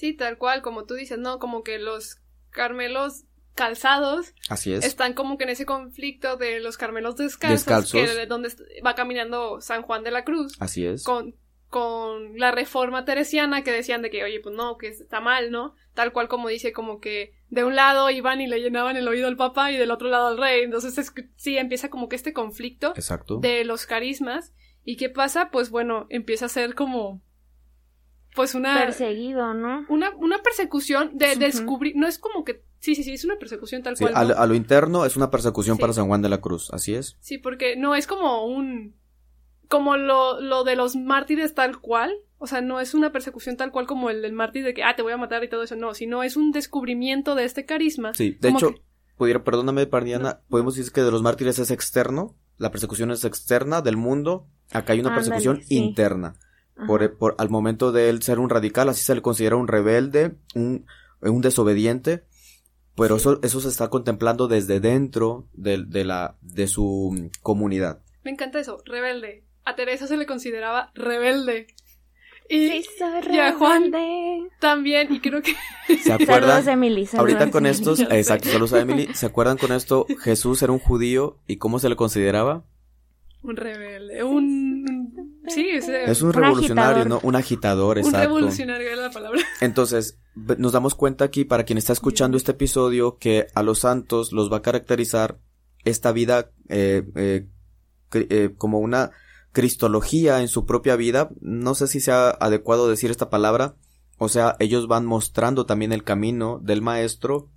Sí, 0.00 0.14
tal 0.14 0.38
cual, 0.38 0.62
como 0.62 0.86
tú 0.86 0.94
dices, 0.94 1.18
no, 1.18 1.38
como 1.38 1.62
que 1.62 1.78
los 1.78 2.22
carmelos 2.48 3.24
calzados 3.54 4.32
Así 4.48 4.72
es. 4.72 4.82
están 4.82 5.12
como 5.12 5.36
que 5.36 5.44
en 5.44 5.50
ese 5.50 5.66
conflicto 5.66 6.38
de 6.38 6.58
los 6.60 6.78
carmelos 6.78 7.16
descalzos, 7.16 7.92
que 7.92 8.06
de 8.06 8.24
donde 8.24 8.48
va 8.84 8.94
caminando 8.94 9.60
San 9.60 9.82
Juan 9.82 10.02
de 10.02 10.10
la 10.10 10.24
Cruz. 10.24 10.56
Así 10.58 10.86
es. 10.86 11.04
Con, 11.04 11.36
con 11.68 12.38
la 12.38 12.50
reforma 12.50 13.04
teresiana 13.04 13.62
que 13.62 13.72
decían 13.72 14.00
de 14.00 14.08
que, 14.08 14.24
oye, 14.24 14.40
pues 14.40 14.54
no, 14.54 14.78
que 14.78 14.88
está 14.88 15.20
mal, 15.20 15.50
¿no? 15.50 15.74
Tal 15.92 16.14
cual 16.14 16.28
como 16.28 16.48
dice, 16.48 16.72
como 16.72 16.98
que 16.98 17.34
de 17.50 17.64
un 17.64 17.76
lado 17.76 18.08
iban 18.08 18.40
y 18.40 18.46
le 18.46 18.62
llenaban 18.62 18.96
el 18.96 19.06
oído 19.06 19.28
al 19.28 19.36
papa 19.36 19.70
y 19.70 19.76
del 19.76 19.90
otro 19.90 20.08
lado 20.08 20.28
al 20.28 20.38
rey. 20.38 20.62
Entonces 20.62 21.12
sí 21.36 21.58
empieza 21.58 21.90
como 21.90 22.08
que 22.08 22.16
este 22.16 22.32
conflicto 22.32 22.94
Exacto. 22.96 23.36
de 23.36 23.64
los 23.66 23.84
carismas. 23.84 24.54
¿Y 24.82 24.96
qué 24.96 25.10
pasa? 25.10 25.50
Pues 25.50 25.68
bueno, 25.68 26.06
empieza 26.08 26.46
a 26.46 26.48
ser 26.48 26.74
como 26.74 27.20
pues 28.34 28.54
una 28.54 28.78
perseguido, 28.78 29.54
¿no? 29.54 29.84
Una, 29.88 30.10
una 30.16 30.38
persecución 30.38 31.16
de 31.16 31.36
descubrir, 31.36 31.96
no 31.96 32.06
es 32.06 32.18
como 32.18 32.44
que 32.44 32.62
sí, 32.78 32.94
sí, 32.94 33.02
sí, 33.02 33.12
es 33.12 33.24
una 33.24 33.38
persecución 33.38 33.82
tal 33.82 33.96
cual. 33.96 34.14
A, 34.14 34.46
lo 34.46 34.54
interno 34.54 35.04
es 35.04 35.16
una 35.16 35.30
persecución 35.30 35.78
para 35.78 35.92
San 35.92 36.06
Juan 36.06 36.22
de 36.22 36.28
la 36.28 36.40
Cruz, 36.40 36.70
así 36.72 36.94
es. 36.94 37.16
Sí, 37.20 37.38
porque 37.38 37.76
no 37.76 37.94
es 37.94 38.06
como 38.06 38.46
un 38.46 38.98
como 39.68 39.96
lo, 39.96 40.40
lo 40.40 40.64
de 40.64 40.74
los 40.74 40.96
mártires 40.96 41.54
tal 41.54 41.78
cual, 41.78 42.12
o 42.38 42.48
sea, 42.48 42.60
no 42.60 42.80
es 42.80 42.92
una 42.92 43.12
persecución 43.12 43.56
tal 43.56 43.70
cual 43.70 43.86
como 43.86 44.10
el 44.10 44.20
del 44.20 44.32
mártir 44.32 44.64
de 44.64 44.74
que, 44.74 44.82
ah, 44.82 44.96
te 44.96 45.02
voy 45.02 45.12
a 45.12 45.16
matar 45.16 45.44
y 45.44 45.48
todo 45.48 45.62
eso, 45.62 45.76
no, 45.76 45.94
sino 45.94 46.24
es 46.24 46.36
un 46.36 46.50
descubrimiento 46.50 47.36
de 47.36 47.44
este 47.44 47.66
carisma. 47.66 48.12
Sí, 48.14 48.36
de 48.40 48.48
hecho, 48.48 48.74
pudiera, 49.16 49.44
perdóname, 49.44 49.86
Pardiana, 49.86 50.40
podemos 50.48 50.74
decir 50.74 50.92
que 50.92 51.02
de 51.02 51.12
los 51.12 51.22
mártires 51.22 51.60
es 51.60 51.70
externo, 51.70 52.36
la 52.56 52.72
persecución 52.72 53.12
es 53.12 53.24
externa 53.24 53.80
del 53.80 53.96
mundo, 53.96 54.48
acá 54.72 54.92
hay 54.92 55.00
una 55.00 55.14
persecución 55.14 55.62
interna. 55.68 56.34
Por, 56.86 57.16
por, 57.16 57.34
al 57.38 57.50
momento 57.50 57.92
de 57.92 58.08
él 58.08 58.22
ser 58.22 58.38
un 58.38 58.50
radical, 58.50 58.88
así 58.88 59.02
se 59.02 59.14
le 59.14 59.22
considera 59.22 59.56
un 59.56 59.68
rebelde, 59.68 60.36
un, 60.54 60.86
un 61.20 61.40
desobediente, 61.40 62.24
pero 62.96 63.16
eso, 63.16 63.40
eso 63.42 63.60
se 63.60 63.68
está 63.68 63.88
contemplando 63.88 64.48
desde 64.48 64.80
dentro 64.80 65.48
de, 65.52 65.84
de, 65.86 66.04
la, 66.04 66.36
de 66.40 66.66
su 66.66 67.30
comunidad. 67.42 68.02
Me 68.24 68.30
encanta 68.30 68.60
eso, 68.60 68.82
rebelde. 68.84 69.44
A 69.64 69.74
Teresa 69.74 70.06
se 70.06 70.16
le 70.16 70.26
consideraba 70.26 70.90
rebelde. 70.94 71.66
Y, 72.52 72.82
a 73.38 73.52
Juan 73.52 73.92
también, 74.58 75.14
y 75.14 75.20
creo 75.20 75.40
que... 75.40 75.54
¿Se 76.02 76.12
acuerdan? 76.12 76.64
Ahorita 77.16 77.48
con 77.50 77.64
estos, 77.64 78.00
exacto, 78.10 78.48
saludos 78.48 78.72
a 78.72 78.80
Emily. 78.80 79.08
¿Se 79.14 79.26
acuerdan 79.26 79.56
con 79.56 79.70
esto? 79.70 80.04
Jesús 80.20 80.60
era 80.60 80.72
un 80.72 80.80
judío 80.80 81.38
y 81.46 81.58
cómo 81.58 81.78
se 81.78 81.88
le 81.88 81.94
consideraba? 81.94 82.64
Un 83.42 83.56
rebelde, 83.56 84.24
un... 84.24 84.69
Sí, 85.48 85.68
es 85.70 86.22
un 86.22 86.32
revolucionario, 86.32 87.04
¿no? 87.06 87.20
Un 87.22 87.34
agitador, 87.34 87.98
exacto. 87.98 88.18
Un 88.18 88.40
revolucionario 88.40 88.88
era 88.88 89.02
la 89.02 89.10
palabra. 89.10 89.40
Entonces, 89.60 90.18
nos 90.34 90.72
damos 90.72 90.94
cuenta 90.94 91.24
aquí, 91.24 91.44
para 91.44 91.64
quien 91.64 91.78
está 91.78 91.92
escuchando 91.92 92.36
este 92.36 92.52
episodio, 92.52 93.16
que 93.18 93.46
a 93.54 93.62
los 93.62 93.80
santos 93.80 94.32
los 94.32 94.52
va 94.52 94.58
a 94.58 94.62
caracterizar 94.62 95.38
esta 95.84 96.12
vida 96.12 96.50
eh, 96.68 97.04
eh, 97.16 97.48
eh, 98.12 98.54
como 98.56 98.80
una 98.80 99.12
cristología 99.52 100.40
en 100.40 100.48
su 100.48 100.66
propia 100.66 100.96
vida. 100.96 101.30
No 101.40 101.74
sé 101.74 101.86
si 101.86 102.00
sea 102.00 102.30
adecuado 102.30 102.88
decir 102.88 103.10
esta 103.10 103.30
palabra. 103.30 103.76
O 104.18 104.28
sea, 104.28 104.56
ellos 104.58 104.86
van 104.86 105.06
mostrando 105.06 105.64
también 105.64 105.92
el 105.92 106.04
camino 106.04 106.60
del 106.62 106.82
maestro, 106.82 107.48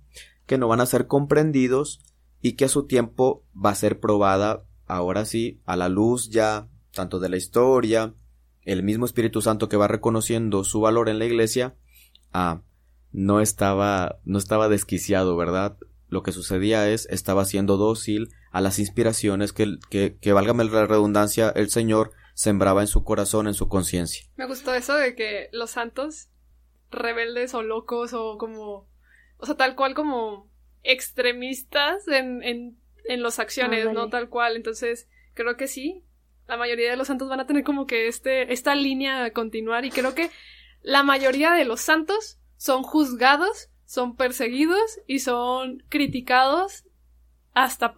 que 0.46 0.56
no 0.56 0.68
van 0.68 0.80
a 0.80 0.86
ser 0.86 1.06
comprendidos 1.06 2.00
y 2.40 2.54
que 2.54 2.64
a 2.64 2.68
su 2.68 2.86
tiempo 2.86 3.44
va 3.54 3.70
a 3.70 3.74
ser 3.74 4.00
probada, 4.00 4.64
ahora 4.86 5.24
sí, 5.26 5.60
a 5.66 5.76
la 5.76 5.88
luz 5.88 6.30
ya, 6.30 6.68
tanto 6.94 7.20
de 7.20 7.28
la 7.28 7.36
historia, 7.36 8.14
el 8.62 8.82
mismo 8.82 9.04
Espíritu 9.04 9.42
Santo 9.42 9.68
que 9.68 9.76
va 9.76 9.88
reconociendo 9.88 10.64
su 10.64 10.80
valor 10.80 11.08
en 11.08 11.18
la 11.18 11.26
iglesia, 11.26 11.74
ah, 12.32 12.62
no 13.12 13.40
estaba, 13.40 14.18
no 14.24 14.38
estaba 14.38 14.68
desquiciado, 14.68 15.36
¿verdad? 15.36 15.76
Lo 16.08 16.22
que 16.22 16.32
sucedía 16.32 16.88
es, 16.88 17.06
estaba 17.10 17.44
siendo 17.44 17.76
dócil 17.76 18.30
a 18.50 18.60
las 18.60 18.78
inspiraciones 18.78 19.52
que, 19.52 19.78
que, 19.90 20.16
que 20.20 20.32
válgame 20.32 20.64
la 20.64 20.86
redundancia, 20.86 21.50
el 21.50 21.70
Señor 21.70 22.12
sembraba 22.34 22.80
en 22.80 22.88
su 22.88 23.04
corazón, 23.04 23.46
en 23.46 23.54
su 23.54 23.68
conciencia. 23.68 24.26
Me 24.36 24.46
gustó 24.46 24.74
eso 24.74 24.94
de 24.94 25.14
que 25.14 25.48
los 25.52 25.70
santos 25.70 26.28
rebeldes 26.90 27.54
o 27.54 27.62
locos 27.62 28.12
o 28.12 28.38
como, 28.38 28.88
o 29.38 29.46
sea, 29.46 29.56
tal 29.56 29.76
cual 29.76 29.94
como 29.94 30.50
extremistas 30.82 32.06
en, 32.08 32.42
en, 32.42 32.78
en 33.04 33.22
las 33.22 33.38
acciones, 33.38 33.92
¿no? 33.92 34.08
Tal 34.08 34.28
cual. 34.28 34.56
Entonces, 34.56 35.08
creo 35.34 35.56
que 35.56 35.66
sí, 35.66 36.04
la 36.46 36.56
mayoría 36.56 36.90
de 36.90 36.96
los 36.96 37.06
santos 37.06 37.28
van 37.28 37.40
a 37.40 37.46
tener 37.46 37.64
como 37.64 37.86
que 37.86 38.08
este, 38.08 38.52
esta 38.52 38.74
línea 38.74 39.24
a 39.24 39.30
continuar 39.30 39.84
y 39.84 39.90
creo 39.90 40.14
que 40.14 40.30
la 40.82 41.02
mayoría 41.02 41.52
de 41.52 41.64
los 41.64 41.80
santos 41.80 42.38
son 42.56 42.82
juzgados, 42.82 43.70
son 43.86 44.16
perseguidos 44.16 45.00
y 45.06 45.20
son 45.20 45.82
criticados 45.88 46.84
hasta 47.54 47.94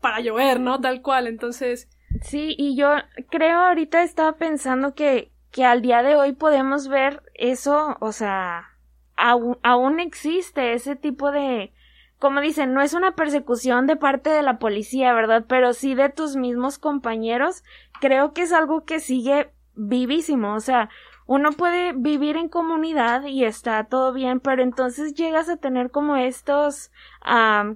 para 0.00 0.20
llover, 0.20 0.60
¿no? 0.60 0.80
Tal 0.80 1.00
cual, 1.00 1.26
entonces. 1.26 1.88
Sí, 2.20 2.54
y 2.58 2.76
yo 2.76 2.90
creo 3.30 3.60
ahorita 3.60 4.02
estaba 4.02 4.36
pensando 4.36 4.94
que, 4.94 5.32
que 5.50 5.64
al 5.64 5.82
día 5.82 6.02
de 6.02 6.14
hoy 6.16 6.32
podemos 6.32 6.88
ver 6.88 7.22
eso, 7.34 7.96
o 8.00 8.12
sea, 8.12 8.76
aún, 9.16 9.58
aún 9.62 10.00
existe 10.00 10.74
ese 10.74 10.96
tipo 10.96 11.30
de, 11.30 11.72
como 12.18 12.40
dicen, 12.40 12.72
no 12.72 12.80
es 12.80 12.94
una 12.94 13.14
persecución 13.14 13.86
de 13.86 13.96
parte 13.96 14.30
de 14.30 14.42
la 14.42 14.58
policía, 14.58 15.12
¿verdad? 15.12 15.44
Pero 15.48 15.72
sí 15.72 15.94
de 15.94 16.08
tus 16.08 16.36
mismos 16.36 16.78
compañeros. 16.78 17.62
Creo 18.00 18.32
que 18.32 18.42
es 18.42 18.52
algo 18.52 18.84
que 18.84 19.00
sigue 19.00 19.50
vivísimo, 19.74 20.54
o 20.54 20.60
sea, 20.60 20.88
uno 21.26 21.52
puede 21.52 21.92
vivir 21.94 22.36
en 22.36 22.48
comunidad 22.48 23.24
y 23.24 23.44
está 23.44 23.82
todo 23.84 24.12
bien, 24.12 24.40
pero 24.40 24.62
entonces 24.62 25.14
llegas 25.14 25.48
a 25.48 25.56
tener 25.56 25.90
como 25.90 26.16
estos, 26.16 26.92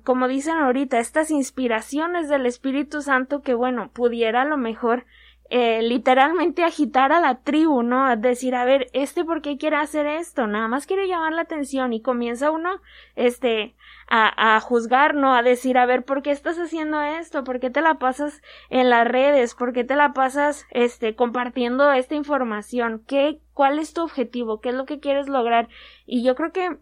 como 0.05 0.29
dicen 0.29 0.59
ahorita, 0.59 0.99
estas 0.99 1.31
inspiraciones 1.31 2.29
del 2.29 2.45
Espíritu 2.45 3.01
Santo 3.01 3.41
que, 3.41 3.55
bueno, 3.55 3.91
pudiera 3.93 4.43
a 4.43 4.45
lo 4.45 4.59
mejor 4.59 5.07
eh, 5.49 5.81
literalmente 5.81 6.63
agitar 6.63 7.11
a 7.11 7.21
la 7.21 7.41
tribu, 7.41 7.83
¿no? 7.83 8.15
Decir, 8.19 8.55
a 8.55 8.67
ver, 8.67 8.89
este 8.93 9.25
por 9.25 9.41
qué 9.41 9.57
quiere 9.57 9.77
hacer 9.77 10.07
esto, 10.07 10.47
nada 10.47 10.69
más 10.69 10.87
quiere 10.87 11.09
llamar 11.09 11.33
la 11.33 11.43
atención 11.43 11.95
y 11.95 12.03
comienza 12.03 12.51
uno, 12.51 12.83
este, 13.17 13.75
a, 14.09 14.57
a 14.57 14.61
juzgar, 14.61 15.15
¿no? 15.15 15.35
A 15.35 15.43
decir, 15.43 15.79
a 15.79 15.87
ver, 15.87 16.05
¿por 16.05 16.23
qué 16.23 16.31
estás 16.31 16.59
haciendo 16.59 17.01
esto? 17.03 17.45
¿Por 17.45 17.61
qué 17.61 17.71
te 17.71 17.81
la 17.81 17.99
pasas 17.99 18.43
en 18.71 18.91
las 18.91 19.07
redes? 19.07 19.55
¿Por 19.55 19.73
qué 19.73 19.85
te 19.85 19.97
la 19.97 20.13
pasas, 20.13 20.67
este, 20.71 21.15
compartiendo 21.15 21.93
esta 21.93 22.15
información? 22.15 23.03
¿Qué, 23.07 23.41
cuál 23.53 23.79
es 23.79 23.93
tu 23.93 24.03
objetivo? 24.03 24.61
¿Qué 24.61 24.71
es 24.71 24.75
lo 24.75 24.87
que 24.87 25.01
quieres 25.01 25.29
lograr? 25.29 25.69
Y 26.07 26.23
yo 26.25 26.35
creo 26.35 26.53
que, 26.53 26.79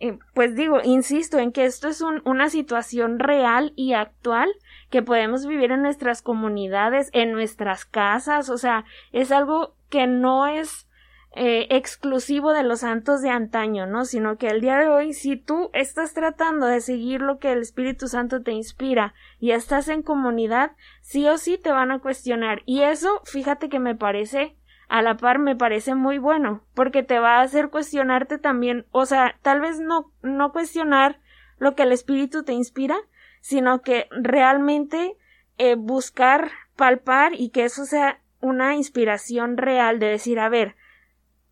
eh, 0.00 0.18
pues 0.34 0.56
digo, 0.56 0.80
insisto 0.82 1.38
en 1.38 1.52
que 1.52 1.64
esto 1.64 1.88
es 1.88 2.00
un, 2.00 2.22
una 2.24 2.48
situación 2.50 3.18
real 3.18 3.72
y 3.76 3.92
actual 3.92 4.50
que 4.90 5.02
podemos 5.02 5.46
vivir 5.46 5.70
en 5.70 5.82
nuestras 5.82 6.22
comunidades, 6.22 7.10
en 7.12 7.32
nuestras 7.32 7.84
casas, 7.84 8.50
o 8.50 8.58
sea, 8.58 8.84
es 9.12 9.30
algo 9.32 9.76
que 9.90 10.06
no 10.06 10.46
es 10.46 10.88
eh, 11.36 11.66
exclusivo 11.70 12.52
de 12.52 12.62
los 12.62 12.80
santos 12.80 13.20
de 13.20 13.28
antaño, 13.28 13.86
¿no? 13.86 14.04
Sino 14.04 14.36
que 14.36 14.46
el 14.46 14.60
día 14.60 14.78
de 14.78 14.88
hoy, 14.88 15.12
si 15.14 15.36
tú 15.36 15.68
estás 15.72 16.14
tratando 16.14 16.66
de 16.66 16.80
seguir 16.80 17.20
lo 17.20 17.38
que 17.38 17.50
el 17.50 17.58
Espíritu 17.58 18.06
Santo 18.06 18.42
te 18.42 18.52
inspira 18.52 19.14
y 19.40 19.50
estás 19.50 19.88
en 19.88 20.02
comunidad, 20.02 20.72
sí 21.00 21.26
o 21.26 21.36
sí 21.36 21.58
te 21.58 21.72
van 21.72 21.90
a 21.90 21.98
cuestionar. 21.98 22.62
Y 22.66 22.82
eso, 22.82 23.20
fíjate 23.24 23.68
que 23.68 23.80
me 23.80 23.96
parece, 23.96 24.56
a 24.88 25.02
la 25.02 25.16
par 25.16 25.40
me 25.40 25.56
parece 25.56 25.96
muy 25.96 26.18
bueno, 26.18 26.62
porque 26.72 27.02
te 27.02 27.18
va 27.18 27.38
a 27.38 27.42
hacer 27.42 27.68
cuestionarte 27.68 28.38
también, 28.38 28.86
o 28.92 29.04
sea, 29.04 29.34
tal 29.42 29.60
vez 29.60 29.80
no, 29.80 30.12
no 30.22 30.52
cuestionar 30.52 31.18
lo 31.58 31.74
que 31.74 31.82
el 31.82 31.90
Espíritu 31.90 32.44
te 32.44 32.52
inspira, 32.52 32.96
sino 33.40 33.82
que 33.82 34.06
realmente 34.12 35.16
eh, 35.58 35.74
buscar, 35.74 36.52
palpar 36.76 37.32
y 37.34 37.48
que 37.48 37.64
eso 37.64 37.86
sea 37.86 38.20
una 38.40 38.76
inspiración 38.76 39.56
real 39.56 39.98
de 39.98 40.06
decir, 40.06 40.38
a 40.38 40.48
ver, 40.48 40.76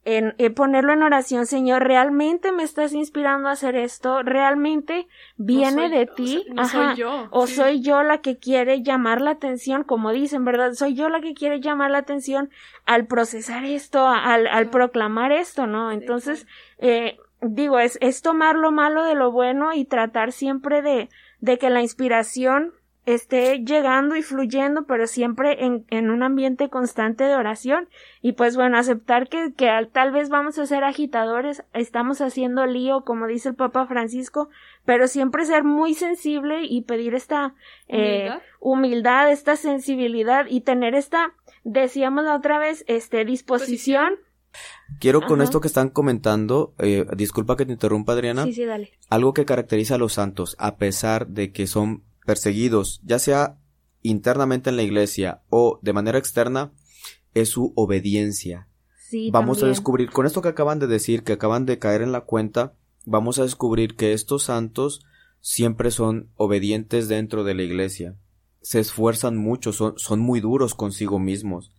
en, 0.05 0.35
eh, 0.39 0.51
ponerlo 0.51 0.93
en 0.93 1.03
oración, 1.03 1.47
Señor, 1.47 1.85
realmente 1.85 2.51
me 2.51 2.65
estás 2.65 2.93
inspirando 2.93 3.49
a 3.49 3.53
hacer 3.53 3.77
esto, 3.77 4.23
realmente 4.23 5.07
viene 5.37 5.89
de 5.89 6.07
ti, 6.07 6.45
o 6.59 6.65
soy 6.65 6.97
yo, 6.97 7.29
o 7.31 7.47
soy 7.47 7.83
yo 7.83 8.03
la 8.03 8.19
que 8.19 8.37
quiere 8.37 8.83
llamar 8.83 9.21
la 9.21 9.31
atención, 9.31 9.85
como 9.85 10.11
dicen, 10.11 10.45
¿verdad? 10.45 10.73
Soy 10.73 10.95
yo 10.95 11.09
la 11.09 11.21
que 11.21 11.35
quiere 11.35 11.61
llamar 11.61 11.93
la 11.93 11.99
atención 11.99 12.51
al 12.85 13.07
procesar 13.07 13.65
esto, 13.65 14.09
al, 14.09 14.49
al 14.49 14.71
proclamar 14.71 15.31
esto, 15.31 15.69
¿no? 15.69 15.93
Entonces, 15.93 16.49
eh, 16.79 17.19
digo, 17.41 17.79
es, 17.79 17.97
es 18.01 18.23
tomar 18.23 18.57
lo 18.57 18.73
malo 18.73 19.05
de 19.05 19.15
lo 19.15 19.31
bueno 19.31 19.73
y 19.73 19.85
tratar 19.85 20.33
siempre 20.33 20.83
de, 20.83 21.11
de 21.39 21.59
que 21.59 21.71
la 21.71 21.81
inspiración 21.81 22.73
esté 23.05 23.59
llegando 23.65 24.15
y 24.15 24.23
fluyendo, 24.23 24.85
pero 24.85 25.07
siempre 25.07 25.65
en, 25.65 25.85
en, 25.91 26.11
un 26.11 26.23
ambiente 26.23 26.69
constante 26.69 27.25
de 27.25 27.35
oración. 27.35 27.89
Y 28.21 28.33
pues 28.33 28.57
bueno, 28.57 28.79
aceptar 28.79 29.29
que, 29.29 29.53
que 29.55 29.71
tal 29.93 30.13
vez 30.13 30.29
vamos 30.29 30.59
a 30.59 30.67
ser 30.67 30.85
agitadores, 30.85 31.65
estamos 31.73 32.21
haciendo 32.21 32.67
lío, 32.67 33.03
como 33.05 33.27
dice 33.27 33.51
el 33.51 33.55
Papa 33.57 33.87
Francisco, 33.87 34.51
pero 34.85 35.09
siempre 35.09 35.45
ser 35.45 35.65
muy 35.65 35.95
sensible 35.95 36.65
y 36.65 36.83
pedir 36.83 37.15
esta 37.15 37.55
eh, 37.89 38.31
humildad, 38.61 38.83
humildad 38.83 39.31
esta 39.33 39.57
sensibilidad 39.57 40.47
y 40.49 40.61
tener 40.61 40.95
esta, 40.95 41.35
decíamos 41.65 42.25
la 42.25 42.37
otra 42.37 42.59
vez, 42.59 42.85
este 42.87 43.25
disposición. 43.25 44.15
Quiero 45.01 45.23
con 45.23 45.41
esto 45.41 45.61
que 45.61 45.67
están 45.67 45.89
comentando, 45.89 46.75
eh, 46.79 47.07
disculpa 47.17 47.57
que 47.57 47.65
te 47.65 47.73
interrumpa 47.73 48.13
Adriana. 48.13 48.45
Sí, 48.45 48.53
sí, 48.53 48.65
dale. 48.65 48.93
Algo 49.09 49.33
que 49.33 49.47
caracteriza 49.47 49.95
a 49.95 49.99
los 49.99 50.13
santos, 50.13 50.55
a 50.59 50.77
pesar 50.77 51.27
de 51.29 51.53
que 51.53 51.67
son 51.67 52.03
perseguidos, 52.25 53.01
ya 53.05 53.19
sea 53.19 53.59
internamente 54.03 54.71
en 54.71 54.77
la 54.77 54.83
iglesia 54.83 55.43
o 55.49 55.79
de 55.83 55.93
manera 55.93 56.19
externa, 56.19 56.73
es 57.35 57.49
su 57.51 57.73
obediencia. 57.77 58.69
Sí, 59.09 59.31
vamos 59.31 59.59
también. 59.59 59.67
a 59.67 59.75
descubrir, 59.77 60.11
con 60.11 60.27
esto 60.27 60.43
que 60.43 60.49
acaban 60.49 60.79
de 60.79 60.87
decir, 60.87 61.23
que 61.23 61.35
acaban 61.35 61.67
de 61.67 61.79
caer 61.79 62.03
en 62.03 62.13
la 62.13 62.23
cuenta, 62.23 62.75
vamos 63.05 63.39
a 63.39 63.43
descubrir 63.43 63.95
que 63.97 64.13
estos 64.13 64.45
santos 64.45 65.05
siempre 65.41 65.91
son 65.91 66.31
obedientes 66.37 67.09
dentro 67.09 67.45
de 67.45 67.55
la 67.55 67.63
iglesia. 67.63 68.17
Se 68.63 68.81
esfuerzan 68.81 69.37
mucho, 69.37 69.73
son, 69.73 69.95
son 69.97 70.21
muy 70.21 70.41
duros 70.41 70.75
consigo 70.75 71.19
mismos. 71.19 71.73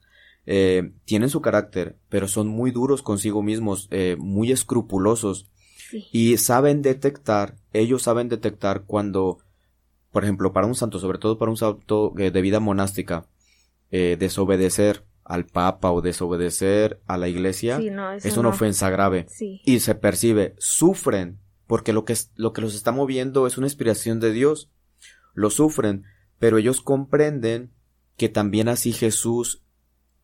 Eh, 0.45 0.91
tienen 1.06 1.29
su 1.29 1.41
carácter, 1.41 1.97
pero 2.10 2.27
son 2.27 2.47
muy 2.47 2.71
duros 2.71 3.01
consigo 3.01 3.41
mismos, 3.41 3.88
eh, 3.91 4.17
muy 4.19 4.51
escrupulosos. 4.51 5.49
Sí. 5.89 6.06
Y 6.12 6.38
saben 6.38 6.82
detectar, 6.82 7.56
ellos 7.71 8.03
saben 8.03 8.27
detectar 8.27 8.84
cuando 8.86 9.39
por 10.13 10.23
ejemplo, 10.23 10.54
para 10.54 10.67
un 10.67 10.76
santo, 10.76 10.99
sobre 10.99 11.17
todo 11.17 11.39
para 11.39 11.49
un 11.49 11.58
santo 11.58 12.13
eh, 12.19 12.30
de 12.30 12.41
vida 12.43 12.60
monástica, 12.60 13.26
eh, 13.89 14.15
desobedecer 14.17 15.04
al 15.26 15.47
Papa 15.47 15.91
o 15.91 16.02
desobedecer 16.02 17.02
a 17.08 17.17
la 17.17 17.28
Iglesia 17.28 17.78
sí, 17.78 17.89
no, 17.89 18.12
es 18.13 18.38
una 18.38 18.49
no. 18.49 18.49
ofensa 18.49 18.91
grave. 18.91 19.26
Sí. 19.28 19.62
Y 19.65 19.80
se 19.80 19.95
percibe, 19.95 20.54
sufren, 20.60 21.39
porque 21.65 21.93
lo 21.93 22.06
que, 22.06 22.13
es, 22.13 22.32
lo 22.36 22.54
que 22.54 22.62
los 22.62 22.76
está 22.76 22.91
moviendo 22.91 23.47
es 23.47 23.58
una 23.58 23.65
inspiración 23.65 24.19
de 24.19 24.32
Dios. 24.32 24.69
Lo 25.34 25.49
sufren, 25.49 26.04
pero 26.38 26.60
ellos 26.60 26.82
comprenden 26.82 27.71
que 28.15 28.30
también 28.30 28.67
así 28.67 28.91
Jesús 28.91 29.63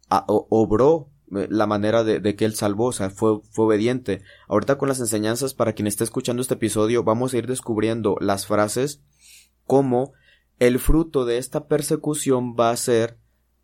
a, 0.08 0.24
o, 0.28 0.46
obró 0.52 1.10
eh, 1.36 1.48
la 1.50 1.66
manera 1.66 2.04
de, 2.04 2.20
de, 2.20 2.36
que 2.36 2.46
él 2.46 2.54
salvó, 2.54 2.88
o 2.88 2.92
sea, 2.92 3.10
fue, 3.10 3.40
fue 3.50 3.66
obediente. 3.66 4.22
Ahorita 4.48 4.78
con 4.78 4.88
las 4.88 5.00
enseñanzas, 5.00 5.56
para 5.56 5.74
quien 5.74 5.88
esté 5.88 6.04
escuchando 6.04 6.44
este 6.44 6.54
episodio, 6.54 7.04
vamos 7.04 7.34
a 7.34 7.40
ir 7.40 7.48
descubriendo 7.48 8.18
las 8.20 8.46
frases 8.46 9.02
cómo 9.70 10.14
el 10.58 10.80
fruto 10.80 11.26
de 11.26 11.38
esta 11.38 11.68
persecución 11.68 12.56
va 12.60 12.72
a 12.72 12.76
ser 12.76 13.20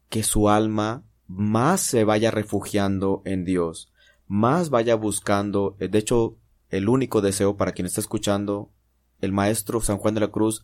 que 0.07 0.21
su 0.21 0.49
alma 0.49 1.03
más 1.25 1.81
se 1.81 2.03
vaya 2.03 2.29
refugiando 2.29 3.23
en 3.25 3.43
Dios, 3.43 3.91
más 4.27 4.69
vaya 4.69 4.93
buscando, 4.93 5.75
de 5.79 5.97
hecho, 5.97 6.37
el 6.69 6.89
único 6.89 7.21
deseo 7.21 7.57
para 7.57 7.71
quien 7.71 7.87
está 7.87 8.01
escuchando, 8.01 8.71
el 9.19 9.31
maestro 9.31 9.81
San 9.81 9.97
Juan 9.97 10.13
de 10.13 10.19
la 10.19 10.27
Cruz, 10.27 10.63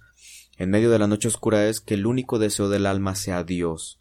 en 0.58 0.70
medio 0.70 0.92
de 0.92 1.00
la 1.00 1.08
noche 1.08 1.28
oscura 1.28 1.68
es 1.68 1.82
que 1.82 1.96
el 1.96 2.06
único 2.06 2.38
deseo 2.38 2.70
del 2.70 2.86
alma 2.86 3.16
sea 3.16 3.44
Dios. 3.44 4.00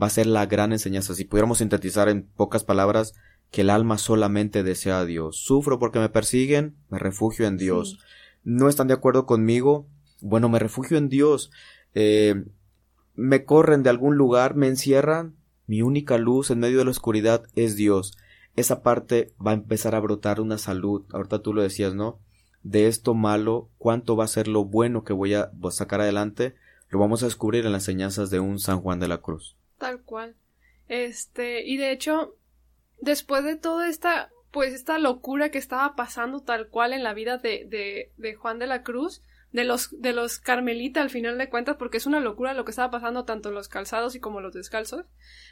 Va 0.00 0.06
a 0.06 0.10
ser 0.10 0.26
la 0.26 0.46
gran 0.46 0.72
enseñanza. 0.72 1.14
Si 1.14 1.26
pudiéramos 1.26 1.58
sintetizar 1.58 2.08
en 2.08 2.22
pocas 2.22 2.64
palabras, 2.64 3.12
que 3.50 3.60
el 3.60 3.68
alma 3.68 3.98
solamente 3.98 4.62
desea 4.62 5.00
a 5.00 5.04
Dios. 5.04 5.36
Sufro 5.44 5.78
porque 5.78 5.98
me 5.98 6.08
persiguen, 6.08 6.76
me 6.88 6.98
refugio 6.98 7.46
en 7.46 7.58
Dios. 7.58 7.98
Sí. 7.98 8.06
No 8.44 8.70
están 8.70 8.88
de 8.88 8.94
acuerdo 8.94 9.26
conmigo, 9.26 9.86
bueno, 10.20 10.48
me 10.48 10.58
refugio 10.58 10.98
en 10.98 11.08
Dios. 11.08 11.50
Eh, 11.94 12.44
me 13.14 13.44
corren 13.44 13.82
de 13.82 13.90
algún 13.90 14.16
lugar, 14.16 14.54
me 14.54 14.68
encierran. 14.68 15.36
Mi 15.66 15.82
única 15.82 16.18
luz 16.18 16.50
en 16.50 16.60
medio 16.60 16.78
de 16.78 16.84
la 16.84 16.90
oscuridad 16.90 17.44
es 17.54 17.76
Dios. 17.76 18.16
Esa 18.56 18.82
parte 18.82 19.32
va 19.44 19.50
a 19.50 19.54
empezar 19.54 19.94
a 19.94 20.00
brotar 20.00 20.40
una 20.40 20.58
salud. 20.58 21.04
Ahorita 21.12 21.42
tú 21.42 21.52
lo 21.52 21.62
decías, 21.62 21.94
¿no? 21.94 22.20
De 22.62 22.86
esto 22.86 23.14
malo, 23.14 23.70
cuánto 23.78 24.16
va 24.16 24.24
a 24.24 24.28
ser 24.28 24.48
lo 24.48 24.64
bueno 24.64 25.04
que 25.04 25.12
voy 25.12 25.34
a 25.34 25.50
sacar 25.70 26.00
adelante, 26.00 26.54
lo 26.88 26.98
vamos 26.98 27.22
a 27.22 27.26
descubrir 27.26 27.66
en 27.66 27.72
las 27.72 27.82
enseñanzas 27.82 28.30
de 28.30 28.40
un 28.40 28.58
San 28.58 28.80
Juan 28.80 28.98
de 28.98 29.08
la 29.08 29.18
Cruz. 29.18 29.56
Tal 29.78 30.02
cual. 30.02 30.36
Este, 30.88 31.64
y 31.66 31.76
de 31.76 31.92
hecho, 31.92 32.34
después 33.00 33.44
de 33.44 33.56
toda 33.56 33.88
esta, 33.88 34.30
pues 34.50 34.72
esta 34.72 34.98
locura 34.98 35.50
que 35.50 35.58
estaba 35.58 35.94
pasando 35.94 36.40
tal 36.40 36.68
cual 36.68 36.92
en 36.92 37.04
la 37.04 37.14
vida 37.14 37.38
de, 37.38 37.66
de, 37.68 38.12
de 38.16 38.34
Juan 38.34 38.58
de 38.58 38.66
la 38.66 38.82
Cruz, 38.82 39.22
de 39.52 39.64
los, 39.64 40.00
de 40.00 40.12
los 40.12 40.38
Carmelita 40.38 41.00
al 41.00 41.10
final 41.10 41.38
de 41.38 41.48
cuentas, 41.48 41.76
porque 41.76 41.96
es 41.96 42.06
una 42.06 42.20
locura 42.20 42.54
lo 42.54 42.64
que 42.64 42.70
estaba 42.70 42.90
pasando 42.90 43.24
tanto 43.24 43.50
los 43.50 43.68
calzados 43.68 44.14
y 44.14 44.20
como 44.20 44.40
los 44.40 44.52
descalzos. 44.52 45.06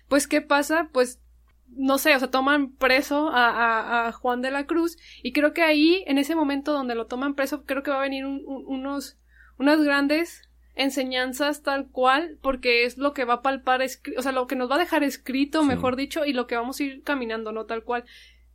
Pues, 0.09 0.27
¿qué 0.27 0.43
pasa? 0.43 0.91
Pues, 0.93 1.21
no 1.69 1.99
sé, 1.99 2.15
o 2.15 2.19
sea, 2.19 2.31
toman 2.31 2.73
preso 2.77 3.29
a, 3.29 3.49
a, 3.49 4.09
a 4.09 4.13
Juan 4.13 4.43
de 4.43 4.51
la 4.51 4.67
Cruz, 4.67 4.97
y 5.23 5.33
creo 5.33 5.53
que 5.53 5.63
ahí, 5.63 6.05
en 6.07 6.19
ese 6.19 6.35
momento 6.35 6.73
donde 6.73 6.95
lo 6.95 7.07
toman 7.07 7.35
preso, 7.35 7.65
creo 7.65 7.83
que 7.83 7.91
va 7.91 7.99
a 7.99 8.03
venir 8.03 8.25
un, 8.25 8.43
un, 8.47 8.65
unos, 8.67 9.19
unas 9.59 9.83
grandes 9.83 10.43
enseñanzas 10.75 11.63
tal 11.63 11.89
cual, 11.89 12.39
porque 12.43 12.85
es 12.85 12.99
lo 12.99 13.15
que 13.15 13.25
va 13.25 13.35
a 13.35 13.43
palpar, 13.43 13.83
o 14.17 14.23
sea, 14.23 14.33
lo 14.33 14.47
que 14.47 14.57
nos 14.57 14.71
va 14.71 14.77
a 14.77 14.81
dejar 14.81 15.03
escrito, 15.03 15.63
sí. 15.63 15.67
mejor 15.67 15.97
dicho, 15.97 16.25
y 16.27 16.35
lo 16.35 16.47
que 16.47 16.55
vamos 16.55 16.79
a 16.79 16.85
ir 16.85 17.03
caminando, 17.03 17.51
¿no? 17.51 17.65
Tal 17.65 17.83
cual 17.83 18.05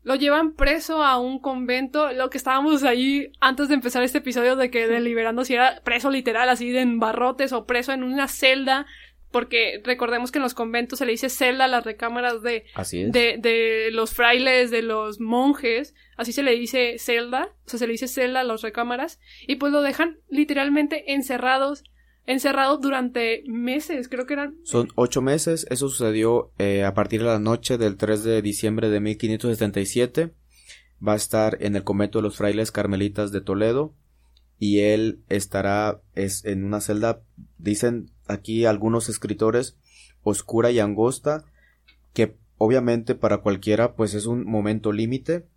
lo 0.03 0.15
llevan 0.15 0.53
preso 0.53 1.03
a 1.03 1.19
un 1.19 1.39
convento, 1.39 2.11
lo 2.13 2.29
que 2.29 2.37
estábamos 2.37 2.83
ahí 2.83 3.31
antes 3.39 3.67
de 3.67 3.75
empezar 3.75 4.03
este 4.03 4.17
episodio 4.19 4.55
de 4.55 4.71
que 4.71 4.87
deliberando 4.87 5.45
si 5.45 5.53
era 5.53 5.81
preso 5.83 6.09
literal, 6.09 6.49
así 6.49 6.71
de 6.71 6.81
en 6.81 6.99
barrotes 6.99 7.53
o 7.53 7.65
preso 7.65 7.91
en 7.91 8.03
una 8.03 8.27
celda, 8.27 8.87
porque 9.31 9.81
recordemos 9.83 10.31
que 10.31 10.39
en 10.39 10.43
los 10.43 10.53
conventos 10.53 10.99
se 10.99 11.05
le 11.05 11.11
dice 11.11 11.29
celda 11.29 11.65
a 11.65 11.69
las 11.69 11.85
recámaras 11.85 12.41
de, 12.41 12.65
de, 12.91 13.37
de, 13.39 13.89
los 13.91 14.13
frailes, 14.13 14.71
de 14.71 14.81
los 14.81 15.19
monjes, 15.19 15.93
así 16.17 16.33
se 16.33 16.43
le 16.43 16.51
dice 16.51 16.97
celda, 16.97 17.49
o 17.65 17.69
sea, 17.69 17.79
se 17.79 17.87
le 17.87 17.93
dice 17.93 18.07
celda 18.07 18.41
a 18.41 18.43
las 18.43 18.61
recámaras, 18.61 19.19
y 19.47 19.55
pues 19.55 19.71
lo 19.71 19.81
dejan 19.81 20.17
literalmente 20.29 21.13
encerrados 21.13 21.83
encerrado 22.25 22.77
durante 22.77 23.43
meses, 23.47 24.09
creo 24.09 24.25
que 24.25 24.33
eran... 24.33 24.57
Son 24.63 24.89
ocho 24.95 25.21
meses, 25.21 25.65
eso 25.69 25.89
sucedió 25.89 26.51
eh, 26.57 26.83
a 26.83 26.93
partir 26.93 27.21
de 27.21 27.27
la 27.27 27.39
noche 27.39 27.77
del 27.77 27.97
3 27.97 28.23
de 28.23 28.41
diciembre 28.41 28.89
de 28.89 28.99
1577, 28.99 30.33
va 31.05 31.13
a 31.13 31.17
estar 31.17 31.57
en 31.61 31.75
el 31.75 31.83
convento 31.83 32.19
de 32.19 32.23
los 32.23 32.37
frailes 32.37 32.71
carmelitas 32.71 33.31
de 33.31 33.41
Toledo, 33.41 33.95
y 34.59 34.81
él 34.81 35.23
estará 35.27 36.01
es, 36.13 36.45
en 36.45 36.63
una 36.63 36.81
celda, 36.81 37.23
dicen 37.57 38.11
aquí 38.27 38.65
algunos 38.65 39.09
escritores, 39.09 39.77
oscura 40.21 40.69
y 40.69 40.79
angosta, 40.79 41.43
que 42.13 42.37
obviamente 42.57 43.15
para 43.15 43.39
cualquiera 43.39 43.95
pues 43.95 44.13
es 44.13 44.27
un 44.27 44.45
momento 44.45 44.91
límite, 44.91 45.47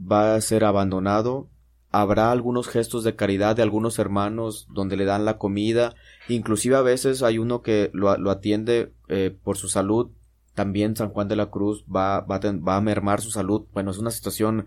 va 0.00 0.36
a 0.36 0.40
ser 0.40 0.64
abandonado, 0.64 1.50
habrá 1.94 2.32
algunos 2.32 2.66
gestos 2.66 3.04
de 3.04 3.14
caridad 3.14 3.54
de 3.54 3.62
algunos 3.62 4.00
hermanos 4.00 4.66
donde 4.68 4.96
le 4.96 5.04
dan 5.04 5.24
la 5.24 5.38
comida, 5.38 5.94
inclusive 6.28 6.74
a 6.74 6.82
veces 6.82 7.22
hay 7.22 7.38
uno 7.38 7.62
que 7.62 7.90
lo, 7.92 8.16
lo 8.18 8.32
atiende 8.32 8.92
eh, 9.08 9.36
por 9.44 9.56
su 9.56 9.68
salud, 9.68 10.10
también 10.54 10.96
San 10.96 11.10
Juan 11.10 11.28
de 11.28 11.36
la 11.36 11.50
Cruz 11.50 11.84
va, 11.84 12.20
va, 12.22 12.36
a, 12.36 12.52
va, 12.52 12.76
a 12.76 12.80
mermar 12.80 13.20
su 13.20 13.30
salud, 13.30 13.66
bueno, 13.72 13.92
es 13.92 13.98
una 13.98 14.10
situación 14.10 14.66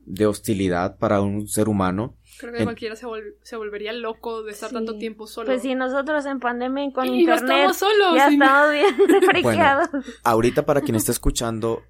de 0.00 0.26
hostilidad 0.26 0.98
para 0.98 1.22
un 1.22 1.48
ser 1.48 1.68
humano. 1.68 2.14
Creo 2.38 2.52
que 2.52 2.58
en... 2.58 2.64
cualquiera 2.64 2.94
se, 2.94 3.06
vol 3.06 3.22
se, 3.42 3.56
volvería 3.56 3.94
loco 3.94 4.42
de 4.42 4.52
estar 4.52 4.68
sí. 4.68 4.74
tanto 4.74 4.98
tiempo 4.98 5.26
solo. 5.26 5.46
Pues 5.46 5.62
si 5.62 5.74
nosotros 5.74 6.26
en 6.26 6.40
pandemia 6.40 6.92
con 6.92 7.06
y 7.06 7.20
internet 7.20 7.42
no 7.42 7.54
estamos 7.54 7.76
solos, 7.78 8.16
ya 8.16 8.28
estamos 8.28 8.70
bien 8.70 9.22
friqueados. 9.30 9.90
Bueno, 9.90 10.06
ahorita 10.24 10.66
para 10.66 10.82
quien 10.82 10.96
esté 10.96 11.12
escuchando, 11.12 11.82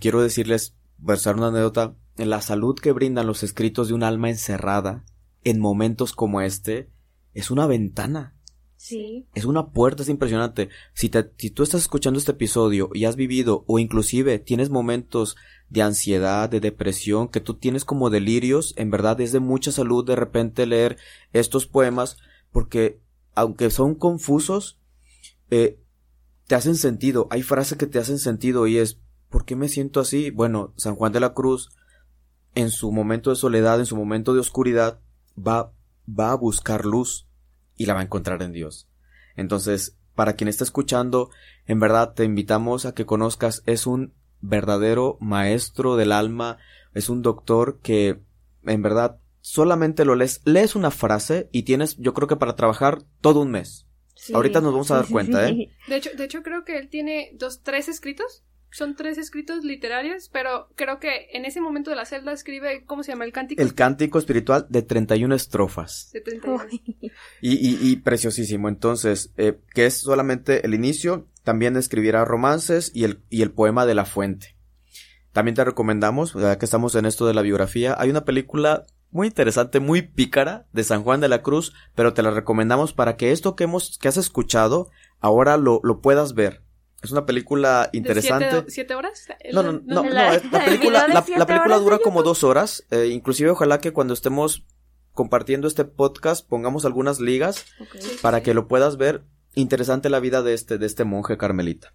quiero 0.00 0.20
decirles 0.20 0.76
versar 0.98 1.36
una 1.36 1.48
anécdota, 1.48 1.94
la 2.16 2.40
salud 2.40 2.78
que 2.78 2.92
brindan 2.92 3.26
los 3.26 3.42
escritos 3.42 3.88
de 3.88 3.94
un 3.94 4.02
alma 4.02 4.30
encerrada 4.30 5.04
en 5.44 5.60
momentos 5.60 6.12
como 6.12 6.40
este 6.40 6.90
es 7.34 7.50
una 7.50 7.66
ventana. 7.66 8.36
Sí. 8.76 9.26
Es 9.34 9.44
una 9.44 9.70
puerta, 9.70 10.02
es 10.02 10.08
impresionante. 10.08 10.68
Si, 10.92 11.08
te, 11.08 11.30
si 11.38 11.50
tú 11.50 11.62
estás 11.62 11.82
escuchando 11.82 12.18
este 12.18 12.32
episodio 12.32 12.90
y 12.92 13.04
has 13.04 13.14
vivido 13.14 13.64
o 13.68 13.78
inclusive 13.78 14.38
tienes 14.40 14.70
momentos 14.70 15.36
de 15.68 15.82
ansiedad, 15.82 16.50
de 16.50 16.60
depresión, 16.60 17.28
que 17.28 17.40
tú 17.40 17.54
tienes 17.54 17.84
como 17.84 18.10
delirios, 18.10 18.74
en 18.76 18.90
verdad 18.90 19.20
es 19.20 19.32
de 19.32 19.40
mucha 19.40 19.70
salud 19.70 20.04
de 20.04 20.16
repente 20.16 20.66
leer 20.66 20.96
estos 21.32 21.66
poemas 21.66 22.18
porque 22.50 23.00
aunque 23.34 23.70
son 23.70 23.94
confusos, 23.94 24.78
eh, 25.50 25.78
te 26.46 26.54
hacen 26.54 26.76
sentido. 26.76 27.28
Hay 27.30 27.42
frases 27.42 27.78
que 27.78 27.86
te 27.86 27.98
hacen 27.98 28.18
sentido 28.18 28.66
y 28.66 28.78
es, 28.78 28.98
¿por 29.30 29.44
qué 29.44 29.56
me 29.56 29.68
siento 29.68 30.00
así? 30.00 30.30
Bueno, 30.30 30.74
San 30.76 30.96
Juan 30.96 31.12
de 31.12 31.20
la 31.20 31.34
Cruz, 31.34 31.70
en 32.54 32.70
su 32.70 32.92
momento 32.92 33.30
de 33.30 33.36
soledad, 33.36 33.78
en 33.78 33.86
su 33.86 33.96
momento 33.96 34.34
de 34.34 34.40
oscuridad, 34.40 35.00
va, 35.36 35.72
va 36.08 36.32
a 36.32 36.36
buscar 36.36 36.84
luz 36.84 37.26
y 37.76 37.86
la 37.86 37.94
va 37.94 38.00
a 38.00 38.04
encontrar 38.04 38.42
en 38.42 38.52
Dios. 38.52 38.88
Entonces, 39.36 39.96
para 40.14 40.34
quien 40.34 40.48
está 40.48 40.64
escuchando, 40.64 41.30
en 41.66 41.80
verdad 41.80 42.14
te 42.14 42.24
invitamos 42.24 42.84
a 42.84 42.94
que 42.94 43.06
conozcas, 43.06 43.62
es 43.66 43.86
un 43.86 44.12
verdadero 44.40 45.16
maestro 45.20 45.96
del 45.96 46.12
alma, 46.12 46.58
es 46.94 47.08
un 47.08 47.22
doctor 47.22 47.78
que 47.80 48.20
en 48.64 48.82
verdad 48.82 49.18
solamente 49.40 50.04
lo 50.04 50.14
lees, 50.14 50.40
lees 50.44 50.74
una 50.74 50.90
frase 50.90 51.48
y 51.52 51.62
tienes, 51.62 51.96
yo 51.98 52.14
creo 52.14 52.28
que 52.28 52.36
para 52.36 52.56
trabajar 52.56 53.02
todo 53.20 53.40
un 53.40 53.50
mes. 53.50 53.86
sí. 54.14 54.34
Ahorita 54.34 54.60
nos 54.60 54.72
vamos 54.72 54.90
a 54.90 54.96
dar 54.96 55.06
cuenta. 55.10 55.48
¿eh? 55.48 55.70
De 55.88 55.96
hecho, 55.96 56.10
de 56.16 56.24
hecho, 56.24 56.42
creo 56.42 56.64
que 56.64 56.78
él 56.78 56.88
tiene 56.88 57.32
dos, 57.34 57.62
tres 57.62 57.88
escritos. 57.88 58.44
Son 58.72 58.96
tres 58.96 59.18
escritos 59.18 59.64
literarios, 59.64 60.30
pero 60.32 60.68
creo 60.76 60.98
que 60.98 61.28
en 61.34 61.44
ese 61.44 61.60
momento 61.60 61.90
de 61.90 61.96
la 61.96 62.06
celda 62.06 62.32
escribe, 62.32 62.84
¿cómo 62.86 63.02
se 63.02 63.12
llama? 63.12 63.26
El 63.26 63.32
cántico. 63.32 63.60
El 63.60 63.74
cántico 63.74 64.18
espiritual 64.18 64.66
de 64.70 64.80
31 64.80 65.34
estrofas. 65.34 66.08
71. 66.12 66.64
Y, 67.42 67.52
y, 67.52 67.78
y 67.80 67.96
preciosísimo. 67.96 68.70
Entonces, 68.70 69.32
eh, 69.36 69.58
que 69.74 69.84
es 69.84 69.98
solamente 69.98 70.64
el 70.64 70.72
inicio, 70.72 71.28
también 71.44 71.76
escribirá 71.76 72.24
romances 72.24 72.90
y 72.94 73.04
el, 73.04 73.22
y 73.28 73.42
el 73.42 73.50
poema 73.50 73.84
de 73.84 73.94
la 73.94 74.06
fuente. 74.06 74.56
También 75.32 75.54
te 75.54 75.64
recomendamos, 75.64 76.32
ya 76.34 76.56
que 76.56 76.64
estamos 76.64 76.94
en 76.94 77.04
esto 77.04 77.26
de 77.26 77.34
la 77.34 77.42
biografía, 77.42 77.94
hay 77.98 78.08
una 78.08 78.24
película 78.24 78.86
muy 79.10 79.26
interesante, 79.26 79.80
muy 79.80 80.00
pícara 80.00 80.66
de 80.72 80.84
San 80.84 81.02
Juan 81.02 81.20
de 81.20 81.28
la 81.28 81.42
Cruz, 81.42 81.74
pero 81.94 82.14
te 82.14 82.22
la 82.22 82.30
recomendamos 82.30 82.94
para 82.94 83.16
que 83.16 83.32
esto 83.32 83.54
que 83.54 83.64
hemos, 83.64 83.98
que 83.98 84.08
has 84.08 84.16
escuchado, 84.16 84.90
ahora 85.20 85.58
lo, 85.58 85.80
lo 85.82 86.00
puedas 86.00 86.32
ver. 86.34 86.62
Es 87.02 87.10
una 87.10 87.26
película 87.26 87.88
¿De 87.92 87.98
interesante. 87.98 88.48
siete, 88.50 88.70
siete 88.70 88.94
horas? 88.94 89.26
No, 89.52 89.62
no, 89.62 89.72
no, 89.72 89.80
no, 89.84 90.02
La- 90.04 90.36
es- 90.36 90.50
la 90.52 90.58
el 90.58 90.64
película, 90.64 91.08
la, 91.36 91.46
película 91.46 91.78
dura 91.78 91.98
como 91.98 92.22
dos 92.22 92.44
horas, 92.44 92.86
eh, 92.90 93.08
inclusive 93.08 93.50
ojalá 93.50 93.78
que 93.80 93.92
cuando 93.92 94.14
estemos 94.14 94.64
compartiendo 95.12 95.66
este 95.68 95.84
podcast 95.84 96.48
pongamos 96.48 96.84
algunas 96.84 97.20
ligas 97.20 97.66
para 98.22 98.42
que 98.42 98.54
lo 98.54 98.68
puedas 98.68 98.96
ver. 98.96 99.22
Interesante 99.54 100.08
la 100.08 100.20
vida 100.20 100.42
de 100.42 100.54
este, 100.54 100.78
de 100.78 100.86
este 100.86 101.04
monje 101.04 101.36
carmelita. 101.36 101.92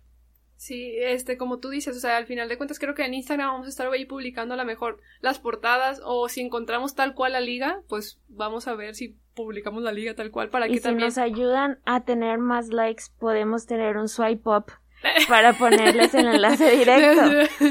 Sí, 0.58 0.96
este, 1.00 1.38
como 1.38 1.60
tú 1.60 1.70
dices, 1.70 1.96
o 1.96 2.00
sea, 2.00 2.18
al 2.18 2.26
final 2.26 2.50
de 2.50 2.58
cuentas 2.58 2.78
creo 2.80 2.94
que 2.96 3.06
en 3.06 3.14
Instagram 3.14 3.50
vamos 3.52 3.68
a 3.68 3.70
estar 3.70 3.88
ahí 3.92 4.06
publicando 4.06 4.56
a 4.56 4.58
lo 4.58 4.66
mejor 4.66 5.00
las 5.22 5.40
portadas 5.40 6.02
o 6.04 6.30
si 6.30 6.42
encontramos 6.42 6.96
tal 6.96 7.14
cual 7.16 7.34
la 7.34 7.42
liga, 7.42 7.82
pues 7.88 8.20
vamos 8.28 8.68
a 8.68 8.74
ver 8.76 8.94
si 8.96 9.16
publicamos 9.36 9.84
la 9.84 9.92
liga 9.92 10.16
tal 10.16 10.32
cual 10.32 10.50
para 10.50 10.68
Y 10.68 10.72
que 10.72 10.78
si 10.78 10.84
también... 10.84 11.08
nos 11.10 11.18
ayudan 11.20 11.80
a 11.86 12.04
tener 12.06 12.40
más 12.40 12.70
likes, 12.70 13.04
podemos 13.20 13.66
tener 13.68 13.98
un 13.98 14.10
swipe 14.10 14.50
up 14.50 14.66
para 15.28 15.54
ponerles 15.54 16.14
el 16.14 16.28
enlace 16.28 16.72
directo. 16.78 17.22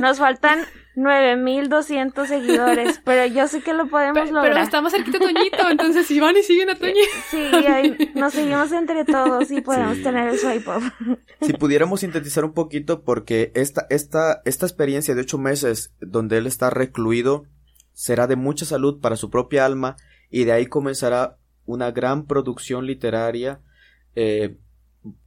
Nos 0.00 0.18
faltan 0.18 0.60
9200 0.96 2.26
seguidores, 2.28 3.00
pero 3.04 3.26
yo 3.26 3.46
sé 3.48 3.60
que 3.60 3.74
lo 3.74 3.86
podemos 3.88 4.30
lograr. 4.30 4.52
pero 4.52 4.64
está 4.64 4.80
más 4.80 4.92
cerquita 4.92 5.18
Toñito, 5.18 5.68
entonces 5.70 6.06
si 6.06 6.20
van 6.20 6.36
y 6.36 6.42
siguen 6.42 6.70
a 6.70 6.74
Toñi. 6.74 7.00
Sí, 7.30 7.36
ahí 7.36 8.12
nos 8.14 8.32
seguimos 8.32 8.72
entre 8.72 9.04
todos 9.04 9.50
y 9.50 9.60
podemos 9.60 9.96
Sí. 9.98 10.02
tener 10.02 10.28
el 10.28 10.38
swipe 10.38 10.70
up. 10.70 11.18
Si 11.42 11.52
pudiéramos 11.52 12.00
sintetizar 12.00 12.44
un 12.44 12.52
poquito, 12.54 13.02
porque 13.02 13.52
esta, 13.54 13.86
esta, 13.90 14.40
esta 14.44 14.66
experiencia 14.66 15.14
de 15.14 15.20
ocho 15.20 15.38
meses 15.38 15.92
donde 16.00 16.38
él 16.38 16.46
está 16.46 16.70
recluido 16.70 17.44
será 17.92 18.26
de 18.26 18.36
mucha 18.36 18.64
salud 18.64 19.00
para 19.00 19.16
su 19.16 19.30
propia 19.30 19.64
alma 19.66 19.96
y 20.30 20.44
de 20.44 20.52
ahí 20.52 20.66
comenzará 20.66 21.36
una 21.66 21.90
gran 21.90 22.26
producción 22.26 22.86
literaria. 22.86 23.60
Eh, 24.14 24.56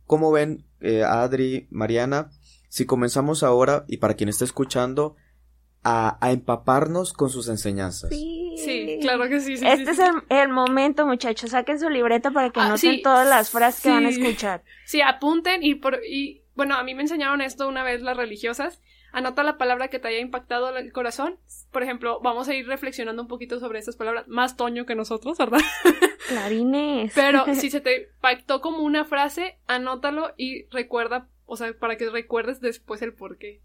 ¿Cómo 0.05 0.31
ven, 0.31 0.65
eh, 0.81 1.03
Adri, 1.03 1.67
Mariana? 1.71 2.29
Si 2.69 2.85
comenzamos 2.85 3.43
ahora, 3.43 3.85
y 3.87 3.97
para 3.97 4.13
quien 4.13 4.29
esté 4.29 4.45
escuchando, 4.45 5.15
a, 5.83 6.17
a 6.25 6.31
empaparnos 6.31 7.13
con 7.13 7.29
sus 7.29 7.47
enseñanzas. 7.49 8.09
Sí. 8.09 8.35
Sí, 8.59 8.97
claro 9.01 9.29
que 9.29 9.39
sí, 9.39 9.55
sí. 9.55 9.65
Este 9.65 9.95
sí, 9.95 10.01
es 10.01 10.09
el, 10.09 10.15
el 10.37 10.49
momento, 10.49 11.05
muchachos. 11.07 11.51
Saquen 11.51 11.79
su 11.79 11.89
libreta 11.89 12.29
para 12.31 12.49
que 12.49 12.59
Ah, 12.59 12.65
anoten 12.65 12.95
sí, 12.95 13.01
todas 13.01 13.25
las 13.27 13.49
frases 13.51 13.81
que 13.83 13.89
van 13.89 14.05
a 14.05 14.09
escuchar. 14.09 14.63
Sí, 14.85 15.01
apunten 15.01 15.63
y 15.63 15.75
por 15.75 15.99
y 16.05 16.43
bueno, 16.55 16.75
a 16.75 16.83
mí 16.83 16.93
me 16.93 17.03
enseñaron 17.03 17.39
esto 17.39 17.69
una 17.69 17.83
vez 17.83 18.01
las 18.01 18.17
religiosas. 18.17 18.81
Anota 19.11 19.43
la 19.43 19.57
palabra 19.57 19.87
que 19.87 19.99
te 19.99 20.07
haya 20.07 20.19
impactado 20.19 20.75
el 20.75 20.91
corazón. 20.91 21.39
Por 21.71 21.83
ejemplo, 21.83 22.19
vamos 22.21 22.47
a 22.47 22.55
ir 22.55 22.67
reflexionando 22.67 23.21
un 23.21 23.27
poquito 23.27 23.59
sobre 23.59 23.79
estas 23.79 23.95
palabras. 23.95 24.27
Más 24.27 24.55
toño 24.55 24.85
que 24.85 24.95
nosotros, 24.95 25.37
¿verdad? 25.37 25.59
Clarines. 26.27 27.11
Pero 27.15 27.45
si 27.55 27.69
se 27.71 27.81
te 27.81 28.09
impactó 28.15 28.61
como 28.61 28.79
una 28.79 29.05
frase, 29.05 29.57
anótalo 29.67 30.33
y 30.37 30.65
recuerda, 30.69 31.27
o 31.45 31.57
sea, 31.57 31.73
para 31.73 31.97
que 31.97 32.09
recuerdes 32.09 32.61
después 32.61 33.01
el 33.01 33.13
por 33.13 33.37
qué. 33.37 33.61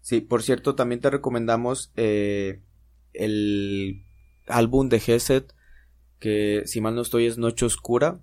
Sí, 0.00 0.20
por 0.20 0.42
cierto, 0.42 0.74
también 0.74 1.00
te 1.00 1.10
recomendamos 1.10 1.92
eh, 1.96 2.62
el 3.12 4.04
álbum 4.46 4.88
de 4.88 5.00
Geset, 5.00 5.54
que 6.18 6.62
si 6.64 6.80
mal 6.80 6.94
no 6.94 7.02
estoy 7.02 7.26
es 7.26 7.38
Noche 7.38 7.66
Oscura, 7.66 8.20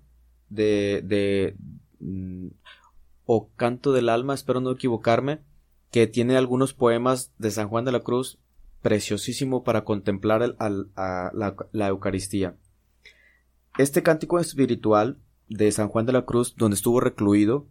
de, 0.48 1.02
de 1.04 1.56
mm, 2.00 2.48
o 3.26 3.50
Canto 3.54 3.92
del 3.92 4.08
Alma, 4.08 4.34
espero 4.34 4.60
no 4.60 4.72
equivocarme, 4.72 5.40
que 5.90 6.06
tiene 6.06 6.36
algunos 6.36 6.74
poemas 6.74 7.32
de 7.38 7.50
San 7.50 7.68
Juan 7.68 7.84
de 7.84 7.92
la 7.92 8.00
Cruz, 8.00 8.38
preciosísimo 8.82 9.64
para 9.64 9.84
contemplar 9.84 10.42
el- 10.42 10.56
al- 10.58 10.90
a 10.96 11.30
la, 11.34 11.56
la 11.72 11.88
Eucaristía. 11.88 12.56
Este 13.78 14.02
cántico 14.02 14.38
espiritual 14.38 15.18
de 15.48 15.70
San 15.72 15.88
Juan 15.88 16.06
de 16.06 16.12
la 16.12 16.24
Cruz, 16.24 16.54
donde 16.56 16.74
estuvo 16.76 17.00
recluido, 17.00 17.66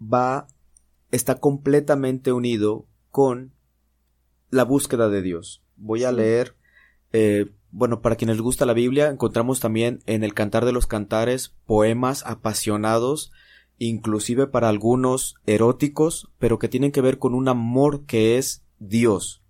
va 0.00 0.46
está 1.10 1.36
completamente 1.38 2.32
unido 2.32 2.86
con 3.10 3.52
la 4.50 4.64
búsqueda 4.64 5.08
de 5.08 5.22
Dios. 5.22 5.62
Voy 5.76 6.04
a 6.04 6.10
Sí. 6.10 6.16
leer, 6.16 6.56
eh, 7.12 7.52
bueno, 7.70 8.00
para 8.02 8.16
quienes 8.16 8.36
les 8.36 8.42
gusta 8.42 8.66
la 8.66 8.72
Biblia, 8.72 9.08
encontramos 9.08 9.60
también 9.60 10.00
en 10.06 10.24
el 10.24 10.34
Cantar 10.34 10.64
de 10.64 10.72
los 10.72 10.86
Cantares 10.86 11.54
poemas 11.66 12.24
apasionados, 12.26 13.32
inclusive 13.78 14.46
para 14.46 14.68
algunos 14.68 15.36
eróticos, 15.46 16.30
pero 16.38 16.58
que 16.58 16.68
tienen 16.68 16.92
que 16.92 17.00
ver 17.00 17.18
con 17.18 17.34
un 17.34 17.48
amor 17.48 18.04
que 18.06 18.38
es 18.38 18.64
Dios. 18.78 19.42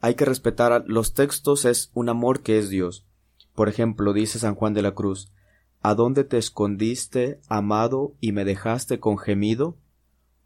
Hay 0.00 0.14
que 0.14 0.24
respetar 0.24 0.84
los 0.86 1.14
textos, 1.14 1.64
es 1.64 1.90
un 1.94 2.08
amor 2.08 2.42
que 2.42 2.58
es 2.58 2.70
Dios. 2.70 3.06
Por 3.54 3.68
ejemplo, 3.68 4.12
dice 4.12 4.38
San 4.38 4.54
Juan 4.54 4.74
de 4.74 4.82
la 4.82 4.94
Cruz, 4.94 5.32
¿A 5.80 5.94
dónde 5.94 6.24
te 6.24 6.38
escondiste, 6.38 7.40
amado, 7.48 8.14
y 8.20 8.32
me 8.32 8.44
dejaste 8.44 8.98
con 8.98 9.16
gemido? 9.16 9.76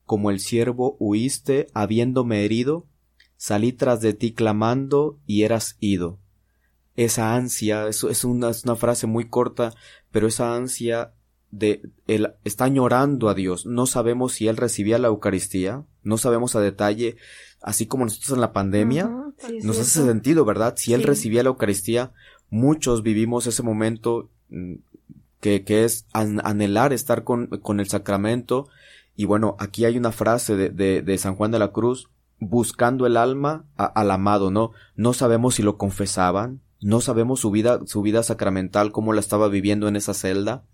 como 0.05 0.31
el 0.31 0.41
siervo 0.41 0.97
huiste 0.99 1.69
habiéndome 1.75 2.45
herido, 2.45 2.87
salí 3.37 3.73
tras 3.73 4.01
de 4.01 4.15
ti 4.15 4.35
clamando 4.35 5.19
y 5.27 5.43
eras 5.43 5.77
ido. 5.81 6.19
Esa 6.97 7.35
ansia, 7.35 7.89
eso 7.89 8.11
es 8.11 8.25
una, 8.25 8.51
es 8.51 8.65
una 8.65 8.77
frase 8.77 9.07
muy 9.07 9.29
corta, 9.29 9.73
pero 10.11 10.27
esa 10.27 10.55
ansia 10.55 11.15
de 11.53 11.83
él 12.09 12.33
está 12.45 12.65
añorando 12.65 13.29
a 13.29 13.35
Dios. 13.35 13.65
No 13.67 13.87
sabemos 13.87 14.33
si 14.33 14.49
él 14.49 14.57
recibía 14.57 14.99
la 14.99 15.09
Eucaristía, 15.09 15.85
no 16.03 16.19
sabemos 16.19 16.57
a 16.57 16.61
detalle, 16.61 17.17
así 17.61 17.87
como 17.87 18.05
nosotros 18.05 18.33
en 18.33 18.41
la 18.41 18.53
pandemia, 18.53 19.09
sí, 19.47 19.59
nos 19.63 19.79
hace 19.79 20.05
sentido, 20.05 20.45
¿verdad? 20.45 20.75
Si 20.77 20.93
él 20.95 21.03
recibía 21.05 21.43
la 21.45 21.51
Eucaristía, 21.51 22.11
muchos 22.51 23.03
vivimos 23.05 23.47
ese 23.47 23.63
momento 23.63 24.31
mm, 24.49 24.75
que, 25.41 25.63
que 25.63 25.85
es 25.85 26.07
an- 26.13 26.41
anhelar 26.45 26.93
estar 26.93 27.23
con, 27.23 27.47
con 27.47 27.79
el 27.81 27.89
sacramento. 27.89 28.69
Y 29.15 29.27
bueno, 29.27 29.55
aquí 29.59 29.85
hay 29.85 29.97
una 29.99 30.11
frase 30.11 30.57
de, 30.57 30.71
de, 30.71 31.03
de 31.03 31.19
San 31.19 31.37
Juan 31.37 31.51
de 31.51 31.59
la 31.59 31.71
Cruz, 31.73 32.09
buscando 32.39 33.07
el 33.07 33.17
alma 33.19 33.67
a- 33.77 33.85
al 33.85 34.11
amado, 34.11 34.51
¿no? 34.51 34.73
No 34.97 35.13
sabemos 35.13 35.57
si 35.57 35.63
lo 35.63 35.77
confesaban, 35.77 36.61
no 36.81 37.01
sabemos 37.01 37.41
su 37.41 37.51
vida, 37.51 37.81
su 37.87 38.01
vida 38.03 38.23
sacramental, 38.23 38.91
cómo 38.91 39.13
la 39.13 39.21
estaba 39.21 39.49
viviendo 39.49 39.87
en 39.87 39.97
esa 39.97 40.15
celda. 40.15 40.65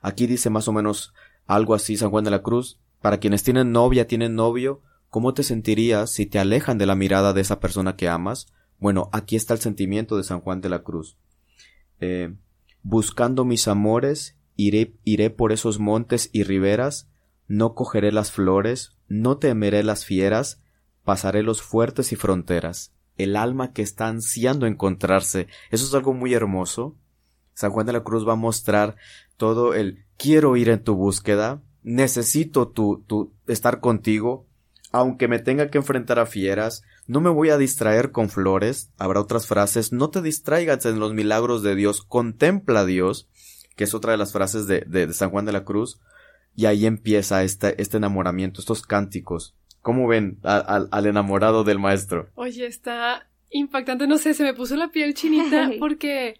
Aquí 0.00 0.26
dice 0.26 0.50
más 0.50 0.68
o 0.68 0.72
menos 0.72 1.12
algo 1.46 1.74
así 1.74 1.96
San 1.96 2.10
Juan 2.10 2.24
de 2.24 2.30
la 2.30 2.42
Cruz, 2.42 2.78
para 3.00 3.18
quienes 3.18 3.42
tienen 3.42 3.72
novia, 3.72 4.06
tienen 4.06 4.34
novio, 4.34 4.82
¿cómo 5.08 5.34
te 5.34 5.42
sentirías 5.42 6.10
si 6.12 6.26
te 6.26 6.38
alejan 6.38 6.78
de 6.78 6.86
la 6.86 6.94
mirada 6.94 7.32
de 7.32 7.40
esa 7.40 7.60
persona 7.60 7.96
que 7.96 8.08
amas? 8.08 8.46
Bueno, 8.78 9.08
aquí 9.12 9.36
está 9.36 9.54
el 9.54 9.60
sentimiento 9.60 10.16
de 10.16 10.24
San 10.24 10.40
Juan 10.40 10.60
de 10.60 10.68
la 10.68 10.82
Cruz. 10.82 11.18
Eh, 12.00 12.34
buscando 12.82 13.44
mis 13.44 13.68
amores, 13.68 14.36
iré, 14.56 14.94
iré 15.04 15.30
por 15.30 15.52
esos 15.52 15.78
montes 15.78 16.30
y 16.32 16.44
riberas, 16.44 17.10
no 17.48 17.74
cogeré 17.74 18.12
las 18.12 18.30
flores, 18.30 18.96
no 19.08 19.38
temeré 19.38 19.82
las 19.82 20.04
fieras, 20.04 20.62
pasaré 21.04 21.42
los 21.42 21.62
fuertes 21.62 22.12
y 22.12 22.16
fronteras. 22.16 22.94
el 23.16 23.36
alma 23.36 23.72
que 23.72 23.82
está 23.82 24.08
ansiando 24.08 24.66
encontrarse. 24.66 25.46
Eso 25.70 25.84
es 25.84 25.92
algo 25.92 26.14
muy 26.14 26.32
hermoso. 26.32 26.96
San 27.60 27.72
Juan 27.72 27.84
de 27.84 27.92
la 27.92 28.02
Cruz 28.02 28.26
va 28.26 28.32
a 28.32 28.36
mostrar 28.36 28.96
todo 29.36 29.74
el 29.74 30.06
quiero 30.16 30.56
ir 30.56 30.70
en 30.70 30.82
tu 30.82 30.94
búsqueda, 30.94 31.60
necesito 31.82 32.68
tu, 32.68 33.04
tu 33.06 33.34
estar 33.46 33.80
contigo, 33.80 34.46
aunque 34.92 35.28
me 35.28 35.38
tenga 35.38 35.68
que 35.68 35.76
enfrentar 35.76 36.18
a 36.18 36.24
fieras, 36.24 36.82
no 37.06 37.20
me 37.20 37.28
voy 37.28 37.50
a 37.50 37.58
distraer 37.58 38.12
con 38.12 38.30
flores. 38.30 38.90
Habrá 38.96 39.20
otras 39.20 39.46
frases, 39.46 39.92
no 39.92 40.08
te 40.08 40.22
distraigas 40.22 40.86
en 40.86 40.98
los 40.98 41.12
milagros 41.12 41.62
de 41.62 41.74
Dios, 41.74 42.02
contempla 42.02 42.80
a 42.80 42.86
Dios, 42.86 43.28
que 43.76 43.84
es 43.84 43.92
otra 43.92 44.12
de 44.12 44.18
las 44.18 44.32
frases 44.32 44.66
de, 44.66 44.80
de, 44.86 45.12
San 45.12 45.30
Juan 45.30 45.44
de 45.44 45.52
la 45.52 45.64
Cruz, 45.64 46.00
y 46.56 46.64
ahí 46.64 46.86
empieza 46.86 47.44
este, 47.44 47.80
este 47.80 47.98
enamoramiento, 47.98 48.60
estos 48.60 48.82
cánticos. 48.82 49.54
¿Cómo 49.82 50.06
ven 50.08 50.38
al 50.42 51.06
enamorado 51.06 51.62
del 51.62 51.78
maestro? 51.78 52.30
Oye, 52.34 52.66
está 52.66 53.26
impactante, 53.50 54.06
no 54.06 54.16
sé, 54.16 54.34
se 54.34 54.44
me 54.44 54.54
puso 54.54 54.76
la 54.76 54.88
piel 54.88 55.14
chinita 55.14 55.70
porque, 55.78 56.38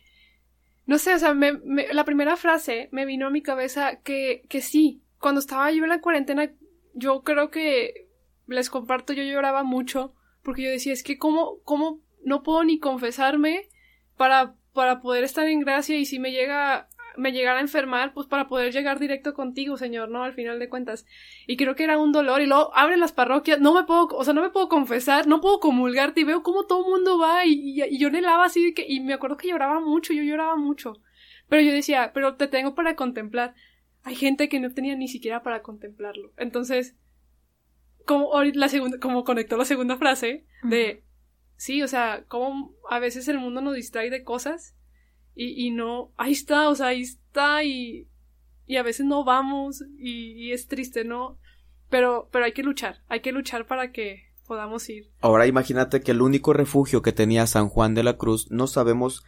no 0.90 0.98
sé, 0.98 1.14
o 1.14 1.18
sea, 1.20 1.34
me, 1.34 1.52
la 1.92 2.04
primera 2.04 2.36
frase 2.36 2.88
me 2.90 3.06
vino 3.06 3.28
a 3.28 3.30
mi 3.30 3.42
cabeza 3.42 4.00
que, 4.02 4.42
que 4.48 4.60
sí, 4.60 5.04
cuando 5.20 5.38
estaba 5.38 5.70
yo 5.70 5.84
en 5.84 5.88
la 5.88 6.00
cuarentena, 6.00 6.50
yo 6.94 7.22
creo 7.22 7.48
que 7.48 8.08
les 8.48 8.70
comparto, 8.70 9.12
yo 9.12 9.22
lloraba 9.22 9.62
mucho 9.62 10.16
porque 10.42 10.62
yo 10.64 10.70
decía, 10.70 10.92
es 10.92 11.04
que 11.04 11.16
cómo, 11.16 11.60
cómo 11.62 12.00
no 12.24 12.42
puedo 12.42 12.64
ni 12.64 12.80
confesarme 12.80 13.68
para, 14.16 14.56
para 14.72 15.00
poder 15.00 15.22
estar 15.22 15.46
en 15.46 15.60
gracia 15.60 15.96
y 15.96 16.06
si 16.06 16.18
me 16.18 16.32
llega 16.32 16.88
me 17.16 17.32
llegara 17.32 17.58
a 17.58 17.62
enfermar, 17.62 18.12
pues 18.12 18.26
para 18.26 18.48
poder 18.48 18.72
llegar 18.72 18.98
directo 18.98 19.34
contigo, 19.34 19.76
Señor, 19.76 20.08
¿no? 20.08 20.22
Al 20.22 20.32
final 20.32 20.58
de 20.58 20.68
cuentas. 20.68 21.06
Y 21.46 21.56
creo 21.56 21.74
que 21.74 21.84
era 21.84 21.98
un 21.98 22.12
dolor. 22.12 22.40
Y 22.40 22.46
luego 22.46 22.74
abren 22.76 23.00
las 23.00 23.12
parroquias, 23.12 23.60
no 23.60 23.74
me 23.74 23.84
puedo, 23.84 24.06
o 24.06 24.24
sea, 24.24 24.34
no 24.34 24.42
me 24.42 24.50
puedo 24.50 24.68
confesar, 24.68 25.26
no 25.26 25.40
puedo 25.40 25.60
comulgarte 25.60 26.20
y 26.20 26.24
veo 26.24 26.42
cómo 26.42 26.66
todo 26.66 26.84
el 26.84 26.90
mundo 26.90 27.18
va 27.18 27.46
y, 27.46 27.82
y, 27.82 27.98
yo 27.98 28.10
lava 28.10 28.44
así 28.44 28.66
de 28.66 28.74
que, 28.74 28.86
y 28.88 29.00
me 29.00 29.14
acuerdo 29.14 29.36
que 29.36 29.48
lloraba 29.48 29.80
mucho, 29.80 30.12
yo 30.12 30.22
lloraba 30.22 30.56
mucho. 30.56 31.00
Pero 31.48 31.62
yo 31.62 31.72
decía, 31.72 32.12
pero 32.14 32.36
te 32.36 32.46
tengo 32.46 32.74
para 32.74 32.96
contemplar. 32.96 33.54
Hay 34.02 34.14
gente 34.14 34.48
que 34.48 34.60
no 34.60 34.72
tenía 34.72 34.96
ni 34.96 35.08
siquiera 35.08 35.42
para 35.42 35.62
contemplarlo. 35.62 36.32
Entonces, 36.36 36.96
como 38.06 38.30
la 38.42 38.68
segunda, 38.68 38.98
como 38.98 39.24
conectó 39.24 39.56
la 39.56 39.64
segunda 39.64 39.96
frase 39.96 40.46
de, 40.62 41.04
sí, 41.56 41.82
o 41.82 41.88
sea, 41.88 42.24
como 42.28 42.74
a 42.88 42.98
veces 42.98 43.28
el 43.28 43.38
mundo 43.38 43.60
nos 43.60 43.74
distrae 43.74 44.10
de 44.10 44.24
cosas 44.24 44.74
y, 45.34 45.66
y 45.66 45.70
no, 45.70 46.12
ahí 46.16 46.32
está, 46.32 46.68
o 46.68 46.74
sea, 46.74 46.88
ahí 46.88 47.02
está 47.02 47.64
y, 47.64 48.08
y 48.66 48.76
a 48.76 48.82
veces 48.82 49.06
no 49.06 49.24
vamos 49.24 49.82
y, 49.98 50.32
y, 50.32 50.52
es 50.52 50.68
triste, 50.68 51.04
¿no? 51.04 51.38
Pero, 51.88 52.28
pero 52.30 52.44
hay 52.44 52.52
que 52.52 52.62
luchar, 52.62 53.02
hay 53.08 53.20
que 53.20 53.32
luchar 53.32 53.66
para 53.66 53.92
que 53.92 54.30
podamos 54.46 54.88
ir. 54.88 55.10
Ahora 55.20 55.46
imagínate 55.46 56.00
que 56.02 56.12
el 56.12 56.22
único 56.22 56.52
refugio 56.52 57.02
que 57.02 57.12
tenía 57.12 57.46
San 57.46 57.68
Juan 57.68 57.94
de 57.94 58.02
la 58.02 58.16
Cruz, 58.16 58.50
no 58.50 58.66
sabemos, 58.66 59.24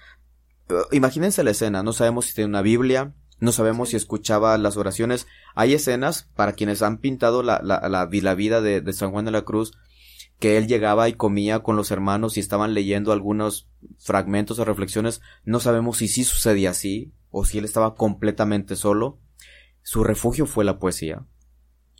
eh, 0.68 0.74
imagínense 0.92 1.44
la 1.44 1.52
escena, 1.52 1.82
no 1.82 1.92
sabemos 1.92 2.26
si 2.26 2.34
tiene 2.34 2.48
una 2.48 2.62
Biblia, 2.62 3.14
no 3.38 3.50
sabemos 3.50 3.88
si 3.88 3.96
escuchaba 3.96 4.56
las 4.58 4.76
oraciones. 4.76 5.26
Hay 5.56 5.74
escenas, 5.74 6.28
para 6.36 6.52
quienes 6.52 6.82
han 6.82 6.98
pintado 6.98 7.42
la, 7.42 7.60
la, 7.62 7.88
la, 7.88 8.08
la 8.10 8.34
vida 8.34 8.60
de, 8.60 8.80
de 8.80 8.92
San 8.92 9.10
Juan 9.10 9.24
de 9.24 9.32
la 9.32 9.42
Cruz, 9.42 9.72
que 10.42 10.58
él 10.58 10.66
llegaba 10.66 11.08
y 11.08 11.12
comía 11.12 11.60
con 11.60 11.76
los 11.76 11.92
hermanos 11.92 12.36
y 12.36 12.40
estaban 12.40 12.74
leyendo 12.74 13.12
algunos 13.12 13.70
fragmentos 14.00 14.58
o 14.58 14.64
reflexiones, 14.64 15.20
no 15.44 15.60
sabemos 15.60 15.98
si 15.98 16.08
sí 16.08 16.24
sucedía 16.24 16.70
así 16.70 17.14
o 17.30 17.44
si 17.44 17.58
él 17.58 17.64
estaba 17.64 17.94
completamente 17.94 18.74
solo. 18.74 19.20
Su 19.82 20.02
refugio 20.02 20.46
fue 20.46 20.64
la 20.64 20.80
poesía. 20.80 21.24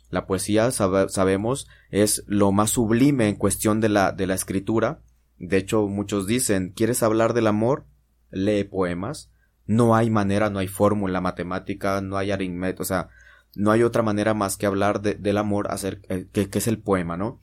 La 0.09 0.25
poesía, 0.25 0.71
sabemos, 0.71 1.69
es 1.89 2.25
lo 2.27 2.51
más 2.51 2.71
sublime 2.71 3.29
en 3.29 3.37
cuestión 3.37 3.79
de 3.79 3.87
la, 3.87 4.11
de 4.11 4.27
la 4.27 4.33
escritura. 4.35 4.99
De 5.37 5.55
hecho, 5.55 5.87
muchos 5.87 6.27
dicen, 6.27 6.73
¿quieres 6.75 7.01
hablar 7.01 7.33
del 7.33 7.47
amor? 7.47 7.85
Lee 8.29 8.65
poemas. 8.65 9.31
No 9.67 9.95
hay 9.95 10.09
manera, 10.09 10.49
no 10.49 10.59
hay 10.59 10.67
fórmula 10.67 11.21
matemática, 11.21 12.01
no 12.01 12.17
hay 12.17 12.31
aritmética, 12.31 12.81
o 12.81 12.85
sea, 12.85 13.07
no 13.55 13.71
hay 13.71 13.83
otra 13.83 14.03
manera 14.03 14.33
más 14.33 14.57
que 14.57 14.65
hablar 14.65 14.99
del 14.99 15.37
amor, 15.37 15.71
hacer, 15.71 16.01
eh, 16.09 16.27
que, 16.33 16.49
que 16.49 16.57
es 16.57 16.67
el 16.67 16.79
poema, 16.79 17.15
¿no? 17.15 17.39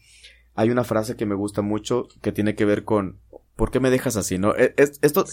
Hay 0.61 0.69
una 0.69 0.85
frase 0.85 1.17
que 1.17 1.25
me 1.25 1.35
gusta 1.35 1.63
mucho 1.63 2.07
que 2.21 2.33
tiene 2.33 2.55
que 2.55 2.67
ver 2.67 2.85
con 2.85 3.19
¿por 3.57 3.71
qué 3.71 3.81
me 3.81 3.89
dejas 3.89 4.17
así? 4.17 4.37
¿No? 4.37 4.55
E, 4.55 4.75
esto, 4.77 5.25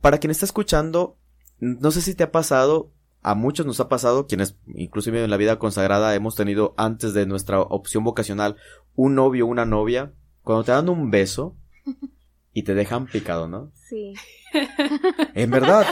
para 0.00 0.18
quien 0.18 0.32
está 0.32 0.44
escuchando, 0.44 1.16
no 1.60 1.92
sé 1.92 2.00
si 2.00 2.16
te 2.16 2.24
ha 2.24 2.32
pasado, 2.32 2.90
a 3.22 3.36
muchos 3.36 3.64
nos 3.64 3.78
ha 3.78 3.88
pasado, 3.88 4.26
quienes 4.26 4.56
inclusive 4.74 5.22
en 5.22 5.30
la 5.30 5.36
vida 5.36 5.60
consagrada 5.60 6.16
hemos 6.16 6.34
tenido 6.34 6.74
antes 6.78 7.14
de 7.14 7.26
nuestra 7.26 7.60
opción 7.60 8.02
vocacional 8.02 8.56
un 8.96 9.14
novio 9.14 9.46
o 9.46 9.48
una 9.48 9.66
novia, 9.66 10.12
cuando 10.42 10.64
te 10.64 10.72
dan 10.72 10.88
un 10.88 11.12
beso 11.12 11.56
y 12.52 12.64
te 12.64 12.74
dejan 12.74 13.06
picado, 13.06 13.46
¿no? 13.46 13.70
Sí. 13.88 14.14
En 15.34 15.50
verdad, 15.50 15.86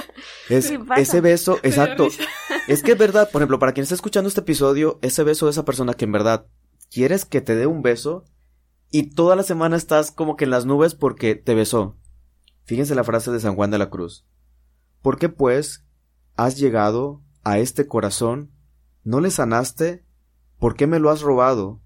es 0.49 0.73
ese 0.97 1.21
beso, 1.21 1.61
exacto. 1.63 2.09
Es 2.67 2.83
que 2.83 2.93
es 2.93 2.99
verdad, 2.99 3.31
por 3.31 3.43
ejemplo, 3.43 3.59
para 3.61 3.73
quien 3.73 3.83
está 3.83 3.95
escuchando 3.95 4.27
este 4.27 4.41
episodio, 4.41 4.99
ese 5.03 5.23
beso 5.23 5.47
de 5.47 5.51
esa 5.51 5.65
persona 5.65 5.95
que 5.95 6.07
en 6.07 6.13
verdad 6.13 6.47
quieres 6.91 7.25
que 7.25 7.41
te 7.41 7.57
dé 7.57 7.67
un 7.67 7.83
beso, 7.83 8.25
y 8.95 9.11
toda 9.11 9.35
la 9.35 9.43
semana 9.43 9.77
estás 9.77 10.13
como 10.13 10.37
que 10.37 10.45
en 10.45 10.51
las 10.51 10.67
nubes 10.67 10.95
porque 10.95 11.35
te 11.35 11.57
besó. 11.57 11.97
Fíjense 12.63 12.95
la 12.95 13.03
frase 13.03 13.33
de 13.33 13.41
San 13.41 13.57
Juan 13.57 13.73
de 13.73 13.79
la 13.79 13.91
Cruz. 13.91 14.25
¿Por 15.03 15.19
qué 15.19 15.29
pues 15.29 15.85
has 16.37 16.57
llegado 16.59 17.21
a 17.43 17.59
este 17.59 17.89
corazón? 17.89 18.53
¿No 19.03 19.19
le 19.19 19.33
sanaste? 19.33 20.05
¿Por 20.61 20.77
qué 20.77 20.87
me 20.87 21.01
lo 21.01 21.11
has 21.11 21.23
robado? 21.23 21.81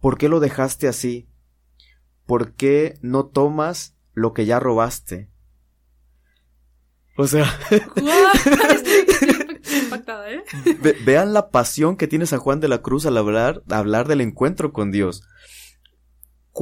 ¿Por 0.00 0.16
qué 0.16 0.28
lo 0.28 0.38
dejaste 0.38 0.86
así? 0.86 1.28
¿Por 2.26 2.52
qué 2.52 2.96
no 3.02 3.26
tomas 3.26 3.96
lo 4.14 4.32
que 4.32 4.46
ya 4.46 4.60
robaste? 4.60 5.32
O 7.16 7.26
sea, 7.26 7.58
¿eh? 10.28 10.44
vean 11.04 11.32
la 11.32 11.50
pasión 11.50 11.96
que 11.96 12.06
tiene 12.06 12.26
San 12.26 12.38
Juan 12.38 12.60
de 12.60 12.68
la 12.68 12.82
Cruz 12.82 13.04
al 13.04 13.16
hablar, 13.16 13.64
hablar 13.68 14.06
del 14.06 14.20
encuentro 14.20 14.72
con 14.72 14.92
Dios. 14.92 15.24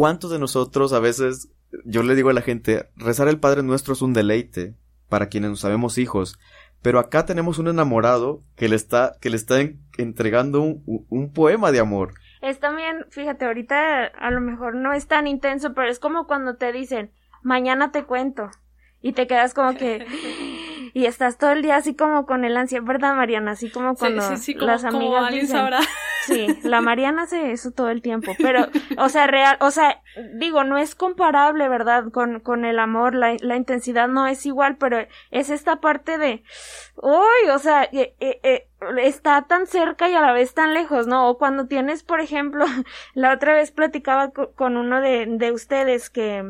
¿Cuántos 0.01 0.31
de 0.31 0.39
nosotros 0.39 0.95
a 0.95 0.99
veces, 0.99 1.53
yo 1.85 2.03
le 2.03 2.15
digo 2.15 2.31
a 2.31 2.33
la 2.33 2.41
gente, 2.41 2.89
rezar 2.97 3.29
el 3.29 3.39
Padre 3.39 3.63
Nuestro 3.63 3.93
es 3.93 4.01
un 4.01 4.15
deleite 4.15 4.75
para 5.11 5.29
quienes 5.29 5.51
nos 5.51 5.61
sabemos 5.61 5.99
hijos, 5.99 6.39
pero 6.81 6.99
acá 6.99 7.27
tenemos 7.27 7.59
un 7.59 7.69
enamorado 7.69 8.43
que 8.57 8.71
le 8.71 8.77
está, 8.77 9.19
que 9.21 9.29
le 9.29 9.37
está 9.37 9.57
entregando 9.99 10.63
un, 10.63 11.05
un, 11.11 11.33
poema 11.35 11.71
de 11.71 11.81
amor. 11.81 12.15
Es 12.41 12.59
también, 12.61 13.05
fíjate, 13.11 13.45
ahorita 13.45 14.07
a 14.07 14.31
lo 14.31 14.41
mejor 14.41 14.75
no 14.75 14.95
es 14.95 15.07
tan 15.07 15.27
intenso, 15.27 15.75
pero 15.75 15.91
es 15.91 15.99
como 15.99 16.27
cuando 16.27 16.57
te 16.57 16.73
dicen, 16.73 17.13
mañana 17.43 17.93
te 17.93 18.05
cuento, 18.05 18.49
y 19.03 19.13
te 19.13 19.27
quedas 19.27 19.55
como 19.55 19.77
que, 19.77 20.07
y 20.95 21.07
estás 21.07 21.39
todo 21.39 21.51
el 21.53 21.63
día 21.63 21.77
así 21.77 21.95
como 21.95 22.27
con 22.27 22.45
el 22.45 22.57
ansia, 22.57 22.81
¿verdad, 22.81 23.15
Mariana? 23.15 23.53
Así 23.53 23.71
como 23.71 23.95
cuando 23.97 24.23
las 24.23 24.85
amigas 24.85 25.31
dicen, 25.31 25.67
Sí, 26.31 26.47
la 26.63 26.81
Mariana 26.81 27.23
hace 27.23 27.51
eso 27.51 27.73
todo 27.73 27.91
el 27.91 28.03
tiempo, 28.03 28.33
pero, 28.39 28.67
o 28.99 29.09
sea, 29.09 29.27
real, 29.27 29.57
o 29.61 29.71
sea, 29.71 30.01
digo, 30.35 30.63
no 30.63 30.79
es 30.79 30.95
comparable, 30.95 31.69
¿verdad? 31.69 32.11
Con, 32.13 32.41
con 32.41 32.65
el 32.65 32.79
amor, 32.79 33.15
la, 33.15 33.37
la 33.41 33.57
intensidad 33.57 34.07
no 34.07 34.27
es 34.27 34.47
igual, 34.47 34.77
pero 34.77 34.99
es 35.31 35.51
esta 35.51 35.81
parte 35.81 36.19
de, 36.19 36.45
uy, 36.97 37.51
o 37.53 37.59
sea, 37.59 37.85
eh, 37.85 38.15
eh, 38.21 38.41
eh, 38.43 38.69
está 39.03 39.43
tan 39.43 39.67
cerca 39.67 40.09
y 40.09 40.15
a 40.15 40.21
la 40.21 40.33
vez 40.33 40.55
tan 40.55 40.73
lejos, 40.73 41.07
¿no? 41.07 41.29
O 41.29 41.39
cuando 41.39 41.67
tienes, 41.67 42.03
por 42.05 42.21
ejemplo, 42.21 42.65
la 43.15 43.33
otra 43.33 43.55
vez 43.55 43.73
platicaba 43.73 44.31
con 44.31 44.77
uno 44.77 45.01
de, 45.01 45.27
de 45.27 45.53
ustedes 45.53 46.11
que, 46.11 46.45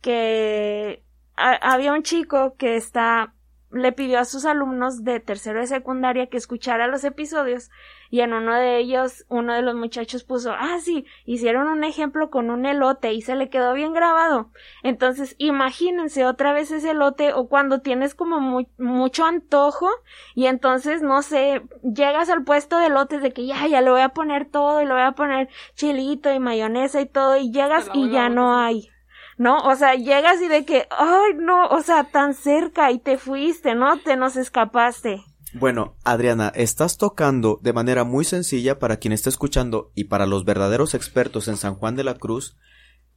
que 0.00 1.02
había 1.36 1.92
un 1.92 2.02
chico 2.02 2.56
que 2.56 2.76
está 2.76 3.34
le 3.70 3.92
pidió 3.92 4.18
a 4.18 4.24
sus 4.24 4.44
alumnos 4.44 5.04
de 5.04 5.20
tercero 5.20 5.60
de 5.60 5.66
secundaria 5.66 6.28
que 6.28 6.38
escuchara 6.38 6.86
los 6.86 7.04
episodios 7.04 7.70
y 8.10 8.20
en 8.20 8.32
uno 8.32 8.54
de 8.54 8.78
ellos 8.78 9.24
uno 9.28 9.54
de 9.54 9.62
los 9.62 9.74
muchachos 9.74 10.24
puso 10.24 10.52
ah 10.52 10.78
sí 10.80 11.04
hicieron 11.24 11.68
un 11.68 11.84
ejemplo 11.84 12.30
con 12.30 12.50
un 12.50 12.66
elote 12.66 13.12
y 13.12 13.22
se 13.22 13.34
le 13.34 13.48
quedó 13.48 13.72
bien 13.74 13.92
grabado 13.92 14.50
entonces 14.82 15.34
imagínense 15.38 16.24
otra 16.24 16.52
vez 16.52 16.70
ese 16.70 16.90
elote 16.90 17.32
o 17.32 17.48
cuando 17.48 17.80
tienes 17.80 18.14
como 18.14 18.64
mucho 18.78 19.24
antojo 19.24 19.88
y 20.34 20.46
entonces 20.46 21.02
no 21.02 21.22
sé 21.22 21.62
llegas 21.82 22.30
al 22.30 22.44
puesto 22.44 22.78
de 22.78 22.86
elotes 22.86 23.22
de 23.22 23.32
que 23.32 23.46
ya 23.46 23.66
ya 23.66 23.80
le 23.80 23.90
voy 23.90 24.00
a 24.00 24.10
poner 24.10 24.50
todo 24.50 24.80
y 24.82 24.86
le 24.86 24.92
voy 24.92 25.02
a 25.02 25.12
poner 25.12 25.48
chilito 25.74 26.32
y 26.32 26.38
mayonesa 26.38 27.00
y 27.00 27.06
todo 27.06 27.36
y 27.36 27.50
llegas 27.52 27.90
y 27.92 28.10
ya 28.10 28.28
no 28.28 28.56
hay 28.58 28.90
¿no? 29.38 29.58
O 29.58 29.76
sea, 29.76 29.94
llegas 29.94 30.42
y 30.42 30.48
de 30.48 30.64
que, 30.64 30.86
ay, 30.90 31.34
no, 31.36 31.68
o 31.68 31.80
sea, 31.82 32.04
tan 32.04 32.34
cerca 32.34 32.90
y 32.90 32.98
te 32.98 33.16
fuiste, 33.16 33.74
¿no? 33.74 33.98
Te 33.98 34.16
nos 34.16 34.36
escapaste. 34.36 35.24
Bueno, 35.54 35.96
Adriana, 36.04 36.52
estás 36.54 36.98
tocando 36.98 37.58
de 37.62 37.72
manera 37.72 38.04
muy 38.04 38.24
sencilla 38.24 38.78
para 38.78 38.98
quien 38.98 39.12
está 39.12 39.30
escuchando 39.30 39.92
y 39.94 40.04
para 40.04 40.26
los 40.26 40.44
verdaderos 40.44 40.94
expertos 40.94 41.48
en 41.48 41.56
San 41.56 41.74
Juan 41.74 41.96
de 41.96 42.04
la 42.04 42.14
Cruz 42.14 42.56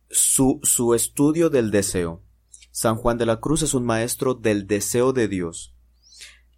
su, 0.09 0.59
su 0.63 0.93
estudio 0.93 1.49
del 1.49 1.71
deseo. 1.71 2.23
San 2.71 2.95
Juan 2.95 3.17
de 3.17 3.25
la 3.25 3.39
Cruz 3.39 3.63
es 3.63 3.73
un 3.73 3.85
maestro 3.85 4.33
del 4.33 4.65
deseo 4.65 5.13
de 5.13 5.27
Dios. 5.27 5.75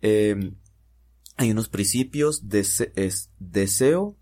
Em, 0.01 0.57
hay 1.37 1.51
unos 1.51 1.69
principios, 1.69 2.43
es 2.51 3.31
deseo, 3.39 4.17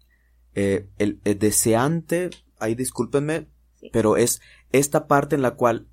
eh, 0.53 0.89
el, 0.97 1.19
deseante, 1.23 2.29
ahí 2.59 2.75
discúlpenme, 2.75 3.47
pero 3.91 4.17
es 4.17 4.41
esta 4.71 5.07
parte 5.07 5.35
en 5.35 5.41
la 5.41 5.51
cual 5.51 5.87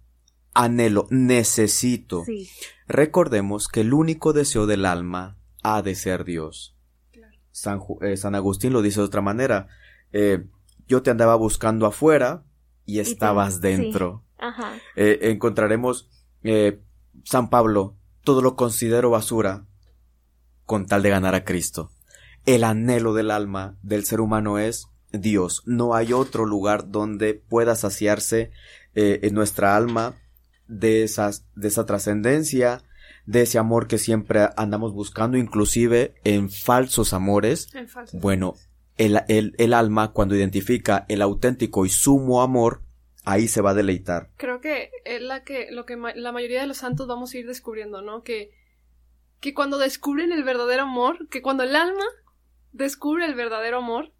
anhelo, 0.54 1.06
necesito. 1.10 2.24
Sí. 2.24 2.48
Recordemos 2.86 3.68
que 3.68 3.80
el 3.80 3.92
único 3.92 4.32
deseo 4.32 4.66
del 4.66 4.84
alma 4.86 5.36
ha 5.76 5.82
de 5.82 5.94
ser 5.94 6.24
Dios. 6.24 6.74
San, 7.50 7.80
eh, 8.02 8.16
San 8.16 8.34
Agustín 8.34 8.72
lo 8.72 8.82
dice 8.82 9.00
de 9.00 9.06
otra 9.06 9.20
manera. 9.20 9.66
eh, 10.12 10.44
yo 10.86 11.02
te 11.02 11.10
andaba 11.10 11.34
buscando 11.36 11.84
afuera 11.84 12.44
y 12.86 12.94
te- 12.96 13.02
estabas 13.02 13.54
sí. 13.56 13.60
dentro. 13.60 14.24
Ajá. 14.38 14.72
Eh, 14.96 15.18
encontraremos 15.22 16.08
San 17.24 17.50
Pablo, 17.50 17.96
todo 18.24 18.40
lo 18.40 18.56
considero 18.56 19.10
basura 19.10 19.66
con 20.64 20.86
tal 20.86 21.02
de 21.02 21.10
ganar 21.10 21.34
a 21.34 21.44
Cristo. 21.44 21.90
El 22.46 22.64
anhelo 22.64 23.12
del 23.12 23.30
alma 23.30 23.76
del 23.82 24.04
ser 24.06 24.20
humano 24.22 24.58
es 24.58 24.88
Dios. 25.12 25.62
No 25.66 25.94
hay 25.94 26.12
otro 26.14 26.46
lugar 26.46 26.90
donde 26.90 27.34
pueda 27.34 27.74
saciarse 27.74 28.50
en 28.94 29.34
nuestra 29.34 29.76
alma 29.76 30.14
de, 30.68 31.02
esas, 31.02 31.46
de 31.54 31.68
esa 31.68 31.84
trascendencia, 31.84 32.82
de 33.28 33.42
ese 33.42 33.58
amor 33.58 33.88
que 33.88 33.98
siempre 33.98 34.48
andamos 34.56 34.94
buscando, 34.94 35.36
inclusive 35.36 36.14
en 36.24 36.48
falsos 36.48 37.12
amores. 37.12 37.74
En 37.74 37.86
falso. 37.86 38.16
Bueno, 38.18 38.54
el, 38.96 39.20
el, 39.28 39.54
el 39.58 39.74
alma 39.74 40.12
cuando 40.12 40.34
identifica 40.34 41.04
el 41.10 41.20
auténtico 41.20 41.84
y 41.84 41.90
sumo 41.90 42.40
amor, 42.40 42.80
ahí 43.24 43.46
se 43.46 43.60
va 43.60 43.70
a 43.72 43.74
deleitar. 43.74 44.30
Creo 44.38 44.62
que 44.62 44.90
es 45.04 45.20
la 45.20 45.44
que, 45.44 45.70
lo 45.70 45.84
que 45.84 45.96
ma- 45.96 46.14
la 46.14 46.32
mayoría 46.32 46.62
de 46.62 46.66
los 46.68 46.78
santos 46.78 47.06
vamos 47.06 47.34
a 47.34 47.36
ir 47.38 47.46
descubriendo, 47.46 48.00
¿no? 48.00 48.22
Que, 48.22 48.50
que 49.40 49.52
cuando 49.52 49.76
descubren 49.76 50.32
el 50.32 50.42
verdadero 50.42 50.84
amor, 50.84 51.28
que 51.28 51.42
cuando 51.42 51.64
el 51.64 51.76
alma 51.76 52.04
descubre 52.72 53.26
el 53.26 53.34
verdadero 53.34 53.76
amor 53.76 54.14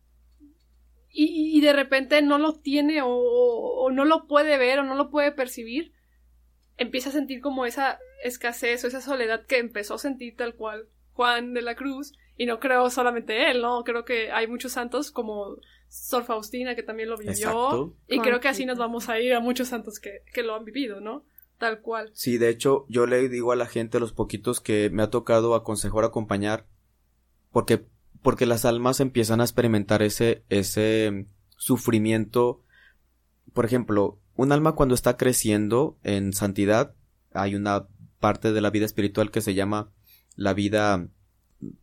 y, 1.09 1.57
y 1.57 1.61
de 1.63 1.73
repente 1.73 2.21
no 2.21 2.37
lo 2.37 2.61
tiene 2.61 3.01
o- 3.01 3.09
o 3.09 3.91
no 3.91 4.05
lo 4.05 4.27
puede 4.27 4.59
ver 4.59 4.81
o 4.81 4.85
no 4.85 4.95
lo 4.97 5.09
puede 5.09 5.33
percibir, 5.33 5.93
empieza 6.77 7.09
a 7.09 7.13
sentir 7.13 7.41
como 7.41 7.65
esa 7.65 7.99
escasez 8.23 8.85
o 8.85 8.89
esa 8.89 9.01
soledad 9.01 9.47
que 9.47 9.59
empezó 9.59 9.95
a 9.95 9.99
sentir 9.99 10.37
tal 10.37 10.55
cual 10.55 10.89
Juan 11.12 11.55
de 11.55 11.62
la 11.62 11.75
Cruz. 11.75 12.12
Y 12.37 12.47
no 12.47 12.61
creo 12.61 12.89
solamente 12.91 13.51
él, 13.51 13.61
¿no? 13.62 13.83
Creo 13.83 14.05
que 14.05 14.31
hay 14.31 14.47
muchos 14.47 14.73
santos 14.73 15.11
como 15.11 15.57
Sor 15.89 16.25
Faustina 16.25 16.77
que 16.77 16.85
también 16.85 17.09
lo 17.09 17.16
vivió. 17.16 17.33
Exacto. 17.33 17.97
Y 18.07 18.21
creo 18.21 18.39
que 18.41 18.49
así 18.49 18.64
nos 18.64 18.79
vamos 18.79 19.09
a 19.09 19.19
ir 19.19 19.35
a 19.35 19.41
muchos 19.41 19.69
santos 19.69 19.99
que, 19.99 20.23
que 20.33 20.45
lo 20.45 20.55
han 20.55 20.64
vivido, 20.64 21.01
¿no? 21.01 21.25
Tal 21.59 21.81
cual. 21.81 22.11
Sí, 22.14 22.39
de 22.39 22.51
hecho, 22.51 22.87
yo 22.89 23.07
le 23.07 23.29
digo 23.29 23.51
a 23.51 23.57
la 23.57 23.66
gente, 23.66 23.99
los 23.99 24.12
poquitos 24.12 24.61
que 24.61 24.91
me 24.91 25.03
ha 25.03 25.11
tocado 25.11 25.57
aconsejar, 25.57 26.05
acompañar, 26.05 26.66
porque, 27.51 27.85
porque 28.23 28.47
las 28.47 28.64
almas 28.64 29.01
empiezan 29.01 29.41
a 29.41 29.45
experimentar 29.45 30.03
ese, 30.03 30.45
ese 30.49 31.27
sufrimiento. 31.57 32.62
Por 33.53 33.64
ejemplo, 33.64 34.21
un 34.37 34.53
alma 34.53 34.77
cuando 34.77 34.95
está 34.95 35.16
creciendo 35.16 35.99
en 36.05 36.33
santidad, 36.33 36.95
hay 37.33 37.57
una 37.57 37.89
parte 38.19 38.53
de 38.53 38.61
la 38.61 38.71
vida 38.71 38.87
espiritual 38.87 39.31
que 39.31 39.41
se 39.41 39.55
llama 39.55 39.91
la 40.37 40.55
vida, 40.55 41.09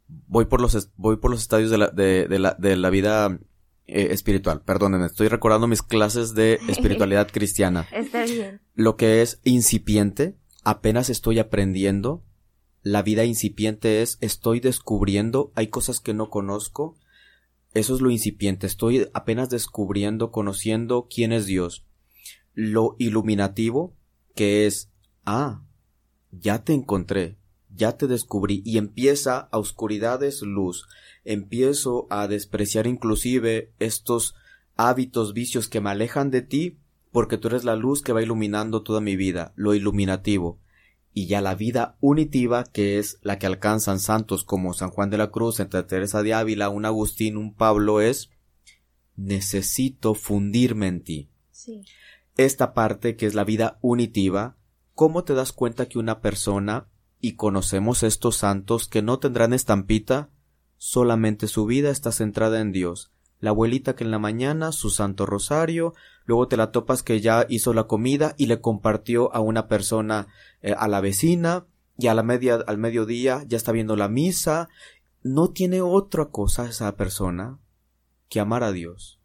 voy 0.08 0.46
por 0.46 0.62
los, 0.62 0.90
voy 0.96 1.18
por 1.18 1.32
los 1.32 1.42
estadios 1.42 1.70
de 1.72 1.78
la, 1.78 1.88
de, 1.90 2.28
de 2.28 2.40
la, 2.40 2.56
de 2.58 2.76
la 2.78 2.90
vida 2.90 3.40
eh, 3.88 4.08
espiritual, 4.12 4.64
perdónenme, 4.64 5.06
estoy 5.06 5.28
recordando 5.28 5.68
mis 5.68 5.84
clases 5.84 6.34
de 6.34 6.60
espiritualidad 6.68 7.30
cristiana 7.32 7.88
Está 7.92 8.24
bien. 8.24 8.62
lo 8.74 8.96
que 8.96 9.22
es 9.22 9.40
incipiente, 9.44 10.36
apenas 10.64 11.10
estoy 11.10 11.38
aprendiendo. 11.40 12.24
La 12.82 13.02
vida 13.02 13.26
incipiente 13.26 14.02
es 14.02 14.18
estoy 14.22 14.60
descubriendo, 14.60 15.52
hay 15.56 15.68
cosas 15.68 16.00
que 16.00 16.14
no 16.14 16.30
conozco. 16.30 16.98
Eso 17.74 17.94
es 17.94 18.02
lo 18.02 18.10
incipiente, 18.10 18.68
estoy 18.68 19.08
apenas 19.14 19.50
descubriendo, 19.50 20.32
conociendo 20.32 21.08
quién 21.14 21.34
es 21.34 21.46
Dios. 21.46 21.86
Lo 22.54 22.96
iluminativo, 23.00 23.96
que 24.34 24.66
es, 24.66 24.92
ah, 25.26 25.65
ya 26.40 26.64
te 26.64 26.74
encontré, 26.74 27.38
ya 27.76 27.98
te 27.98 28.08
descubrí, 28.08 28.62
y 28.66 28.78
empieza 28.78 29.50
a 29.52 29.58
oscuridades 29.58 30.42
luz, 30.42 30.88
empiezo 31.24 32.08
a 32.10 32.28
despreciar 32.28 32.88
inclusive 32.88 33.74
estos 33.80 34.36
hábitos, 34.76 35.34
vicios 35.34 35.68
que 35.68 35.82
me 35.82 35.90
alejan 35.90 36.32
de 36.32 36.42
ti, 36.42 36.78
porque 37.12 37.38
tú 37.38 37.48
eres 37.48 37.64
la 37.64 37.76
luz 37.76 38.02
que 38.02 38.14
va 38.14 38.22
iluminando 38.22 38.84
toda 38.84 39.02
mi 39.02 39.16
vida, 39.16 39.54
lo 39.56 39.74
iluminativo. 39.74 40.60
Y 41.14 41.28
ya 41.28 41.40
la 41.40 41.56
vida 41.56 41.96
unitiva, 42.02 42.66
que 42.66 43.00
es 43.00 43.20
la 43.22 43.40
que 43.40 43.46
alcanzan 43.46 44.00
santos 44.00 44.44
como 44.44 44.74
San 44.74 44.90
Juan 44.90 45.10
de 45.10 45.18
la 45.18 45.32
Cruz, 45.32 45.56
Santa 45.56 45.88
Teresa 45.88 46.24
de 46.24 46.34
Ávila, 46.34 46.68
un 46.68 46.84
Agustín, 46.84 47.38
un 47.38 47.54
Pablo, 47.54 48.02
es 48.02 48.32
necesito 49.16 50.14
fundirme 50.14 50.88
en 50.88 51.04
ti. 51.04 51.30
Sí. 51.52 51.84
Esta 52.36 52.74
parte 52.74 53.16
que 53.16 53.26
es 53.26 53.34
la 53.34 53.46
vida 53.46 53.80
unitiva, 53.82 54.58
¿cómo 54.96 55.24
te 55.24 55.34
das 55.34 55.52
cuenta 55.52 55.86
que 55.86 56.00
una 56.00 56.22
persona, 56.22 56.88
y 57.20 57.36
conocemos 57.36 58.02
estos 58.04 58.38
santos 58.38 58.88
que 58.88 59.02
no 59.02 59.20
tendrán 59.20 59.54
estampita, 59.54 60.30
solamente 60.78 61.48
su 61.48 61.66
vida 61.66 61.92
está 61.92 62.12
centrada 62.12 62.60
en 62.60 62.72
Dios? 62.72 63.12
La 63.40 63.52
abuelita 63.52 63.96
que 63.96 64.06
en 64.06 64.12
la 64.12 64.20
mañana 64.20 64.72
su 64.72 64.90
santo 64.90 65.26
rosario, 65.26 65.94
luego 66.26 66.48
te 66.48 66.58
la 66.58 66.72
topas 66.72 67.04
que 67.04 67.22
ya 67.22 67.46
hizo 67.50 67.74
la 67.74 67.84
comida 67.84 68.34
y 68.38 68.48
le 68.48 68.62
compartió 68.62 69.34
a 69.36 69.42
una 69.42 69.68
persona, 69.68 70.28
eh, 70.62 70.74
a 70.78 70.88
la 70.88 71.02
vecina, 71.02 71.66
y 71.98 72.08
a 72.08 72.14
la 72.14 72.24
media, 72.24 72.56
al 72.68 72.78
mediodía 72.78 73.44
ya 73.48 73.58
está 73.58 73.72
viendo 73.72 73.96
la 73.96 74.10
misa, 74.10 74.70
no 75.24 75.50
tiene 75.50 75.82
otra 75.82 76.26
cosa 76.26 76.68
esa 76.68 76.96
persona 76.96 77.60
que 78.30 78.40
amar 78.40 78.64
a 78.64 78.72
Dios. 78.72 79.20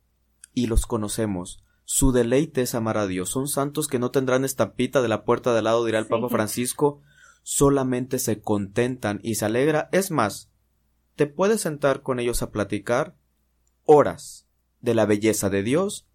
Y 0.55 0.67
los 0.67 0.87
conocemos. 0.87 1.63
Su 1.93 2.13
deleite 2.13 2.63
es 2.63 2.77
amar 2.77 2.99
a 2.99 3.09
Dios. 3.09 3.31
Son 3.31 3.49
santos 3.49 3.89
que 3.89 3.99
no 3.99 4.13
tendrán 4.13 4.45
estampita 4.45 5.03
de 5.03 5.09
la 5.09 5.25
puerta 5.25 5.53
de 5.53 5.61
lado, 5.61 5.85
dirá 5.85 5.99
el 5.99 6.05
Sí. 6.05 6.11
Papa 6.11 6.29
Francisco, 6.29 7.01
solamente 7.43 8.21
se 8.21 8.41
contentan 8.41 9.19
y 9.25 9.35
se 9.35 9.47
alegra. 9.47 9.89
Es 9.91 10.13
más, 10.13 10.51
te 11.17 11.27
puedes 11.27 11.63
sentar 11.63 12.03
con 12.03 12.21
ellos 12.21 12.43
a 12.43 12.53
platicar 12.53 13.17
horas 13.87 14.47
de 14.81 14.95
la 14.95 15.05
belleza 15.05 15.51
de 15.51 15.65
Dios 15.65 16.07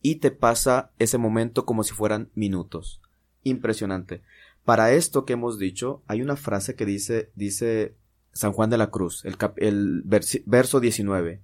y 0.00 0.16
te 0.20 0.30
pasa 0.30 0.92
ese 1.00 1.18
momento 1.18 1.64
como 1.66 1.82
si 1.82 1.94
fueran 1.94 2.30
minutos. 2.36 3.00
Impresionante. 3.42 4.22
Para 4.64 4.92
esto 4.92 5.24
que 5.24 5.32
hemos 5.32 5.58
dicho, 5.58 6.04
hay 6.06 6.22
una 6.22 6.36
frase 6.36 6.76
que 6.76 6.86
dice, 6.86 7.32
dice 7.34 7.96
San 8.32 8.52
Juan 8.52 8.70
de 8.70 8.78
la 8.78 8.90
Cruz, 8.90 9.24
el, 9.24 9.36
cap- 9.36 9.58
el 9.58 10.04
versi- 10.04 10.44
verso 10.46 10.78
19. 10.78 11.42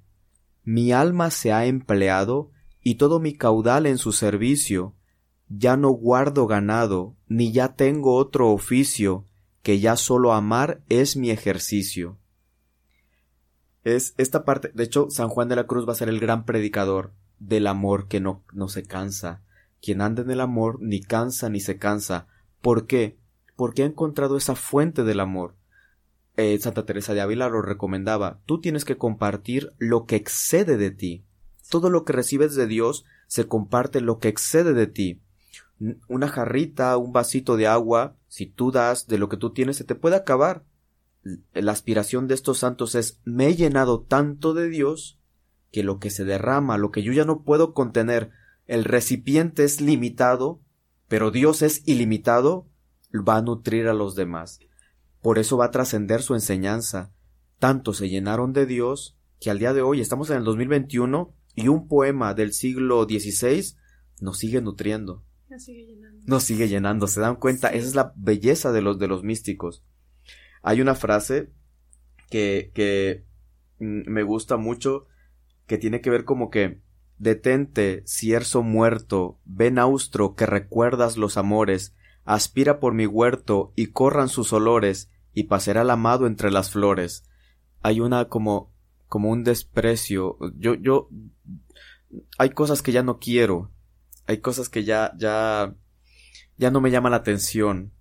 Mi 0.63 0.93
alma 0.93 1.33
se 1.33 1.53
ha 1.53 1.67
empleado 1.67 2.53
y 2.85 2.97
todo 2.97 3.19
mi 3.19 3.33
caudal 3.33 3.87
en 3.87 3.99
su 3.99 4.13
servicio. 4.13 4.95
Ya 5.49 5.77
no 5.77 5.91
guardo 5.91 6.47
ganado, 6.47 7.17
ni 7.27 7.51
ya 7.51 7.75
tengo 7.75 8.15
otro 8.15 8.51
oficio, 8.51 9.27
que 9.63 9.81
ya 9.81 9.97
solo 9.97 10.33
amar 10.33 10.83
es 10.89 11.17
mi 11.17 11.31
ejercicio. 11.31 12.19
Es 13.83 14.15
esta 14.17 14.45
parte, 14.45 14.71
de 14.75 14.85
hecho, 14.85 15.09
San 15.11 15.29
Juan 15.29 15.49
de 15.49 15.57
la 15.57 15.67
Cruz 15.67 15.89
va 15.89 15.93
a 15.93 15.97
ser 15.97 16.09
el 16.09 16.21
gran 16.21 16.45
predicador 16.45 17.13
del 17.39 17.67
amor 17.67 18.07
que 18.07 18.21
no, 18.21 18.45
no 18.53 18.69
se 18.69 18.85
cansa. 18.85 19.43
Quien 19.83 20.01
anda 20.01 20.23
en 20.23 20.31
el 20.31 20.41
amor 20.41 20.79
ni 20.81 21.01
cansa 21.01 21.49
ni 21.51 21.61
se 21.61 21.79
cansa. 21.79 22.27
¿Por 22.61 22.87
qué? 22.87 23.19
Porque 23.57 23.83
ha 23.83 23.87
encontrado 23.87 24.37
esa 24.37 24.55
fuente 24.55 25.05
del 25.05 25.21
amor. 25.21 25.57
Eh, 26.37 26.59
Santa 26.59 26.85
Teresa 26.85 27.15
de 27.15 27.21
Ávila 27.21 27.49
lo 27.49 27.63
recomendaba. 27.63 28.41
Tú 28.47 28.61
tienes 28.61 28.85
que 28.85 28.97
compartir 28.97 29.71
lo 29.79 30.07
que 30.07 30.17
excede 30.17 30.77
de 30.77 30.91
ti. 30.91 31.25
Todo 31.71 31.91
lo 31.91 32.05
que 32.05 32.13
recibes 32.13 32.55
de 32.55 32.67
Dios 32.67 33.05
se 33.27 33.49
comparte 33.49 34.01
lo 34.01 34.19
que 34.19 34.29
excede 34.29 34.75
de 34.75 34.87
ti. 34.87 35.21
Una 36.09 36.29
jarrita, 36.29 36.97
un 36.97 37.13
vasito 37.13 37.57
de 37.57 37.67
agua, 37.67 38.17
si 38.29 38.47
tú 38.47 38.71
das 38.71 39.07
de 39.07 39.19
lo 39.19 39.29
que 39.29 39.37
tú 39.37 39.53
tienes, 39.53 39.77
se 39.77 39.85
te 39.85 39.95
puede 39.95 40.17
acabar. 40.17 40.65
La 41.53 41.73
aspiración 41.73 42.29
de 42.29 42.35
estos 42.35 42.59
santos 42.59 42.95
es 42.95 43.21
me 43.25 43.47
he 43.49 43.57
llenado 43.57 44.03
tanto 44.03 44.55
de 44.55 44.69
Dios 44.69 45.19
que 45.73 45.83
lo 45.83 45.99
que 45.99 46.11
se 46.11 46.25
derrama, 46.25 46.79
lo 46.79 46.91
que 46.91 47.03
yo 47.03 47.13
ya 47.13 47.25
no 47.25 47.43
puedo 47.43 47.75
contener, 47.75 48.31
el 48.67 48.85
recipiente 48.85 49.65
es 49.65 49.81
limitado, 49.81 50.61
pero 51.09 51.31
Dios 51.31 51.63
es 51.63 51.83
ilimitado, 51.87 52.67
va 53.13 53.37
a 53.37 53.43
nutrir 53.43 53.89
a 53.89 53.95
los 53.95 54.15
demás. 54.15 54.61
Por 55.21 55.39
eso 55.39 55.57
va 55.57 55.67
a 55.67 55.71
trascender 55.71 56.23
su 56.23 56.35
enseñanza. 56.35 57.13
Tanto 57.59 57.93
se 57.93 58.09
llenaron 58.09 58.53
de 58.53 58.67
Dios 58.67 59.17
que 59.41 59.51
al 59.51 59.59
día 59.59 59.73
de 59.73 59.83
hoy 59.83 60.01
estamos 60.01 60.31
en 60.31 60.37
el 60.37 60.45
2021 60.45 61.35
y 61.55 61.69
un 61.69 61.89
poema 61.89 62.35
del 62.35 62.53
siglo 62.53 63.05
XVI 63.05 63.77
nos 64.21 64.39
sigue 64.39 64.61
nutriendo, 64.61 65.25
Ya 65.49 65.59
sigue 65.59 65.87
llenando. 65.87 66.23
nos 66.27 66.43
sigue 66.45 66.69
llenando. 66.69 67.07
¿Se 67.07 67.21
dan 67.21 67.37
cuenta? 67.37 67.71
Sí. 67.71 67.79
Esa 67.79 67.89
es 67.89 67.95
la 67.95 68.13
belleza 68.17 68.73
de 68.73 68.83
los 68.83 68.99
de 68.99 69.09
los 69.09 69.23
místicos. 69.23 69.85
Hay 70.63 70.81
una 70.81 70.95
frase 70.95 71.51
que, 72.31 72.71
que 72.75 73.25
mm, 73.79 74.11
me 74.11 74.23
gusta 74.23 74.57
mucho 74.57 75.07
que 75.67 75.79
tiene 75.79 76.01
que 76.01 76.11
ver 76.11 76.25
como 76.25 76.51
que 76.51 76.81
detente, 77.19 78.03
cierzo 78.07 78.63
muerto, 78.63 79.39
ven 79.45 79.79
austro 79.79 80.35
que 80.35 80.47
recuerdas 80.47 81.17
los 81.17 81.37
amores, 81.37 81.95
aspira 82.25 82.81
por 82.81 82.95
mi 82.95 83.07
huerto 83.07 83.73
y 83.77 83.89
corran 83.89 84.29
sus 84.29 84.53
olores 84.53 85.11
y 85.33 85.45
pasará 85.45 85.83
el 85.83 85.91
amado 85.91 86.27
entre 86.27 86.51
las 86.51 86.71
flores. 86.71 87.25
Hay 87.83 88.01
una 88.01 88.29
como 88.29 88.73
como 89.09 89.31
un 89.31 89.45
desprecio. 89.45 90.39
Yo 90.57 90.75
yo 90.75 91.09
hay 92.39 92.51
cosas 92.51 92.83
que 92.83 92.93
ya 92.93 93.03
no 93.03 93.19
quiero. 93.19 93.71
Hay 94.27 94.39
cosas 94.39 94.69
que 94.69 94.85
ya 94.85 95.13
ya 95.17 95.75
ya 96.57 96.71
no 96.71 96.81
me 96.81 96.91
llama 96.91 97.11
la 97.11 97.17
atención. 97.17 97.93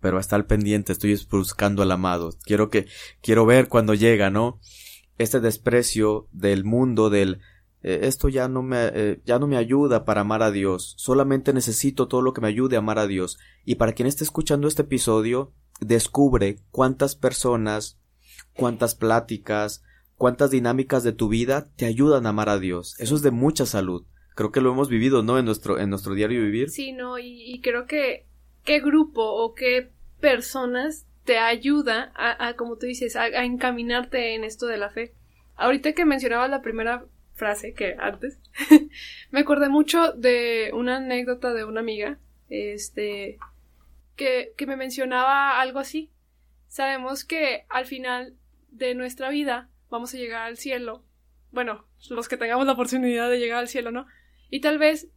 Pero 0.00 0.18
hasta 0.18 0.36
al 0.36 0.46
pendiente, 0.46 0.92
estoy 0.92 1.18
buscando 1.30 1.82
al 1.82 1.92
amado. 1.92 2.30
Quiero 2.44 2.70
que, 2.70 2.86
quiero 3.20 3.44
ver 3.44 3.68
cuando 3.68 3.94
llega, 3.94 4.30
¿no? 4.30 4.58
Este 5.18 5.40
desprecio 5.40 6.28
del 6.32 6.64
mundo, 6.64 7.10
del, 7.10 7.40
eh, 7.82 8.00
esto 8.02 8.28
ya 8.28 8.48
no 8.48 8.62
me, 8.62 8.90
eh, 8.94 9.20
ya 9.24 9.38
no 9.38 9.46
me 9.46 9.58
ayuda 9.58 10.04
para 10.04 10.22
amar 10.22 10.42
a 10.42 10.50
Dios. 10.50 10.94
Solamente 10.96 11.52
necesito 11.52 12.08
todo 12.08 12.22
lo 12.22 12.32
que 12.32 12.40
me 12.40 12.48
ayude 12.48 12.76
a 12.76 12.80
amar 12.80 12.98
a 12.98 13.06
Dios. 13.06 13.38
Y 13.64 13.76
para 13.76 13.92
quien 13.92 14.06
esté 14.06 14.24
escuchando 14.24 14.68
este 14.68 14.82
episodio, 14.82 15.52
descubre 15.80 16.58
cuántas 16.70 17.14
personas, 17.14 17.98
cuántas 18.54 18.94
pláticas, 18.94 19.82
cuántas 20.20 20.50
dinámicas 20.50 21.02
de 21.02 21.14
tu 21.14 21.30
vida 21.30 21.70
te 21.76 21.86
ayudan 21.86 22.26
a 22.26 22.28
amar 22.28 22.50
a 22.50 22.58
Dios. 22.58 22.94
Eso 22.98 23.16
es 23.16 23.22
de 23.22 23.30
mucha 23.30 23.64
salud 23.64 24.04
creo 24.34 24.52
que 24.52 24.60
lo 24.62 24.72
hemos 24.72 24.88
vivido, 24.88 25.22
¿no? 25.22 25.38
En 25.38 25.44
nuestro, 25.44 25.78
en 25.78 25.90
nuestro 25.90 26.14
diario 26.14 26.42
vivir. 26.42 26.70
Sí, 26.70 26.92
no, 26.92 27.18
y, 27.18 27.60
creo 27.62 27.86
que 27.86 28.26
qué 28.64 28.80
grupo 28.80 29.22
o 29.22 29.54
qué 29.54 29.90
personas 30.20 31.06
te 31.24 31.38
ayuda 31.38 32.12
a, 32.14 32.54
como 32.54 32.76
tú 32.76 32.86
dices, 32.86 33.16
a, 33.16 33.26
encaminarte 33.44 34.34
en 34.34 34.44
esto 34.44 34.66
de 34.66 34.78
la 34.78 34.88
fe. 34.88 35.12
Ahorita 35.56 35.92
que 35.92 36.04
mencionabas 36.04 36.50
la 36.50 36.62
primera 36.62 37.04
frase 37.34 37.74
que 37.74 37.96
antes, 37.98 38.38
me 39.30 39.40
acordé 39.40 39.68
mucho 39.68 40.12
de 40.12 40.70
una 40.74 40.96
anécdota 40.96 41.52
de 41.52 41.64
una 41.64 41.80
amiga, 41.80 42.18
este, 42.48 43.38
que, 44.16 44.54
que 44.56 44.66
me 44.66 44.76
mencionaba 44.76 45.60
algo 45.60 45.78
así. 45.80 46.10
Sabemos 46.68 47.24
que 47.24 47.66
al 47.68 47.84
final 47.84 48.34
de 48.70 48.94
nuestra 48.94 49.28
vida 49.28 49.68
vamos 49.90 50.14
a 50.14 50.16
llegar 50.16 50.42
al 50.42 50.56
cielo. 50.56 51.04
Bueno, 51.50 51.86
los 52.08 52.28
que 52.28 52.36
tengamos 52.36 52.66
la 52.66 52.72
oportunidad 52.72 53.28
de 53.28 53.38
llegar 53.38 53.58
al 53.58 53.68
cielo, 53.68 53.90
¿no? 53.90 54.06
Y 54.48 54.60
tal 54.60 54.78
vez 54.78 55.08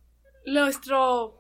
nuestro, 0.45 1.39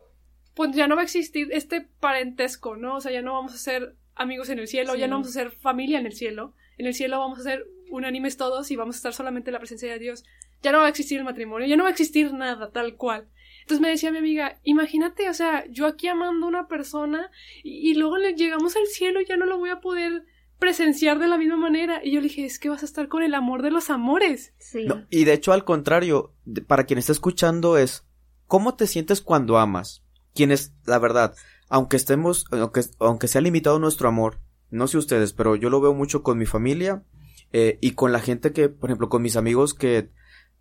pues 0.55 0.71
ya 0.71 0.87
no 0.87 0.95
va 0.95 1.01
a 1.01 1.05
existir 1.05 1.49
este 1.51 1.81
parentesco, 1.99 2.75
¿no? 2.75 2.97
O 2.97 3.01
sea, 3.01 3.11
ya 3.11 3.21
no 3.21 3.33
vamos 3.33 3.53
a 3.53 3.57
ser 3.57 3.95
amigos 4.15 4.49
en 4.49 4.59
el 4.59 4.67
cielo, 4.67 4.95
ya 4.95 5.07
no 5.07 5.15
vamos 5.15 5.29
a 5.29 5.31
ser 5.31 5.51
familia 5.51 5.99
en 5.99 6.05
el 6.05 6.13
cielo. 6.13 6.55
En 6.77 6.85
el 6.85 6.93
cielo 6.93 7.19
vamos 7.19 7.39
a 7.39 7.43
ser 7.43 7.65
unánimes 7.89 8.37
todos 8.37 8.71
y 8.71 8.75
vamos 8.75 8.95
a 8.95 8.97
estar 8.97 9.13
solamente 9.13 9.49
en 9.49 9.53
la 9.53 9.59
presencia 9.59 9.91
de 9.91 9.99
Dios. 9.99 10.23
Ya 10.61 10.71
no 10.71 10.79
va 10.79 10.85
a 10.85 10.89
existir 10.89 11.17
el 11.17 11.25
matrimonio, 11.25 11.67
ya 11.67 11.75
no 11.75 11.83
va 11.83 11.89
a 11.89 11.91
existir 11.91 12.33
nada 12.33 12.71
tal 12.71 12.95
cual. 12.95 13.27
Entonces 13.61 13.81
me 13.81 13.89
decía 13.89 14.11
mi 14.11 14.17
amiga, 14.17 14.59
imagínate, 14.63 15.29
o 15.29 15.33
sea, 15.33 15.65
yo 15.69 15.87
aquí 15.87 16.07
amando 16.07 16.45
a 16.45 16.49
una 16.49 16.67
persona 16.67 17.31
y, 17.63 17.93
luego 17.95 18.17
le 18.17 18.33
llegamos 18.33 18.75
al 18.75 18.87
cielo 18.87 19.21
y 19.21 19.25
ya 19.25 19.37
no 19.37 19.45
lo 19.45 19.57
voy 19.57 19.69
a 19.69 19.79
poder 19.79 20.25
presenciar 20.63 21.19
de 21.19 21.27
la 21.27 21.37
misma 21.37 21.57
manera. 21.57 21.99
Y 22.03 22.11
yo 22.11 22.21
le 22.21 22.29
dije, 22.29 22.45
es 22.45 22.57
que 22.57 22.69
vas 22.69 22.83
a 22.83 22.85
estar 22.85 23.09
con 23.09 23.21
el 23.21 23.35
amor 23.35 23.61
de 23.61 23.69
los 23.69 23.89
amores. 23.89 24.53
Sí. 24.59 24.87
y 25.09 25.25
de 25.25 25.33
hecho, 25.33 25.51
al 25.51 25.65
contrario, 25.65 26.33
para 26.67 26.85
quien 26.85 26.99
está 26.99 27.11
escuchando 27.11 27.77
es, 27.77 28.05
¿cómo 28.47 28.75
te 28.75 28.87
sientes 28.87 29.21
cuando 29.21 29.57
amas? 29.57 30.03
Quienes, 30.33 30.73
la 30.85 30.99
verdad, 30.99 31.35
aunque 31.67 31.97
estemos, 31.97 32.45
aunque, 32.51 32.81
aunque 32.99 33.27
sea 33.27 33.41
limitado 33.41 33.77
nuestro 33.77 34.07
amor, 34.07 34.39
no 34.69 34.87
sé 34.87 34.97
ustedes, 34.97 35.33
pero 35.33 35.57
yo 35.57 35.69
lo 35.69 35.81
veo 35.81 35.93
mucho 35.93 36.23
con 36.23 36.37
mi 36.37 36.45
familia 36.45 37.03
eh, 37.51 37.77
y 37.81 37.91
con 37.91 38.13
la 38.13 38.19
gente 38.19 38.53
que, 38.53 38.69
por 38.69 38.89
ejemplo, 38.89 39.09
con 39.09 39.21
mis 39.21 39.35
amigos 39.35 39.73
que 39.73 40.11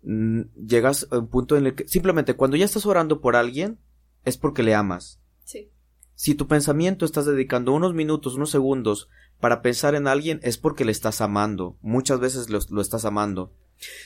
mm, 0.03 0.41
llegas 0.67 1.07
a 1.11 1.19
un 1.19 1.29
punto 1.29 1.55
en 1.55 1.67
el 1.67 1.75
que 1.75 1.87
simplemente 1.87 2.35
cuando 2.35 2.57
ya 2.57 2.65
estás 2.65 2.85
orando 2.85 3.21
por 3.21 3.37
alguien 3.37 3.79
es 4.25 4.37
porque 4.37 4.63
le 4.63 4.75
amas. 4.75 5.21
Sí. 5.45 5.71
Si 6.15 6.35
tu 6.35 6.47
pensamiento 6.47 7.05
estás 7.05 7.25
dedicando 7.25 7.71
unos 7.71 7.93
minutos, 7.93 8.35
unos 8.35 8.51
segundos 8.51 9.07
para 9.43 9.61
pensar 9.61 9.93
en 9.93 10.07
alguien 10.07 10.39
es 10.41 10.57
porque 10.57 10.85
le 10.85 10.93
estás 10.93 11.19
amando. 11.19 11.75
Muchas 11.81 12.21
veces 12.21 12.49
lo, 12.49 12.79
estás 12.79 13.03
amando. 13.03 13.51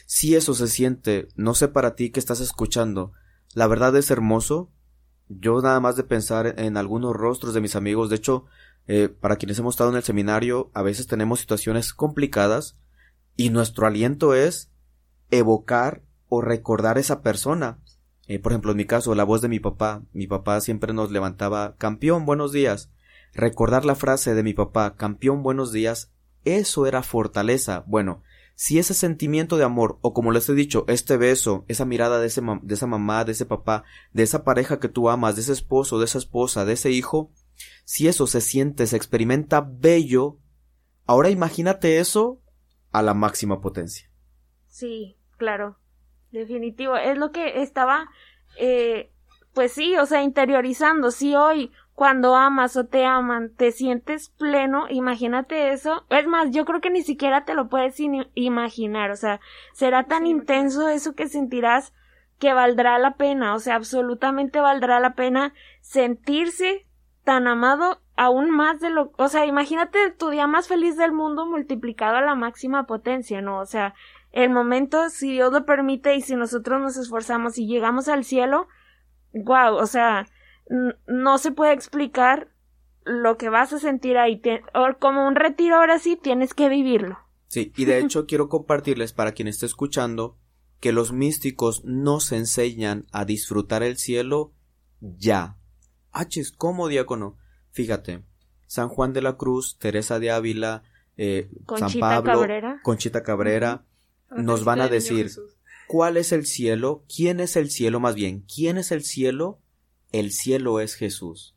Si 0.07 0.33
eso 0.33 0.55
se 0.55 0.67
siente, 0.67 1.27
no 1.35 1.53
sé 1.53 1.67
para 1.67 1.93
ti 1.93 2.09
que 2.09 2.19
estás 2.19 2.39
escuchando, 2.39 3.11
la 3.53 3.67
verdad 3.67 3.95
es 3.97 4.09
hermoso. 4.09 4.71
Yo 5.29 5.61
nada 5.61 5.79
más 5.79 5.95
de 5.95 6.03
pensar 6.03 6.55
en 6.57 6.75
algunos 6.75 7.15
rostros 7.15 7.53
de 7.53 7.61
mis 7.61 7.75
amigos, 7.75 8.09
de 8.09 8.15
hecho, 8.15 8.45
eh, 8.87 9.09
para 9.09 9.35
quienes 9.35 9.59
hemos 9.59 9.75
estado 9.75 9.91
en 9.91 9.97
el 9.97 10.03
seminario, 10.03 10.71
a 10.73 10.81
veces 10.81 11.05
tenemos 11.05 11.39
situaciones 11.39 11.93
complicadas 11.93 12.75
y 13.35 13.51
nuestro 13.51 13.85
aliento 13.85 14.33
es 14.33 14.71
evocar 15.29 16.01
o 16.29 16.41
recordar 16.41 16.97
esa 16.97 17.21
persona. 17.21 17.77
Eh, 18.25 18.39
por 18.39 18.53
ejemplo, 18.53 18.71
en 18.71 18.77
mi 18.77 18.85
caso, 18.85 19.13
la 19.13 19.23
voz 19.23 19.41
de 19.43 19.49
mi 19.49 19.59
papá. 19.59 20.01
Mi 20.13 20.25
papá 20.25 20.61
siempre 20.61 20.93
nos 20.93 21.11
levantaba, 21.11 21.75
campeón, 21.77 22.25
buenos 22.25 22.51
días. 22.51 22.89
Recordar 23.33 23.85
la 23.85 23.95
frase 23.95 24.33
de 24.33 24.43
mi 24.43 24.53
papá, 24.53 24.95
campeón 24.95 25.43
buenos 25.43 25.71
días, 25.71 26.11
eso 26.45 26.87
era 26.87 27.03
fortaleza. 27.03 27.83
Bueno, 27.87 28.23
si 28.55 28.79
ese 28.79 28.95
sentimiento 28.95 29.57
de 29.57 29.65
amor, 29.65 29.99
o 30.01 30.13
como 30.13 30.31
les 30.31 30.49
he 30.49 30.53
dicho, 30.53 30.85
este 30.87 31.17
beso, 31.17 31.63
esa 31.67 31.85
mirada 31.85 32.19
de, 32.19 32.27
ese 32.27 32.41
de 32.63 32.73
esa 32.73 32.87
mamá, 32.87 33.23
de 33.23 33.33
ese 33.33 33.45
papá, 33.45 33.83
de 34.13 34.23
esa 34.23 34.43
pareja 34.43 34.79
que 34.79 34.89
tú 34.89 35.09
amas, 35.09 35.35
de 35.35 35.41
ese 35.41 35.53
esposo, 35.53 35.99
de 35.99 36.05
esa 36.05 36.17
esposa, 36.17 36.65
de 36.65 36.73
ese 36.73 36.89
hijo, 36.89 37.31
si 37.85 38.07
eso 38.07 38.25
se 38.25 38.41
siente, 38.41 38.87
se 38.87 38.97
experimenta 38.97 39.61
bello, 39.61 40.39
ahora 41.05 41.29
imagínate 41.29 41.99
eso 41.99 42.41
a 42.91 43.03
la 43.03 43.13
máxima 43.13 43.61
potencia. 43.61 44.09
Sí, 44.67 45.17
claro, 45.37 45.77
definitivo. 46.31 46.97
Es 46.97 47.17
lo 47.17 47.31
que 47.31 47.61
estaba, 47.61 48.09
eh, 48.57 49.11
pues 49.53 49.71
sí, 49.71 49.95
o 49.97 50.05
sea, 50.05 50.23
interiorizando. 50.23 51.11
Si 51.11 51.35
hoy 51.35 51.71
cuando 51.97 52.35
amas 52.35 52.77
o 52.77 52.85
te 52.85 53.05
aman, 53.05 53.49
te 53.57 53.71
sientes 53.71 54.29
pleno, 54.29 54.85
imagínate 54.87 55.71
eso. 55.71 56.05
Es 56.11 56.27
más, 56.27 56.51
yo 56.51 56.63
creo 56.63 56.79
que 56.79 56.91
ni 56.91 57.01
siquiera 57.01 57.43
te 57.43 57.55
lo 57.55 57.69
puedes 57.69 57.99
imaginar, 58.35 59.09
o 59.09 59.15
sea, 59.15 59.39
será 59.73 60.03
tan 60.03 60.27
intenso 60.27 60.89
eso 60.89 61.15
que 61.15 61.27
sentirás 61.27 61.95
que 62.37 62.53
valdrá 62.53 62.99
la 62.99 63.15
pena, 63.15 63.55
o 63.55 63.59
sea, 63.59 63.73
absolutamente 63.73 64.61
valdrá 64.61 64.99
la 64.99 65.15
pena 65.15 65.55
sentirse 65.81 66.85
tan 67.23 67.47
amado 67.47 67.99
aún 68.15 68.51
más 68.51 68.79
de 68.79 68.91
lo, 68.91 69.11
o 69.17 69.27
sea, 69.27 69.47
imagínate 69.47 70.11
tu 70.11 70.29
día 70.29 70.45
más 70.45 70.67
feliz 70.67 70.97
del 70.97 71.13
mundo 71.13 71.47
multiplicado 71.47 72.17
a 72.17 72.21
la 72.21 72.35
máxima 72.35 72.85
potencia, 72.85 73.41
¿no? 73.41 73.57
O 73.59 73.65
sea, 73.65 73.95
el 74.31 74.51
momento, 74.51 75.09
si 75.09 75.31
Dios 75.31 75.51
lo 75.51 75.65
permite 75.65 76.13
y 76.15 76.21
si 76.21 76.35
nosotros 76.35 76.79
nos 76.79 76.95
esforzamos 76.95 77.57
y 77.57 77.65
llegamos 77.65 78.07
al 78.07 78.23
cielo, 78.23 78.67
wow, 79.33 79.73
o 79.73 79.87
sea, 79.87 80.27
no 80.69 81.37
se 81.37 81.51
puede 81.51 81.73
explicar 81.73 82.49
lo 83.05 83.37
que 83.37 83.49
vas 83.49 83.73
a 83.73 83.79
sentir 83.79 84.17
ahí. 84.17 84.41
o 84.73 84.97
como 84.99 85.27
un 85.27 85.35
retiro 85.35 85.77
ahora 85.77 85.99
sí, 85.99 86.19
tienes 86.21 86.53
que 86.53 86.69
vivirlo. 86.69 87.17
Sí, 87.47 87.71
y 87.77 87.85
de 87.85 87.99
hecho 87.99 88.25
quiero 88.25 88.49
compartirles 88.49 89.13
para 89.13 89.31
quien 89.31 89.47
esté 89.47 89.65
escuchando 89.65 90.37
que 90.79 90.91
los 90.91 91.11
místicos 91.11 91.83
nos 91.85 92.31
enseñan 92.31 93.07
a 93.11 93.25
disfrutar 93.25 93.83
el 93.83 93.97
cielo 93.97 94.53
ya. 94.99 95.57
Hachis, 96.11 96.51
¿cómo 96.51 96.87
diácono? 96.87 97.37
Fíjate, 97.71 98.23
San 98.65 98.89
Juan 98.89 99.13
de 99.13 99.21
la 99.21 99.37
Cruz, 99.37 99.77
Teresa 99.79 100.19
de 100.19 100.31
Ávila, 100.31 100.83
eh, 101.15 101.49
San 101.77 101.91
Pablo, 101.99 102.33
Cabrera. 102.33 102.79
Conchita 102.83 103.23
Cabrera, 103.23 103.85
nos 104.29 104.63
van 104.65 104.81
a 104.81 104.87
decir 104.87 105.31
cuál 105.87 106.17
es 106.17 106.31
el 106.31 106.45
cielo, 106.45 107.03
quién 107.13 107.39
es 107.39 107.55
el 107.55 107.71
cielo 107.71 107.99
más 107.99 108.15
bien, 108.15 108.41
quién 108.41 108.77
es 108.77 108.91
el 108.91 109.03
cielo 109.03 109.59
el 110.11 110.31
cielo 110.31 110.79
es 110.79 110.95
Jesús. 110.95 111.55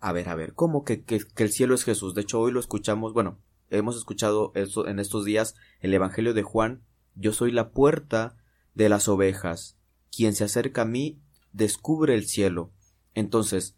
A 0.00 0.12
ver, 0.12 0.28
a 0.28 0.34
ver, 0.34 0.54
¿cómo 0.54 0.84
que, 0.84 1.04
el 1.36 1.50
cielo 1.50 1.74
es 1.74 1.84
Jesús? 1.84 2.14
De 2.14 2.22
hecho, 2.22 2.40
hoy 2.40 2.52
lo 2.52 2.60
escuchamos, 2.60 3.12
bueno, 3.12 3.38
hemos 3.70 3.96
escuchado 3.96 4.52
en 4.54 4.98
estos 4.98 5.24
días 5.24 5.54
el 5.80 5.92
Evangelio 5.92 6.34
de 6.34 6.42
Juan, 6.42 6.82
yo 7.14 7.32
soy 7.32 7.50
la 7.50 7.70
puerta 7.70 8.36
de 8.74 8.88
las 8.88 9.08
ovejas. 9.08 9.76
Quien 10.10 10.34
se 10.34 10.44
acerca 10.44 10.82
a 10.82 10.86
mí 10.86 11.20
descubre 11.52 12.14
el 12.14 12.26
cielo. 12.26 12.70
Entonces, 13.14 13.76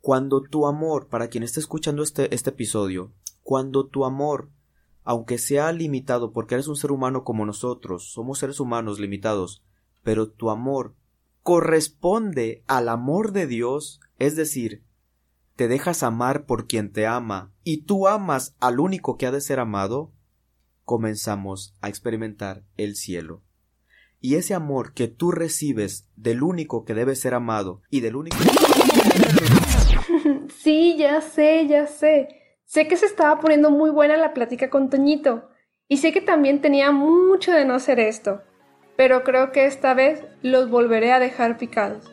cuando 0.00 0.40
tu 0.42 0.66
amor, 0.66 1.08
para 1.08 1.28
quien 1.28 1.44
esté 1.44 1.60
escuchando 1.60 2.02
este, 2.02 2.34
este 2.34 2.50
episodio, 2.50 3.12
cuando 3.42 3.86
tu 3.86 4.06
amor, 4.06 4.50
aunque 5.04 5.36
sea 5.36 5.72
limitado 5.72 6.32
porque 6.32 6.54
eres 6.54 6.68
un 6.68 6.76
ser 6.76 6.90
humano 6.90 7.22
como 7.22 7.44
nosotros, 7.44 8.10
somos 8.12 8.38
seres 8.38 8.60
humanos 8.60 8.98
limitados, 8.98 9.62
pero 10.02 10.30
tu 10.30 10.48
amor 10.48 10.94
corresponde 11.50 12.62
al 12.68 12.88
amor 12.88 13.32
de 13.32 13.48
Dios, 13.48 13.98
es 14.20 14.36
decir, 14.36 14.84
te 15.56 15.66
dejas 15.66 16.04
amar 16.04 16.46
por 16.46 16.68
quien 16.68 16.92
te 16.92 17.08
ama 17.08 17.52
y 17.64 17.86
tú 17.86 18.06
amas 18.06 18.54
al 18.60 18.78
único 18.78 19.18
que 19.18 19.26
ha 19.26 19.32
de 19.32 19.40
ser 19.40 19.58
amado, 19.58 20.12
comenzamos 20.84 21.74
a 21.80 21.88
experimentar 21.88 22.62
el 22.76 22.94
cielo. 22.94 23.42
Y 24.20 24.36
ese 24.36 24.54
amor 24.54 24.94
que 24.94 25.08
tú 25.08 25.32
recibes 25.32 26.08
del 26.14 26.44
único 26.44 26.84
que 26.84 26.94
debe 26.94 27.16
ser 27.16 27.34
amado 27.34 27.82
y 27.90 27.98
del 27.98 28.14
único... 28.14 28.36
Sí, 30.56 30.94
ya 30.96 31.20
sé, 31.20 31.66
ya 31.66 31.88
sé. 31.88 32.28
Sé 32.64 32.86
que 32.86 32.96
se 32.96 33.06
estaba 33.06 33.40
poniendo 33.40 33.72
muy 33.72 33.90
buena 33.90 34.16
la 34.16 34.34
plática 34.34 34.70
con 34.70 34.88
Toñito. 34.88 35.48
Y 35.88 35.96
sé 35.96 36.12
que 36.12 36.20
también 36.20 36.60
tenía 36.60 36.92
mucho 36.92 37.50
de 37.50 37.64
no 37.64 37.74
hacer 37.74 37.98
esto 37.98 38.42
pero 39.00 39.24
creo 39.24 39.50
que 39.50 39.64
esta 39.64 39.94
vez 39.94 40.20
los 40.42 40.68
volveré 40.68 41.10
a 41.14 41.18
dejar 41.18 41.56
picados. 41.56 42.04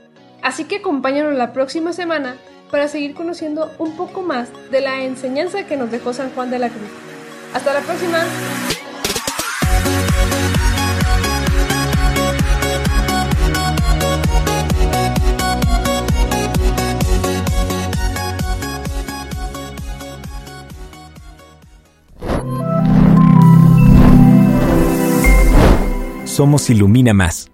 Así 0.42 0.64
que 0.64 0.78
acompáñanos 0.78 1.36
la 1.36 1.52
próxima 1.52 1.92
semana 1.92 2.38
para 2.72 2.88
seguir 2.88 3.14
conociendo 3.14 3.70
un 3.78 3.98
poco 3.98 4.22
más 4.22 4.48
de 4.72 4.80
la 4.80 5.02
enseñanza 5.04 5.68
que 5.68 5.76
nos 5.76 5.92
dejó 5.92 6.14
San 6.14 6.32
Juan 6.32 6.50
de 6.50 6.60
la 6.60 6.70
Cruz. 6.70 6.90
Hasta 7.54 7.74
la 7.74 7.82
próxima. 7.82 8.20
Somos 26.38 26.70
Ilumina 26.70 27.16
Más. 27.16 27.50